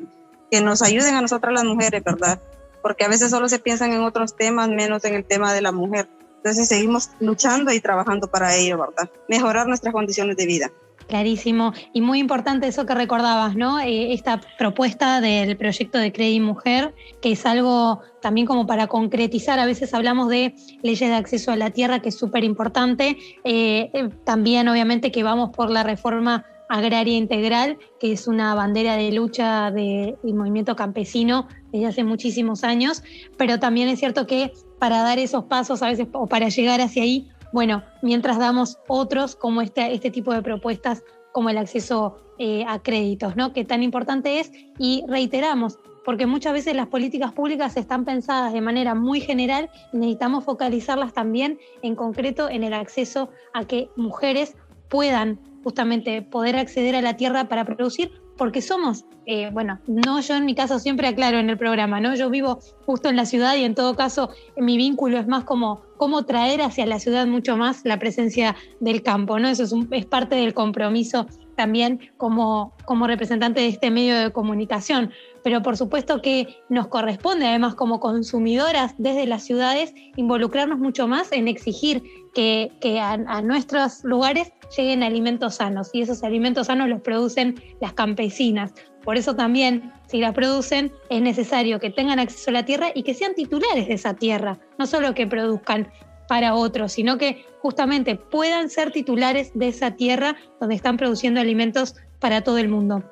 que 0.51 0.61
nos 0.61 0.83
ayuden 0.83 1.15
a 1.15 1.21
nosotras 1.21 1.51
las 1.51 1.63
mujeres, 1.63 2.03
¿verdad? 2.03 2.39
Porque 2.85 3.03
a 3.03 3.07
veces 3.07 3.31
solo 3.31 3.49
se 3.49 3.57
piensan 3.57 3.93
en 3.93 4.01
otros 4.01 4.35
temas, 4.35 4.69
menos 4.69 5.03
en 5.05 5.15
el 5.15 5.25
tema 5.25 5.51
de 5.51 5.63
la 5.63 5.71
mujer. 5.71 6.07
Entonces 6.37 6.67
seguimos 6.67 7.09
luchando 7.19 7.73
y 7.73 7.79
trabajando 7.79 8.27
para 8.27 8.55
ello, 8.55 8.77
¿verdad? 8.77 9.09
Mejorar 9.27 9.65
nuestras 9.65 9.91
condiciones 9.91 10.37
de 10.37 10.45
vida. 10.45 10.71
Clarísimo. 11.07 11.73
Y 11.93 12.01
muy 12.01 12.19
importante 12.19 12.67
eso 12.67 12.85
que 12.85 12.93
recordabas, 12.93 13.55
¿no? 13.55 13.79
Eh, 13.79 14.13
esta 14.13 14.39
propuesta 14.59 15.19
del 15.19 15.57
proyecto 15.57 15.97
de 15.97 16.13
Credit 16.13 16.43
Mujer, 16.43 16.93
que 17.23 17.31
es 17.31 17.47
algo 17.47 18.01
también 18.21 18.45
como 18.45 18.67
para 18.67 18.85
concretizar, 18.85 19.57
a 19.57 19.65
veces 19.65 19.95
hablamos 19.95 20.29
de 20.29 20.53
leyes 20.83 21.09
de 21.09 21.15
acceso 21.15 21.51
a 21.51 21.55
la 21.55 21.71
tierra, 21.71 22.03
que 22.03 22.09
es 22.09 22.15
súper 22.19 22.43
importante. 22.43 23.17
Eh, 23.43 23.89
eh, 23.93 24.09
también, 24.25 24.67
obviamente, 24.67 25.11
que 25.11 25.23
vamos 25.23 25.49
por 25.55 25.71
la 25.71 25.81
reforma 25.81 26.45
agraria 26.69 27.17
integral, 27.17 27.77
que 27.99 28.11
es 28.11 28.27
una 28.27 28.55
bandera 28.55 28.95
de 28.95 29.11
lucha 29.11 29.71
del 29.71 30.17
movimiento 30.23 30.75
campesino 30.75 31.47
desde 31.71 31.87
hace 31.87 32.03
muchísimos 32.03 32.63
años, 32.63 33.03
pero 33.37 33.59
también 33.59 33.89
es 33.89 33.99
cierto 33.99 34.27
que 34.27 34.51
para 34.79 35.01
dar 35.01 35.19
esos 35.19 35.45
pasos 35.45 35.81
a 35.81 35.87
veces 35.87 36.07
o 36.13 36.27
para 36.27 36.49
llegar 36.49 36.81
hacia 36.81 37.03
ahí, 37.03 37.29
bueno, 37.53 37.83
mientras 38.01 38.37
damos 38.37 38.79
otros 38.87 39.35
como 39.35 39.61
este, 39.61 39.93
este 39.93 40.11
tipo 40.11 40.33
de 40.33 40.41
propuestas 40.41 41.03
como 41.31 41.49
el 41.49 41.57
acceso 41.57 42.17
eh, 42.37 42.65
a 42.67 42.79
créditos, 42.79 43.35
¿no? 43.35 43.53
Que 43.53 43.63
tan 43.63 43.81
importante 43.81 44.39
es 44.39 44.51
y 44.77 45.03
reiteramos, 45.07 45.79
porque 46.03 46.25
muchas 46.25 46.53
veces 46.53 46.75
las 46.75 46.87
políticas 46.87 47.31
públicas 47.31 47.77
están 47.77 48.05
pensadas 48.05 48.53
de 48.53 48.61
manera 48.61 48.93
muy 48.93 49.21
general 49.21 49.69
y 49.93 49.97
necesitamos 49.97 50.43
focalizarlas 50.43 51.13
también 51.13 51.57
en 51.81 51.95
concreto 51.95 52.49
en 52.49 52.63
el 52.63 52.73
acceso 52.73 53.29
a 53.53 53.65
que 53.65 53.89
mujeres 53.95 54.55
puedan 54.89 55.39
justamente 55.63 56.21
poder 56.21 56.55
acceder 56.55 56.95
a 56.95 57.01
la 57.01 57.17
tierra 57.17 57.47
para 57.47 57.65
producir, 57.65 58.11
porque 58.37 58.61
somos, 58.61 59.05
eh, 59.25 59.49
bueno, 59.51 59.79
no 59.87 60.19
yo 60.19 60.35
en 60.35 60.45
mi 60.45 60.55
caso 60.55 60.77
siempre 60.77 61.07
aclaro 61.07 61.39
en 61.39 61.49
el 61.49 61.57
programa, 61.57 61.99
¿no? 61.99 62.15
Yo 62.15 62.29
vivo 62.29 62.59
justo 62.85 63.09
en 63.09 63.15
la 63.15 63.25
ciudad 63.25 63.55
y 63.55 63.63
en 63.63 63.75
todo 63.75 63.95
caso 63.95 64.29
mi 64.57 64.77
vínculo 64.77 65.17
es 65.17 65.27
más 65.27 65.43
como 65.45 65.81
cómo 65.97 66.23
traer 66.25 66.61
hacia 66.61 66.85
la 66.85 66.99
ciudad 66.99 67.25
mucho 67.27 67.57
más 67.57 67.81
la 67.85 67.97
presencia 67.97 68.55
del 68.79 69.01
campo, 69.01 69.39
¿no? 69.39 69.47
Eso 69.47 69.63
es, 69.91 70.05
parte 70.05 70.35
del 70.35 70.53
compromiso 70.53 71.27
también 71.55 72.11
como, 72.17 72.73
como 72.83 73.07
representante 73.07 73.61
de 73.61 73.67
este 73.67 73.89
medio 73.89 74.17
de 74.19 74.31
comunicación. 74.31 75.11
Pero 75.43 75.61
por 75.61 75.77
supuesto 75.77 76.21
que 76.21 76.57
nos 76.69 76.87
corresponde, 76.87 77.47
además, 77.47 77.75
como 77.75 77.99
consumidoras 77.99 78.93
desde 78.97 79.25
las 79.25 79.43
ciudades, 79.43 79.93
involucrarnos 80.17 80.79
mucho 80.79 81.07
más 81.07 81.31
en 81.31 81.47
exigir 81.47 82.03
que, 82.33 82.71
que 82.81 82.99
a, 82.99 83.17
nuestros 83.41 84.03
lugares 84.03 84.51
lleguen 84.75 85.03
alimentos 85.03 85.55
sanos. 85.55 85.89
Y 85.93 86.01
esos 86.01 86.23
alimentos 86.23 86.67
sanos 86.67 86.89
los 86.89 87.01
producen 87.01 87.55
las 87.81 87.93
campesinas. 87.93 88.73
Por 89.03 89.17
eso 89.17 89.35
también, 89.35 89.93
si 90.07 90.19
la 90.19 90.33
producen, 90.33 90.91
es 91.09 91.21
necesario 91.21 91.79
que 91.79 91.89
tengan 91.89 92.19
acceso 92.19 92.49
a 92.49 92.53
la 92.53 92.65
tierra 92.65 92.87
y 92.93 93.03
que 93.03 93.13
sean 93.13 93.35
titulares 93.35 93.87
de 93.87 93.93
esa 93.93 94.15
tierra, 94.15 94.59
no 94.77 94.87
solo 94.87 95.13
que 95.13 95.27
produzcan 95.27 95.89
para 96.27 96.55
otros, 96.55 96.93
sino 96.93 97.17
que 97.17 97.45
justamente 97.59 98.15
puedan 98.15 98.69
ser 98.69 98.91
titulares 98.91 99.51
de 99.53 99.67
esa 99.67 99.91
tierra 99.91 100.35
donde 100.59 100.75
están 100.75 100.97
produciendo 100.97 101.39
alimentos 101.39 101.95
para 102.19 102.41
todo 102.41 102.57
el 102.57 102.69
mundo. 102.69 103.03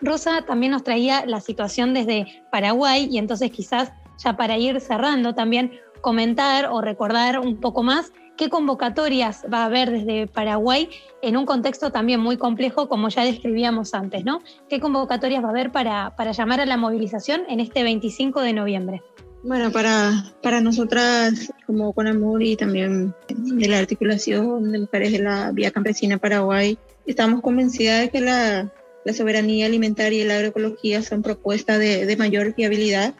Rosa 0.00 0.44
también 0.46 0.72
nos 0.72 0.84
traía 0.84 1.24
la 1.26 1.40
situación 1.40 1.94
desde 1.94 2.26
Paraguay 2.50 3.08
y 3.10 3.18
entonces 3.18 3.50
quizás 3.50 3.92
ya 4.22 4.36
para 4.36 4.58
ir 4.58 4.80
cerrando 4.80 5.34
también 5.34 5.72
comentar 6.00 6.66
o 6.66 6.80
recordar 6.80 7.40
un 7.40 7.58
poco 7.58 7.82
más 7.82 8.12
qué 8.36 8.48
convocatorias 8.48 9.44
va 9.52 9.62
a 9.62 9.64
haber 9.66 9.90
desde 9.90 10.26
Paraguay 10.26 10.88
en 11.22 11.36
un 11.36 11.46
contexto 11.46 11.90
también 11.90 12.20
muy 12.20 12.36
complejo 12.36 12.88
como 12.88 13.08
ya 13.08 13.24
describíamos 13.24 13.94
antes, 13.94 14.24
¿no? 14.24 14.42
¿Qué 14.68 14.80
convocatorias 14.80 15.42
va 15.42 15.48
a 15.48 15.50
haber 15.50 15.72
para, 15.72 16.14
para 16.16 16.32
llamar 16.32 16.60
a 16.60 16.66
la 16.66 16.76
movilización 16.76 17.42
en 17.48 17.60
este 17.60 17.82
25 17.82 18.40
de 18.40 18.52
noviembre? 18.52 19.02
Bueno, 19.42 19.70
para, 19.70 20.24
para 20.42 20.62
nosotras 20.62 21.52
como 21.66 21.92
con 21.92 22.06
amor 22.06 22.42
y 22.42 22.56
también 22.56 23.14
de 23.28 23.68
la 23.68 23.78
articulación 23.78 24.72
de 24.72 24.78
mujeres 24.78 25.12
de 25.12 25.18
la 25.18 25.52
Vía 25.52 25.70
Campesina 25.70 26.16
Paraguay, 26.16 26.78
estamos 27.04 27.42
convencidas 27.42 28.00
de 28.00 28.08
que 28.08 28.20
la, 28.22 28.72
la 29.04 29.12
soberanía 29.12 29.66
alimentaria 29.66 30.22
y 30.22 30.26
la 30.26 30.36
agroecología 30.36 31.02
son 31.02 31.20
propuestas 31.20 31.78
de, 31.78 32.06
de 32.06 32.16
mayor 32.16 32.54
viabilidad 32.54 33.14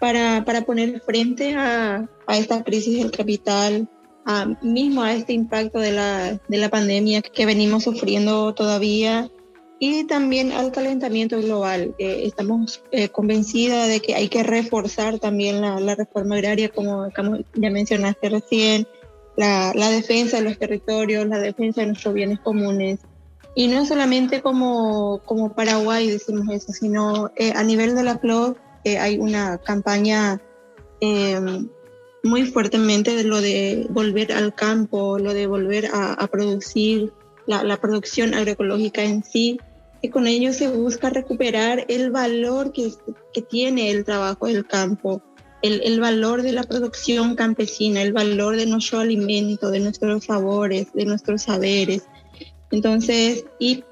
para, 0.00 0.44
para, 0.44 0.62
poner 0.62 1.00
frente 1.00 1.54
a, 1.54 2.08
a, 2.26 2.36
esta 2.36 2.64
crisis 2.64 2.98
del 2.98 3.12
capital, 3.12 3.88
a, 4.24 4.46
mismo 4.62 5.02
a 5.02 5.12
este 5.12 5.32
impacto 5.32 5.78
de 5.78 5.92
la, 5.92 6.40
de 6.48 6.58
la 6.58 6.68
pandemia 6.68 7.22
que 7.22 7.46
venimos 7.46 7.84
sufriendo 7.84 8.54
todavía 8.54 9.30
y 9.78 10.04
también 10.04 10.52
al 10.52 10.72
calentamiento 10.72 11.40
global. 11.40 11.94
Eh, 11.98 12.22
estamos 12.24 12.82
eh, 12.90 13.08
convencidas 13.08 13.88
de 13.88 14.00
que 14.00 14.14
hay 14.14 14.28
que 14.28 14.42
reforzar 14.42 15.18
también 15.18 15.60
la, 15.60 15.80
la 15.80 15.94
reforma 15.94 16.36
agraria, 16.36 16.68
como, 16.68 17.08
como, 17.14 17.38
ya 17.54 17.70
mencionaste 17.70 18.30
recién, 18.30 18.86
la, 19.36 19.72
la, 19.74 19.90
defensa 19.90 20.38
de 20.38 20.44
los 20.44 20.58
territorios, 20.58 21.26
la 21.26 21.38
defensa 21.38 21.80
de 21.80 21.88
nuestros 21.88 22.14
bienes 22.14 22.38
comunes. 22.40 23.00
Y 23.56 23.68
no 23.68 23.84
solamente 23.84 24.42
como, 24.42 25.20
como 25.26 25.52
Paraguay 25.52 26.08
decimos 26.08 26.48
eso, 26.50 26.72
sino 26.72 27.30
eh, 27.36 27.52
a 27.54 27.62
nivel 27.62 27.94
de 27.94 28.02
la 28.02 28.18
CLOC 28.18 28.58
hay 28.84 29.18
una 29.18 29.58
campaña 29.58 30.40
muy 32.24 32.46
fuertemente 32.46 33.14
de 33.14 33.22
lo 33.22 33.40
de 33.40 33.86
volver 33.90 34.32
al 34.32 34.54
campo, 34.54 35.18
lo 35.18 35.34
de 35.34 35.46
volver 35.46 35.86
a, 35.92 36.14
a 36.14 36.26
producir, 36.26 37.12
la, 37.46 37.62
la, 37.62 37.76
producción 37.76 38.32
agroecológica 38.32 39.02
en 39.02 39.22
sí, 39.22 39.60
que 40.00 40.10
con 40.10 40.26
ello 40.26 40.54
se 40.54 40.68
busca 40.68 41.10
recuperar 41.10 41.84
el 41.88 42.10
valor 42.10 42.72
que, 42.72 42.90
que 43.34 43.42
tiene 43.42 43.90
el 43.90 44.06
trabajo 44.06 44.46
del 44.46 44.66
campo, 44.66 45.22
el, 45.60 45.82
el, 45.84 46.00
valor 46.00 46.40
de 46.40 46.52
la 46.52 46.62
producción 46.62 47.36
campesina, 47.36 48.00
el 48.00 48.14
valor 48.14 48.56
de 48.56 48.66
nuestro 48.66 49.00
alimento, 49.00 49.70
de 49.70 49.80
nuestros 49.80 50.24
sabores, 50.24 50.92
de 50.94 51.04
nuestros 51.04 51.42
saberes. 51.42 52.04
Entonces, 52.70 53.44
y, 53.58 53.84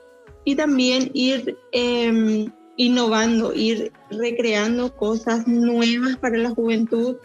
y 0.47 0.57
también 0.57 1.11
ir 1.13 1.59
eh, 1.73 2.47
innovando, 2.77 3.53
ir 3.53 3.93
recreando 4.11 4.97
cosas 4.97 5.47
nuevas 5.47 6.17
para 6.17 6.39
la 6.39 6.51
juventud, 6.51 7.17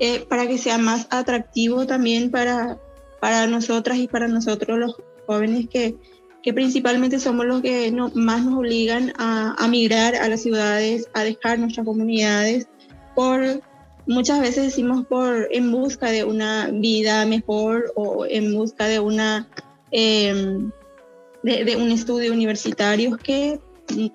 eh, 0.00 0.24
para 0.28 0.46
que 0.46 0.58
sea 0.58 0.78
más 0.78 1.06
atractivo 1.10 1.86
también 1.86 2.30
para, 2.30 2.78
para 3.20 3.46
nosotras 3.46 3.98
y 3.98 4.08
para 4.08 4.28
nosotros 4.28 4.78
los 4.78 4.96
jóvenes 5.26 5.66
que, 5.68 5.96
que 6.42 6.52
principalmente 6.52 7.18
somos 7.18 7.46
los 7.46 7.62
que 7.62 7.90
no, 7.90 8.10
más 8.14 8.44
nos 8.44 8.58
obligan 8.58 9.12
a, 9.18 9.54
a, 9.58 9.68
migrar 9.68 10.14
a 10.14 10.28
las 10.28 10.42
ciudades, 10.42 11.08
a 11.14 11.24
dejar 11.24 11.58
nuestras 11.58 11.84
comunidades, 11.84 12.68
por 13.14 13.60
muchas 14.06 14.40
veces 14.40 14.64
decimos 14.64 15.06
por 15.06 15.48
en 15.50 15.70
busca 15.70 16.10
de 16.10 16.24
una 16.24 16.70
vida 16.72 17.26
mejor 17.26 17.92
o 17.94 18.24
en 18.26 18.54
busca 18.54 18.86
de 18.86 19.00
una 19.00 19.48
eh, 19.90 20.58
de, 21.42 21.64
de, 21.64 21.76
un 21.76 21.90
estudio 21.90 22.32
universitario 22.32 23.16
que 23.16 23.60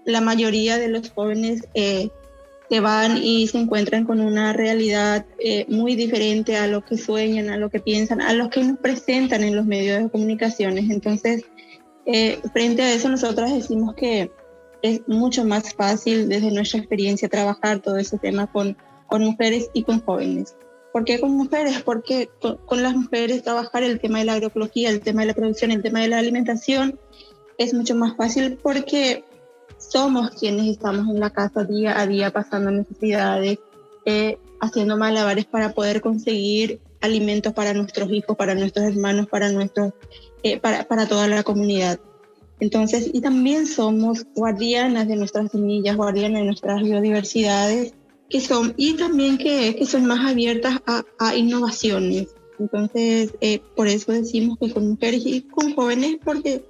la 0.05 0.21
mayoría 0.21 0.78
de 0.78 0.88
los 0.88 1.09
jóvenes 1.11 1.67
eh, 1.74 2.09
se 2.74 2.80
van 2.80 3.17
y 3.21 3.45
se 3.45 3.59
encuentran 3.59 4.03
con 4.03 4.19
una 4.19 4.51
realidad 4.51 5.28
eh, 5.38 5.67
muy 5.69 5.93
diferente 5.93 6.57
a 6.57 6.65
lo 6.65 6.84
que 6.84 6.97
sueñan, 6.97 7.51
a 7.51 7.57
lo 7.57 7.69
que 7.69 7.80
piensan, 7.80 8.19
a 8.19 8.34
lo 8.34 8.49
que 8.49 8.63
nos 8.63 8.80
presentan 8.80 9.43
en 9.43 9.55
los 9.55 9.67
medios 9.67 10.01
de 10.01 10.09
comunicaciones. 10.09 10.89
Entonces, 10.89 11.43
eh, 12.07 12.39
frente 12.51 12.82
a 12.82 12.91
eso, 12.91 13.09
nosotras 13.09 13.53
decimos 13.53 13.93
que 13.93 14.32
es 14.82 15.01
mucho 15.05 15.45
más 15.45 15.76
fácil 15.76 16.28
desde 16.28 16.49
nuestra 16.49 16.80
experiencia 16.80 17.30
trabajar 17.30 17.80
todo 17.80 17.97
ese 17.97 18.17
tema 18.17 18.51
con, 18.51 18.76
con 19.05 19.24
mujeres 19.24 19.69
y 19.76 19.84
con 19.84 20.01
jóvenes. 20.01 20.55
¿Por 20.91 21.05
qué 21.05 21.19
con 21.19 21.30
mujeres? 21.30 21.84
Porque 21.84 22.32
con, 22.41 22.57
con, 22.65 22.82
las 22.82 22.95
mujeres 22.95 23.43
trabajar 23.43 23.84
el 23.84 23.99
tema 23.99 24.17
de 24.17 24.26
la 24.26 24.34
agroecología, 24.34 24.89
el 24.89 25.01
tema 25.01 25.21
de 25.21 25.28
la 25.28 25.36
producción, 25.36 25.69
el 25.69 25.84
tema 25.84 25.99
de 25.99 26.07
la 26.07 26.17
alimentación 26.17 26.99
es 27.59 27.76
mucho 27.76 27.93
más 27.93 28.17
fácil 28.17 28.57
porque 28.63 29.24
somos 29.89 30.31
quienes 30.31 30.67
estamos 30.67 31.07
en 31.09 31.19
la 31.19 31.29
casa 31.29 31.63
día 31.63 31.99
a 31.99 32.07
día 32.07 32.31
pasando 32.31 32.71
necesidades, 32.71 33.59
eh, 34.05 34.38
haciendo 34.59 34.97
malabares 34.97 35.45
para 35.45 35.73
poder 35.73 36.01
conseguir 36.01 36.79
alimentos 37.01 37.53
para 37.53 37.73
nuestros 37.73 38.09
hijos, 38.11 38.36
para 38.38 38.55
nuestros 38.55 38.86
hermanos, 38.86 39.27
para, 39.27 39.51
nuestros, 39.51 39.93
eh, 40.43 40.59
para, 40.59 40.86
para 40.86 41.07
toda 41.07 41.27
la 41.27 41.43
comunidad. 41.43 41.99
Entonces, 42.59 43.09
y 43.13 43.19
también 43.19 43.67
somos 43.67 44.25
guardianas 44.36 45.07
de 45.07 45.17
nuestras 45.17 45.51
semillas, 45.51 45.97
guardianas 45.97 46.41
de 46.41 46.45
nuestras 46.45 46.81
biodiversidades, 46.81 47.93
que 48.29 48.39
son, 48.39 48.73
y 48.77 48.93
también 48.93 49.38
que, 49.38 49.75
que 49.75 49.86
son 49.86 50.05
más 50.05 50.25
abiertas 50.25 50.81
a, 50.88 51.03
a 51.19 51.36
innovaciones. 51.36 52.29
Entonces, 52.59 53.34
eh, 53.41 53.59
por 53.75 53.88
eso 53.88 54.11
decimos 54.11 54.57
que 54.59 54.71
con 54.71 54.91
mujeres 54.91 55.23
y 55.25 55.41
con 55.41 55.75
jóvenes, 55.75 56.17
porque 56.23 56.63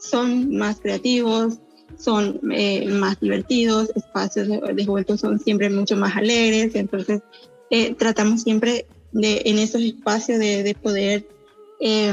son 0.00 0.56
más 0.56 0.80
creativos, 0.80 1.58
son 1.98 2.40
eh, 2.52 2.86
más 2.88 3.18
divertidos, 3.20 3.90
espacios 3.94 4.48
de, 4.48 4.60
de, 4.74 4.86
juventud 4.86 5.16
son 5.16 5.38
siempre 5.38 5.70
mucho 5.70 5.96
más 5.96 6.16
alegres, 6.16 6.74
entonces 6.74 7.22
eh, 7.70 7.94
tratamos 7.94 8.42
siempre 8.42 8.86
de, 9.12 9.42
en 9.46 9.58
esos 9.58 9.82
espacios 9.82 10.38
de, 10.38 10.62
de 10.62 10.74
poder 10.74 11.26
eh, 11.80 12.12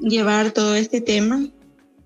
llevar 0.00 0.52
todo 0.52 0.74
este 0.74 1.00
tema. 1.00 1.46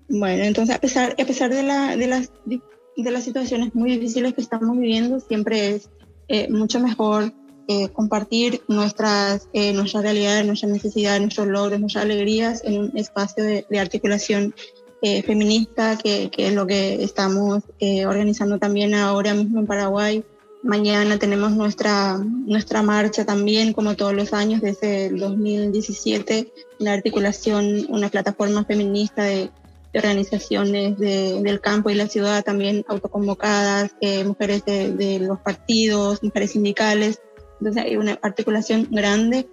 Bueno, 0.07 0.43
entonces 0.43 0.75
a 0.75 0.79
pesar, 0.79 1.15
a 1.19 1.25
pesar 1.25 1.53
de, 1.53 1.63
la, 1.63 1.95
de, 1.95 2.07
las, 2.07 2.31
de 2.45 3.11
las 3.11 3.23
situaciones 3.23 3.75
muy 3.75 3.91
difíciles 3.91 4.33
que 4.33 4.41
estamos 4.41 4.77
viviendo, 4.77 5.19
siempre 5.19 5.75
es 5.75 5.89
eh, 6.27 6.49
mucho 6.49 6.79
mejor 6.79 7.31
eh, 7.67 7.89
compartir 7.89 8.61
nuestras, 8.67 9.47
eh, 9.53 9.73
nuestra 9.73 10.01
realidad, 10.01 10.43
nuestras 10.43 10.71
necesidades, 10.71 11.21
nuestros 11.21 11.47
logros, 11.47 11.79
nuestras 11.79 12.05
alegrías 12.05 12.63
en 12.63 12.79
un 12.79 12.97
espacio 12.97 13.43
de, 13.43 13.65
de 13.69 13.79
articulación 13.79 14.55
eh, 15.01 15.23
feminista, 15.23 15.97
que, 15.97 16.29
que, 16.29 16.47
es 16.47 16.53
lo 16.53 16.67
que 16.67 17.03
estamos 17.03 17.63
eh, 17.79 18.05
organizando 18.05 18.59
también 18.59 18.93
ahora 18.93 19.33
mismo 19.33 19.59
en 19.59 19.67
Paraguay. 19.67 20.25
Mañana 20.61 21.17
tenemos 21.17 21.51
nuestra, 21.51 22.17
nuestra 22.17 22.81
marcha 22.81 23.25
también, 23.25 23.71
como 23.71 23.95
todos 23.95 24.13
los 24.13 24.33
años, 24.33 24.59
desde 24.59 25.05
el 25.05 25.17
2017, 25.19 26.51
la 26.79 26.91
articulación, 26.91 27.85
una 27.87 28.09
plataforma 28.09 28.65
feminista 28.65 29.23
de, 29.23 29.51
organizaciones 29.91 30.99
del 30.99 31.61
campo 31.61 31.89
y 31.89 31.95
la 31.95 32.07
ciudad 32.07 32.43
también 32.43 32.85
autoconvocadas, 32.87 33.95
eh, 34.01 34.23
mujeres 34.23 34.63
de, 34.65 35.19
los 35.19 35.39
partidos, 35.39 36.21
mujeres 36.21 36.51
sindicales. 36.51 37.21
Entonces 37.59 37.85
hay 37.85 37.95
una 37.95 38.19
articulación 38.21 38.87
grande 38.91 39.49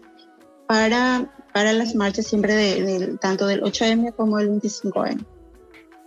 para, 0.66 1.32
para 1.54 1.72
las 1.72 1.94
marchas 1.94 2.26
siempre 2.26 2.54
de, 2.54 3.16
tanto 3.16 3.46
del 3.46 3.62
8M 3.62 4.14
como 4.14 4.36
del 4.36 4.50
25M. 4.50 5.24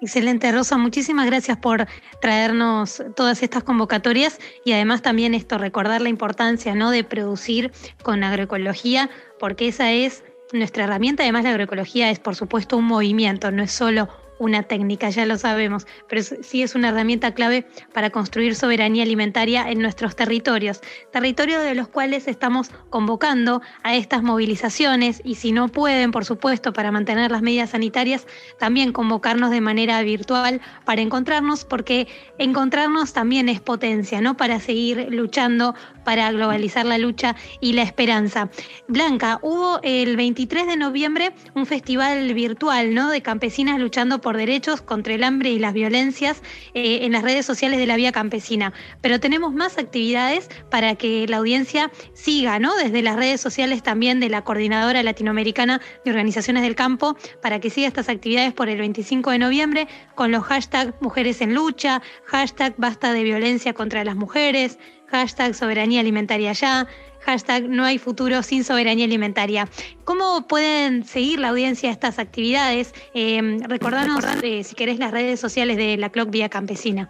Excelente, 0.02 0.50
Rosa. 0.52 0.78
Muchísimas 0.78 1.26
gracias 1.26 1.58
por 1.58 1.86
traernos 2.22 3.04
todas 3.16 3.44
estas 3.44 3.64
convocatorias 3.64 4.40
y 4.64 4.72
además 4.72 5.02
también 5.02 5.34
esto, 5.34 5.58
recordar 5.58 6.02
la 6.02 6.08
importancia 6.08 6.74
¿no? 6.74 6.90
de 6.90 7.04
producir 7.04 7.74
con 8.02 8.24
agroecología, 8.24 9.10
porque 9.40 9.68
esa 9.68 9.92
es 9.92 10.24
nuestra 10.54 10.86
herramienta. 10.86 11.24
Además, 11.24 11.44
la 11.44 11.50
agroecología 11.50 12.10
es, 12.12 12.20
por 12.20 12.36
supuesto, 12.36 12.78
un 12.78 12.86
movimiento, 12.86 13.52
no 13.52 13.62
es 13.62 13.72
solo 13.72 14.08
una 14.40 14.64
técnica, 14.64 15.10
ya 15.10 15.26
lo 15.26 15.38
sabemos, 15.38 15.86
pero 16.08 16.24
sí 16.24 16.64
es 16.64 16.74
una 16.74 16.90
herramienta 16.90 17.34
clave 17.34 17.68
para 17.94 18.10
construir 18.10 18.56
soberanía 18.56 19.04
alimentaria 19.04 19.70
en 19.70 19.80
nuestros 19.80 20.16
territorios, 20.16 20.82
territorios 21.12 21.64
de 21.64 21.76
los 21.76 21.88
cuales 21.88 22.28
estamos 22.28 22.72
convocando 22.90 23.62
a 23.84 23.96
estas 23.96 24.24
movilizaciones 24.24 25.22
y 25.24 25.36
si 25.36 25.52
no 25.52 25.68
pueden, 25.68 26.12
por 26.12 26.26
supuesto, 26.26 26.74
para 26.74 26.92
mantener 26.92 27.32
las 27.32 27.42
medidas 27.42 27.72
sanitarias, 27.72 28.26
también 28.58 28.94
convocarnos 28.94 29.52
de 29.52 29.62
manera 29.62 30.02
virtual 30.02 30.62
para 30.86 31.02
encontrarnos, 31.02 31.66
porque 31.66 32.08
encontrarnos 32.38 33.14
también 33.14 33.50
es 33.50 33.60
potencia, 33.60 34.22
¿no? 34.22 34.38
Para 34.38 34.60
seguir 34.60 35.08
luchando, 35.12 35.76
para 36.10 36.32
globalizar 36.32 36.88
la 36.88 36.98
lucha 36.98 37.36
y 37.62 37.74
la 37.74 37.84
esperanza. 37.84 38.50
Blanca, 38.88 39.38
hubo 39.44 39.80
el 39.84 40.18
23 40.18 40.66
de 40.66 40.76
noviembre 40.76 41.34
un 41.54 41.68
festival 41.68 42.34
virtual, 42.34 42.96
¿no? 42.96 43.12
De 43.12 43.22
campesinas 43.22 43.80
luchando 43.80 44.20
por 44.20 44.36
derechos 44.36 44.82
contra 44.82 45.14
el 45.14 45.24
hambre 45.24 45.52
y 45.52 45.60
las 45.60 45.72
violencias 45.72 46.42
eh, 46.74 47.06
en 47.06 47.12
las 47.12 47.22
redes 47.22 47.46
sociales 47.46 47.78
de 47.78 47.86
la 47.86 47.96
Vía 47.96 48.12
Campesina. 48.12 48.74
Pero 49.02 49.20
tenemos 49.20 49.54
más 49.54 49.78
actividades 49.78 50.50
para 50.72 50.96
que 50.96 51.28
la 51.28 51.38
audiencia 51.38 51.92
siga, 52.14 52.58
¿no? 52.58 52.76
Desde 52.76 53.04
las 53.04 53.16
redes 53.16 53.40
sociales 53.40 53.84
también 53.84 54.20
de 54.20 54.30
la 54.30 54.44
Coordinadora 54.44 55.04
Latinoamericana 55.04 55.80
de 56.04 56.10
Organizaciones 56.10 56.64
del 56.64 56.74
Campo, 56.74 57.18
para 57.40 57.60
que 57.60 57.70
siga 57.70 57.88
estas 57.88 58.10
actividades 58.10 58.52
por 58.52 58.68
el 58.68 58.80
25 58.80 59.30
de 59.30 59.38
noviembre 59.38 59.88
con 60.16 60.32
los 60.32 60.44
hashtags 60.44 60.96
Mujeres 61.02 61.40
en 61.42 61.54
Lucha, 61.54 62.02
hashtag 62.26 62.74
Basta 62.78 63.14
de 63.14 63.24
Violencia 63.24 63.74
contra 63.74 64.04
las 64.04 64.16
Mujeres, 64.16 64.80
hashtag 65.12 65.56
Soberanía 65.56 66.00
Alimentaria 66.00 66.54
Ya, 66.54 66.88
hashtag 67.22 67.70
no 67.70 67.86
hay 67.86 67.98
futuro 67.98 68.44
sin 68.44 68.64
soberanía 68.64 69.06
alimentaria. 69.06 69.70
¿Cómo 70.04 70.48
pueden 70.48 71.06
seguir 71.06 71.40
la 71.40 71.50
audiencia 71.50 71.92
estas 71.92 72.20
actividades? 72.20 72.94
Eh, 73.14 73.60
recordanos, 73.62 74.24
eh, 74.42 74.64
si 74.64 74.76
querés, 74.76 75.00
las 75.00 75.12
redes 75.12 75.40
sociales 75.40 75.78
de 75.78 75.98
la 75.98 76.10
Clock 76.10 76.30
Vía 76.30 76.50
Campesina. 76.50 77.10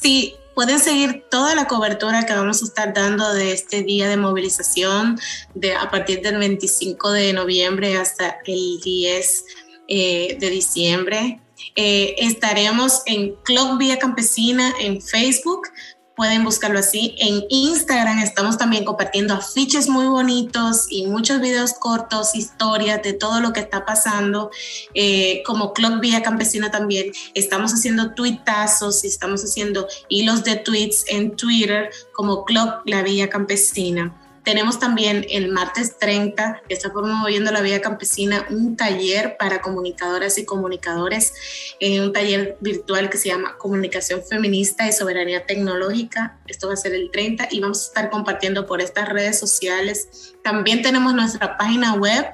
Sí, 0.00 0.34
pueden 0.54 0.80
seguir 0.80 1.24
toda 1.30 1.54
la 1.54 1.66
cobertura 1.66 2.26
que 2.26 2.32
vamos 2.34 2.62
a 2.62 2.66
estar 2.66 2.92
dando 2.92 3.32
de 3.32 3.52
este 3.52 3.82
día 3.82 4.08
de 4.08 4.16
movilización 4.16 5.18
de, 5.54 5.74
a 5.74 5.90
partir 5.90 6.20
del 6.22 6.38
25 6.38 7.12
de 7.12 7.32
noviembre 7.32 7.96
hasta 7.96 8.38
el 8.46 8.80
10 8.82 9.44
eh, 9.88 10.36
de 10.40 10.50
diciembre. 10.50 11.40
estaremos 11.76 13.02
en 13.06 13.36
Clock 13.44 13.78
Vía 13.78 13.98
Campesina 13.98 14.74
en 14.80 15.00
Facebook, 15.00 15.68
pueden 16.16 16.44
buscarlo 16.44 16.78
así. 16.78 17.14
En 17.18 17.44
Instagram 17.48 18.18
estamos 18.20 18.58
también 18.58 18.84
compartiendo 18.84 19.34
afiches 19.34 19.88
muy 19.88 20.06
bonitos 20.06 20.86
y 20.88 21.06
muchos 21.06 21.40
videos 21.40 21.74
cortos, 21.74 22.34
historias 22.34 23.02
de 23.02 23.12
todo 23.12 23.40
lo 23.40 23.52
que 23.52 23.60
está 23.60 23.84
pasando. 23.84 24.50
Eh, 24.94 25.42
como 25.46 25.72
Clock 25.72 26.00
Vía 26.00 26.22
Campesina 26.22 26.70
también 26.70 27.12
estamos 27.34 27.72
haciendo 27.72 28.14
tuitazos 28.14 29.04
y 29.04 29.08
estamos 29.08 29.42
haciendo 29.42 29.86
hilos 30.08 30.44
de 30.44 30.56
tweets 30.56 31.04
en 31.08 31.36
Twitter 31.36 31.90
como 32.12 32.44
Clock 32.44 32.82
La 32.86 33.02
Vía 33.02 33.28
Campesina. 33.28 34.21
Tenemos 34.44 34.80
también 34.80 35.24
el 35.30 35.48
martes 35.50 35.98
30, 35.98 36.62
que 36.68 36.74
está 36.74 36.92
promoviendo 36.92 37.52
la 37.52 37.60
Vía 37.60 37.80
Campesina, 37.80 38.46
un 38.50 38.76
taller 38.76 39.36
para 39.38 39.60
comunicadoras 39.60 40.36
y 40.38 40.44
comunicadores, 40.44 41.32
eh, 41.78 42.00
un 42.00 42.12
taller 42.12 42.56
virtual 42.60 43.08
que 43.08 43.18
se 43.18 43.28
llama 43.28 43.56
Comunicación 43.56 44.22
Feminista 44.28 44.88
y 44.88 44.92
Soberanía 44.92 45.46
Tecnológica. 45.46 46.40
Esto 46.48 46.66
va 46.66 46.74
a 46.74 46.76
ser 46.76 46.94
el 46.94 47.10
30 47.12 47.48
y 47.52 47.60
vamos 47.60 47.84
a 47.84 47.86
estar 47.86 48.10
compartiendo 48.10 48.66
por 48.66 48.80
estas 48.80 49.08
redes 49.08 49.38
sociales. 49.38 50.34
También 50.42 50.82
tenemos 50.82 51.14
nuestra 51.14 51.56
página 51.56 51.94
web 51.94 52.26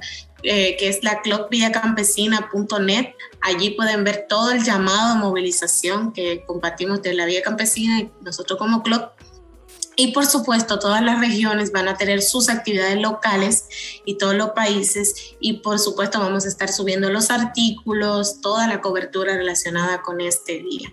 eh, 0.45 0.77
que 0.79 0.89
es 0.89 1.03
la 1.03 1.21
clockviacampesina.net. 1.21 3.15
Allí 3.41 3.71
pueden 3.71 4.05
ver 4.05 4.27
todo 4.29 4.53
el 4.53 4.63
llamado 4.63 5.13
a 5.13 5.17
movilización 5.17 6.13
que 6.13 6.45
compartimos 6.47 7.03
de 7.03 7.13
la 7.15 7.27
Vía 7.27 7.43
Campesina 7.43 8.01
y 8.01 8.13
nosotros 8.23 8.57
como 8.57 8.85
Clock 8.85 9.18
y 10.01 10.13
por 10.13 10.27
supuesto, 10.27 10.79
todas 10.79 11.03
las 11.03 11.19
regiones 11.19 11.73
van 11.73 11.89
a 11.89 11.97
tener 11.97 12.23
sus 12.23 12.49
actividades 12.49 13.01
locales 13.01 13.67
y 14.05 14.17
todos 14.17 14.37
los 14.37 14.51
países. 14.51 15.35
Y 15.41 15.55
por 15.55 15.81
supuesto, 15.81 16.21
vamos 16.21 16.45
a 16.45 16.49
estar 16.49 16.69
subiendo 16.69 17.11
los 17.11 17.33
artículos, 17.33 18.41
toda 18.41 18.69
la 18.69 18.81
cobertura 18.81 19.37
relacionada 19.37 20.01
con 20.03 20.21
este 20.21 20.61
día. 20.61 20.93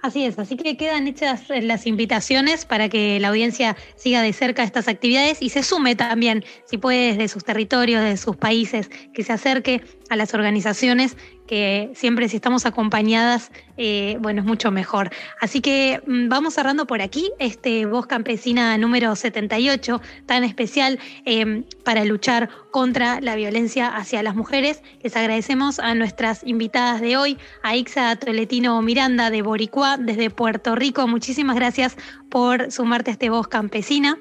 Así 0.00 0.24
es, 0.24 0.38
así 0.38 0.56
que 0.56 0.76
quedan 0.76 1.08
hechas 1.08 1.42
las 1.48 1.88
invitaciones 1.88 2.64
para 2.66 2.88
que 2.88 3.18
la 3.18 3.28
audiencia 3.28 3.76
siga 3.96 4.22
de 4.22 4.32
cerca 4.32 4.62
estas 4.62 4.86
actividades 4.86 5.38
y 5.40 5.48
se 5.48 5.64
sume 5.64 5.96
también, 5.96 6.44
si 6.66 6.78
puede, 6.78 7.14
desde 7.14 7.26
sus 7.26 7.42
territorios, 7.42 8.04
de 8.04 8.16
sus 8.16 8.36
países, 8.36 8.88
que 9.12 9.24
se 9.24 9.32
acerque 9.32 9.82
a 10.08 10.14
las 10.14 10.34
organizaciones 10.34 11.16
que 11.46 11.90
siempre 11.94 12.28
si 12.28 12.36
estamos 12.36 12.66
acompañadas, 12.66 13.50
eh, 13.76 14.16
bueno, 14.20 14.40
es 14.40 14.46
mucho 14.46 14.70
mejor. 14.70 15.10
Así 15.40 15.60
que 15.60 16.02
mm, 16.06 16.28
vamos 16.28 16.54
cerrando 16.54 16.86
por 16.86 17.02
aquí 17.02 17.30
este 17.38 17.86
Voz 17.86 18.06
Campesina 18.06 18.76
número 18.78 19.14
78, 19.14 20.00
tan 20.26 20.44
especial 20.44 20.98
em, 21.24 21.64
para 21.84 22.04
luchar 22.04 22.50
contra 22.70 23.20
la 23.20 23.36
violencia 23.36 23.88
hacia 23.88 24.22
las 24.22 24.34
mujeres. 24.34 24.82
Les 25.02 25.16
agradecemos 25.16 25.78
a 25.78 25.94
nuestras 25.94 26.42
invitadas 26.44 27.00
de 27.00 27.16
hoy, 27.16 27.38
a 27.62 27.76
Ixa 27.76 28.16
Toletino 28.16 28.80
Miranda 28.82 29.30
de 29.30 29.42
Boricua, 29.42 29.96
desde 29.96 30.30
Puerto 30.30 30.74
Rico. 30.74 31.06
Muchísimas 31.06 31.56
gracias 31.56 31.96
por 32.30 32.70
sumarte 32.72 33.10
a 33.10 33.12
este 33.12 33.30
Voz 33.30 33.48
Campesina 33.48 34.18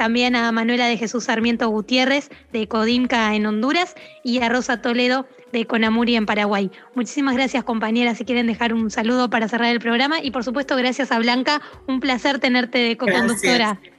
también 0.00 0.34
a 0.34 0.50
Manuela 0.50 0.86
de 0.86 0.96
Jesús 0.96 1.24
Sarmiento 1.24 1.68
Gutiérrez 1.68 2.30
de 2.52 2.66
Codimca 2.68 3.34
en 3.34 3.44
Honduras 3.44 3.94
y 4.24 4.40
a 4.40 4.48
Rosa 4.48 4.80
Toledo 4.80 5.26
de 5.52 5.66
Conamuri 5.66 6.16
en 6.16 6.26
Paraguay. 6.26 6.70
Muchísimas 6.94 7.34
gracias 7.34 7.64
compañeras, 7.64 8.18
si 8.18 8.24
quieren 8.24 8.46
dejar 8.46 8.72
un 8.72 8.90
saludo 8.90 9.30
para 9.30 9.48
cerrar 9.48 9.70
el 9.70 9.80
programa 9.80 10.22
y 10.22 10.30
por 10.30 10.44
supuesto 10.44 10.76
gracias 10.76 11.12
a 11.12 11.18
Blanca, 11.18 11.60
un 11.86 12.00
placer 12.00 12.38
tenerte 12.38 12.78
de 12.78 12.96
co-conductora. 12.96 13.80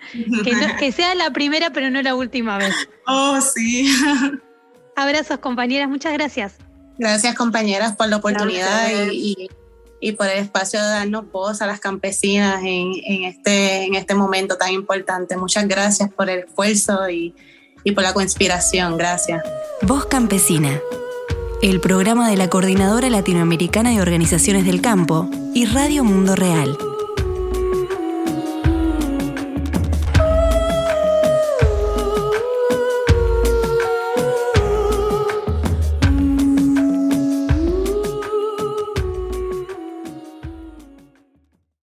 Que, 0.79 0.91
sea 0.91 1.13
la 1.13 1.31
primera 1.31 1.69
pero 1.71 1.91
no 1.91 2.01
la 2.01 2.15
última 2.15 2.57
vez. 2.57 2.73
Oh, 3.05 3.39
sí. 3.39 3.87
Abrazos 4.95 5.37
compañeras, 5.37 5.87
muchas 5.87 6.11
gracias. 6.13 6.55
Gracias 6.97 7.35
compañeras 7.35 7.95
por 7.95 8.09
la 8.09 8.17
oportunidad 8.17 8.89
y, 9.11 9.47
por 10.17 10.27
el 10.27 10.39
espacio 10.39 10.81
de 10.81 10.87
darnos 10.87 11.31
voz 11.31 11.61
a 11.61 11.67
las 11.67 11.79
campesinas 11.79 12.61
en, 12.63 13.23
este, 13.23 13.85
en 13.85 13.93
este 13.93 14.15
momento 14.15 14.57
tan 14.57 14.71
importante. 14.71 15.37
Muchas 15.37 15.67
gracias 15.67 16.11
por 16.11 16.29
el 16.29 16.39
esfuerzo 16.39 17.07
y, 17.07 17.35
y 17.83 17.91
por 17.91 18.03
la 18.03 18.13
conspiración. 18.13 18.97
Gracias. 18.97 19.43
Voz 19.83 20.07
Campesina 20.07 20.81
el 21.61 21.79
programa 21.79 22.27
de 22.29 22.37
la 22.37 22.49
Coordinadora 22.49 23.09
Latinoamericana 23.09 23.91
de 23.91 24.01
Organizaciones 24.01 24.65
del 24.65 24.81
Campo 24.81 25.29
y 25.53 25.65
Radio 25.65 26.03
Mundo 26.03 26.35
Real. 26.35 26.75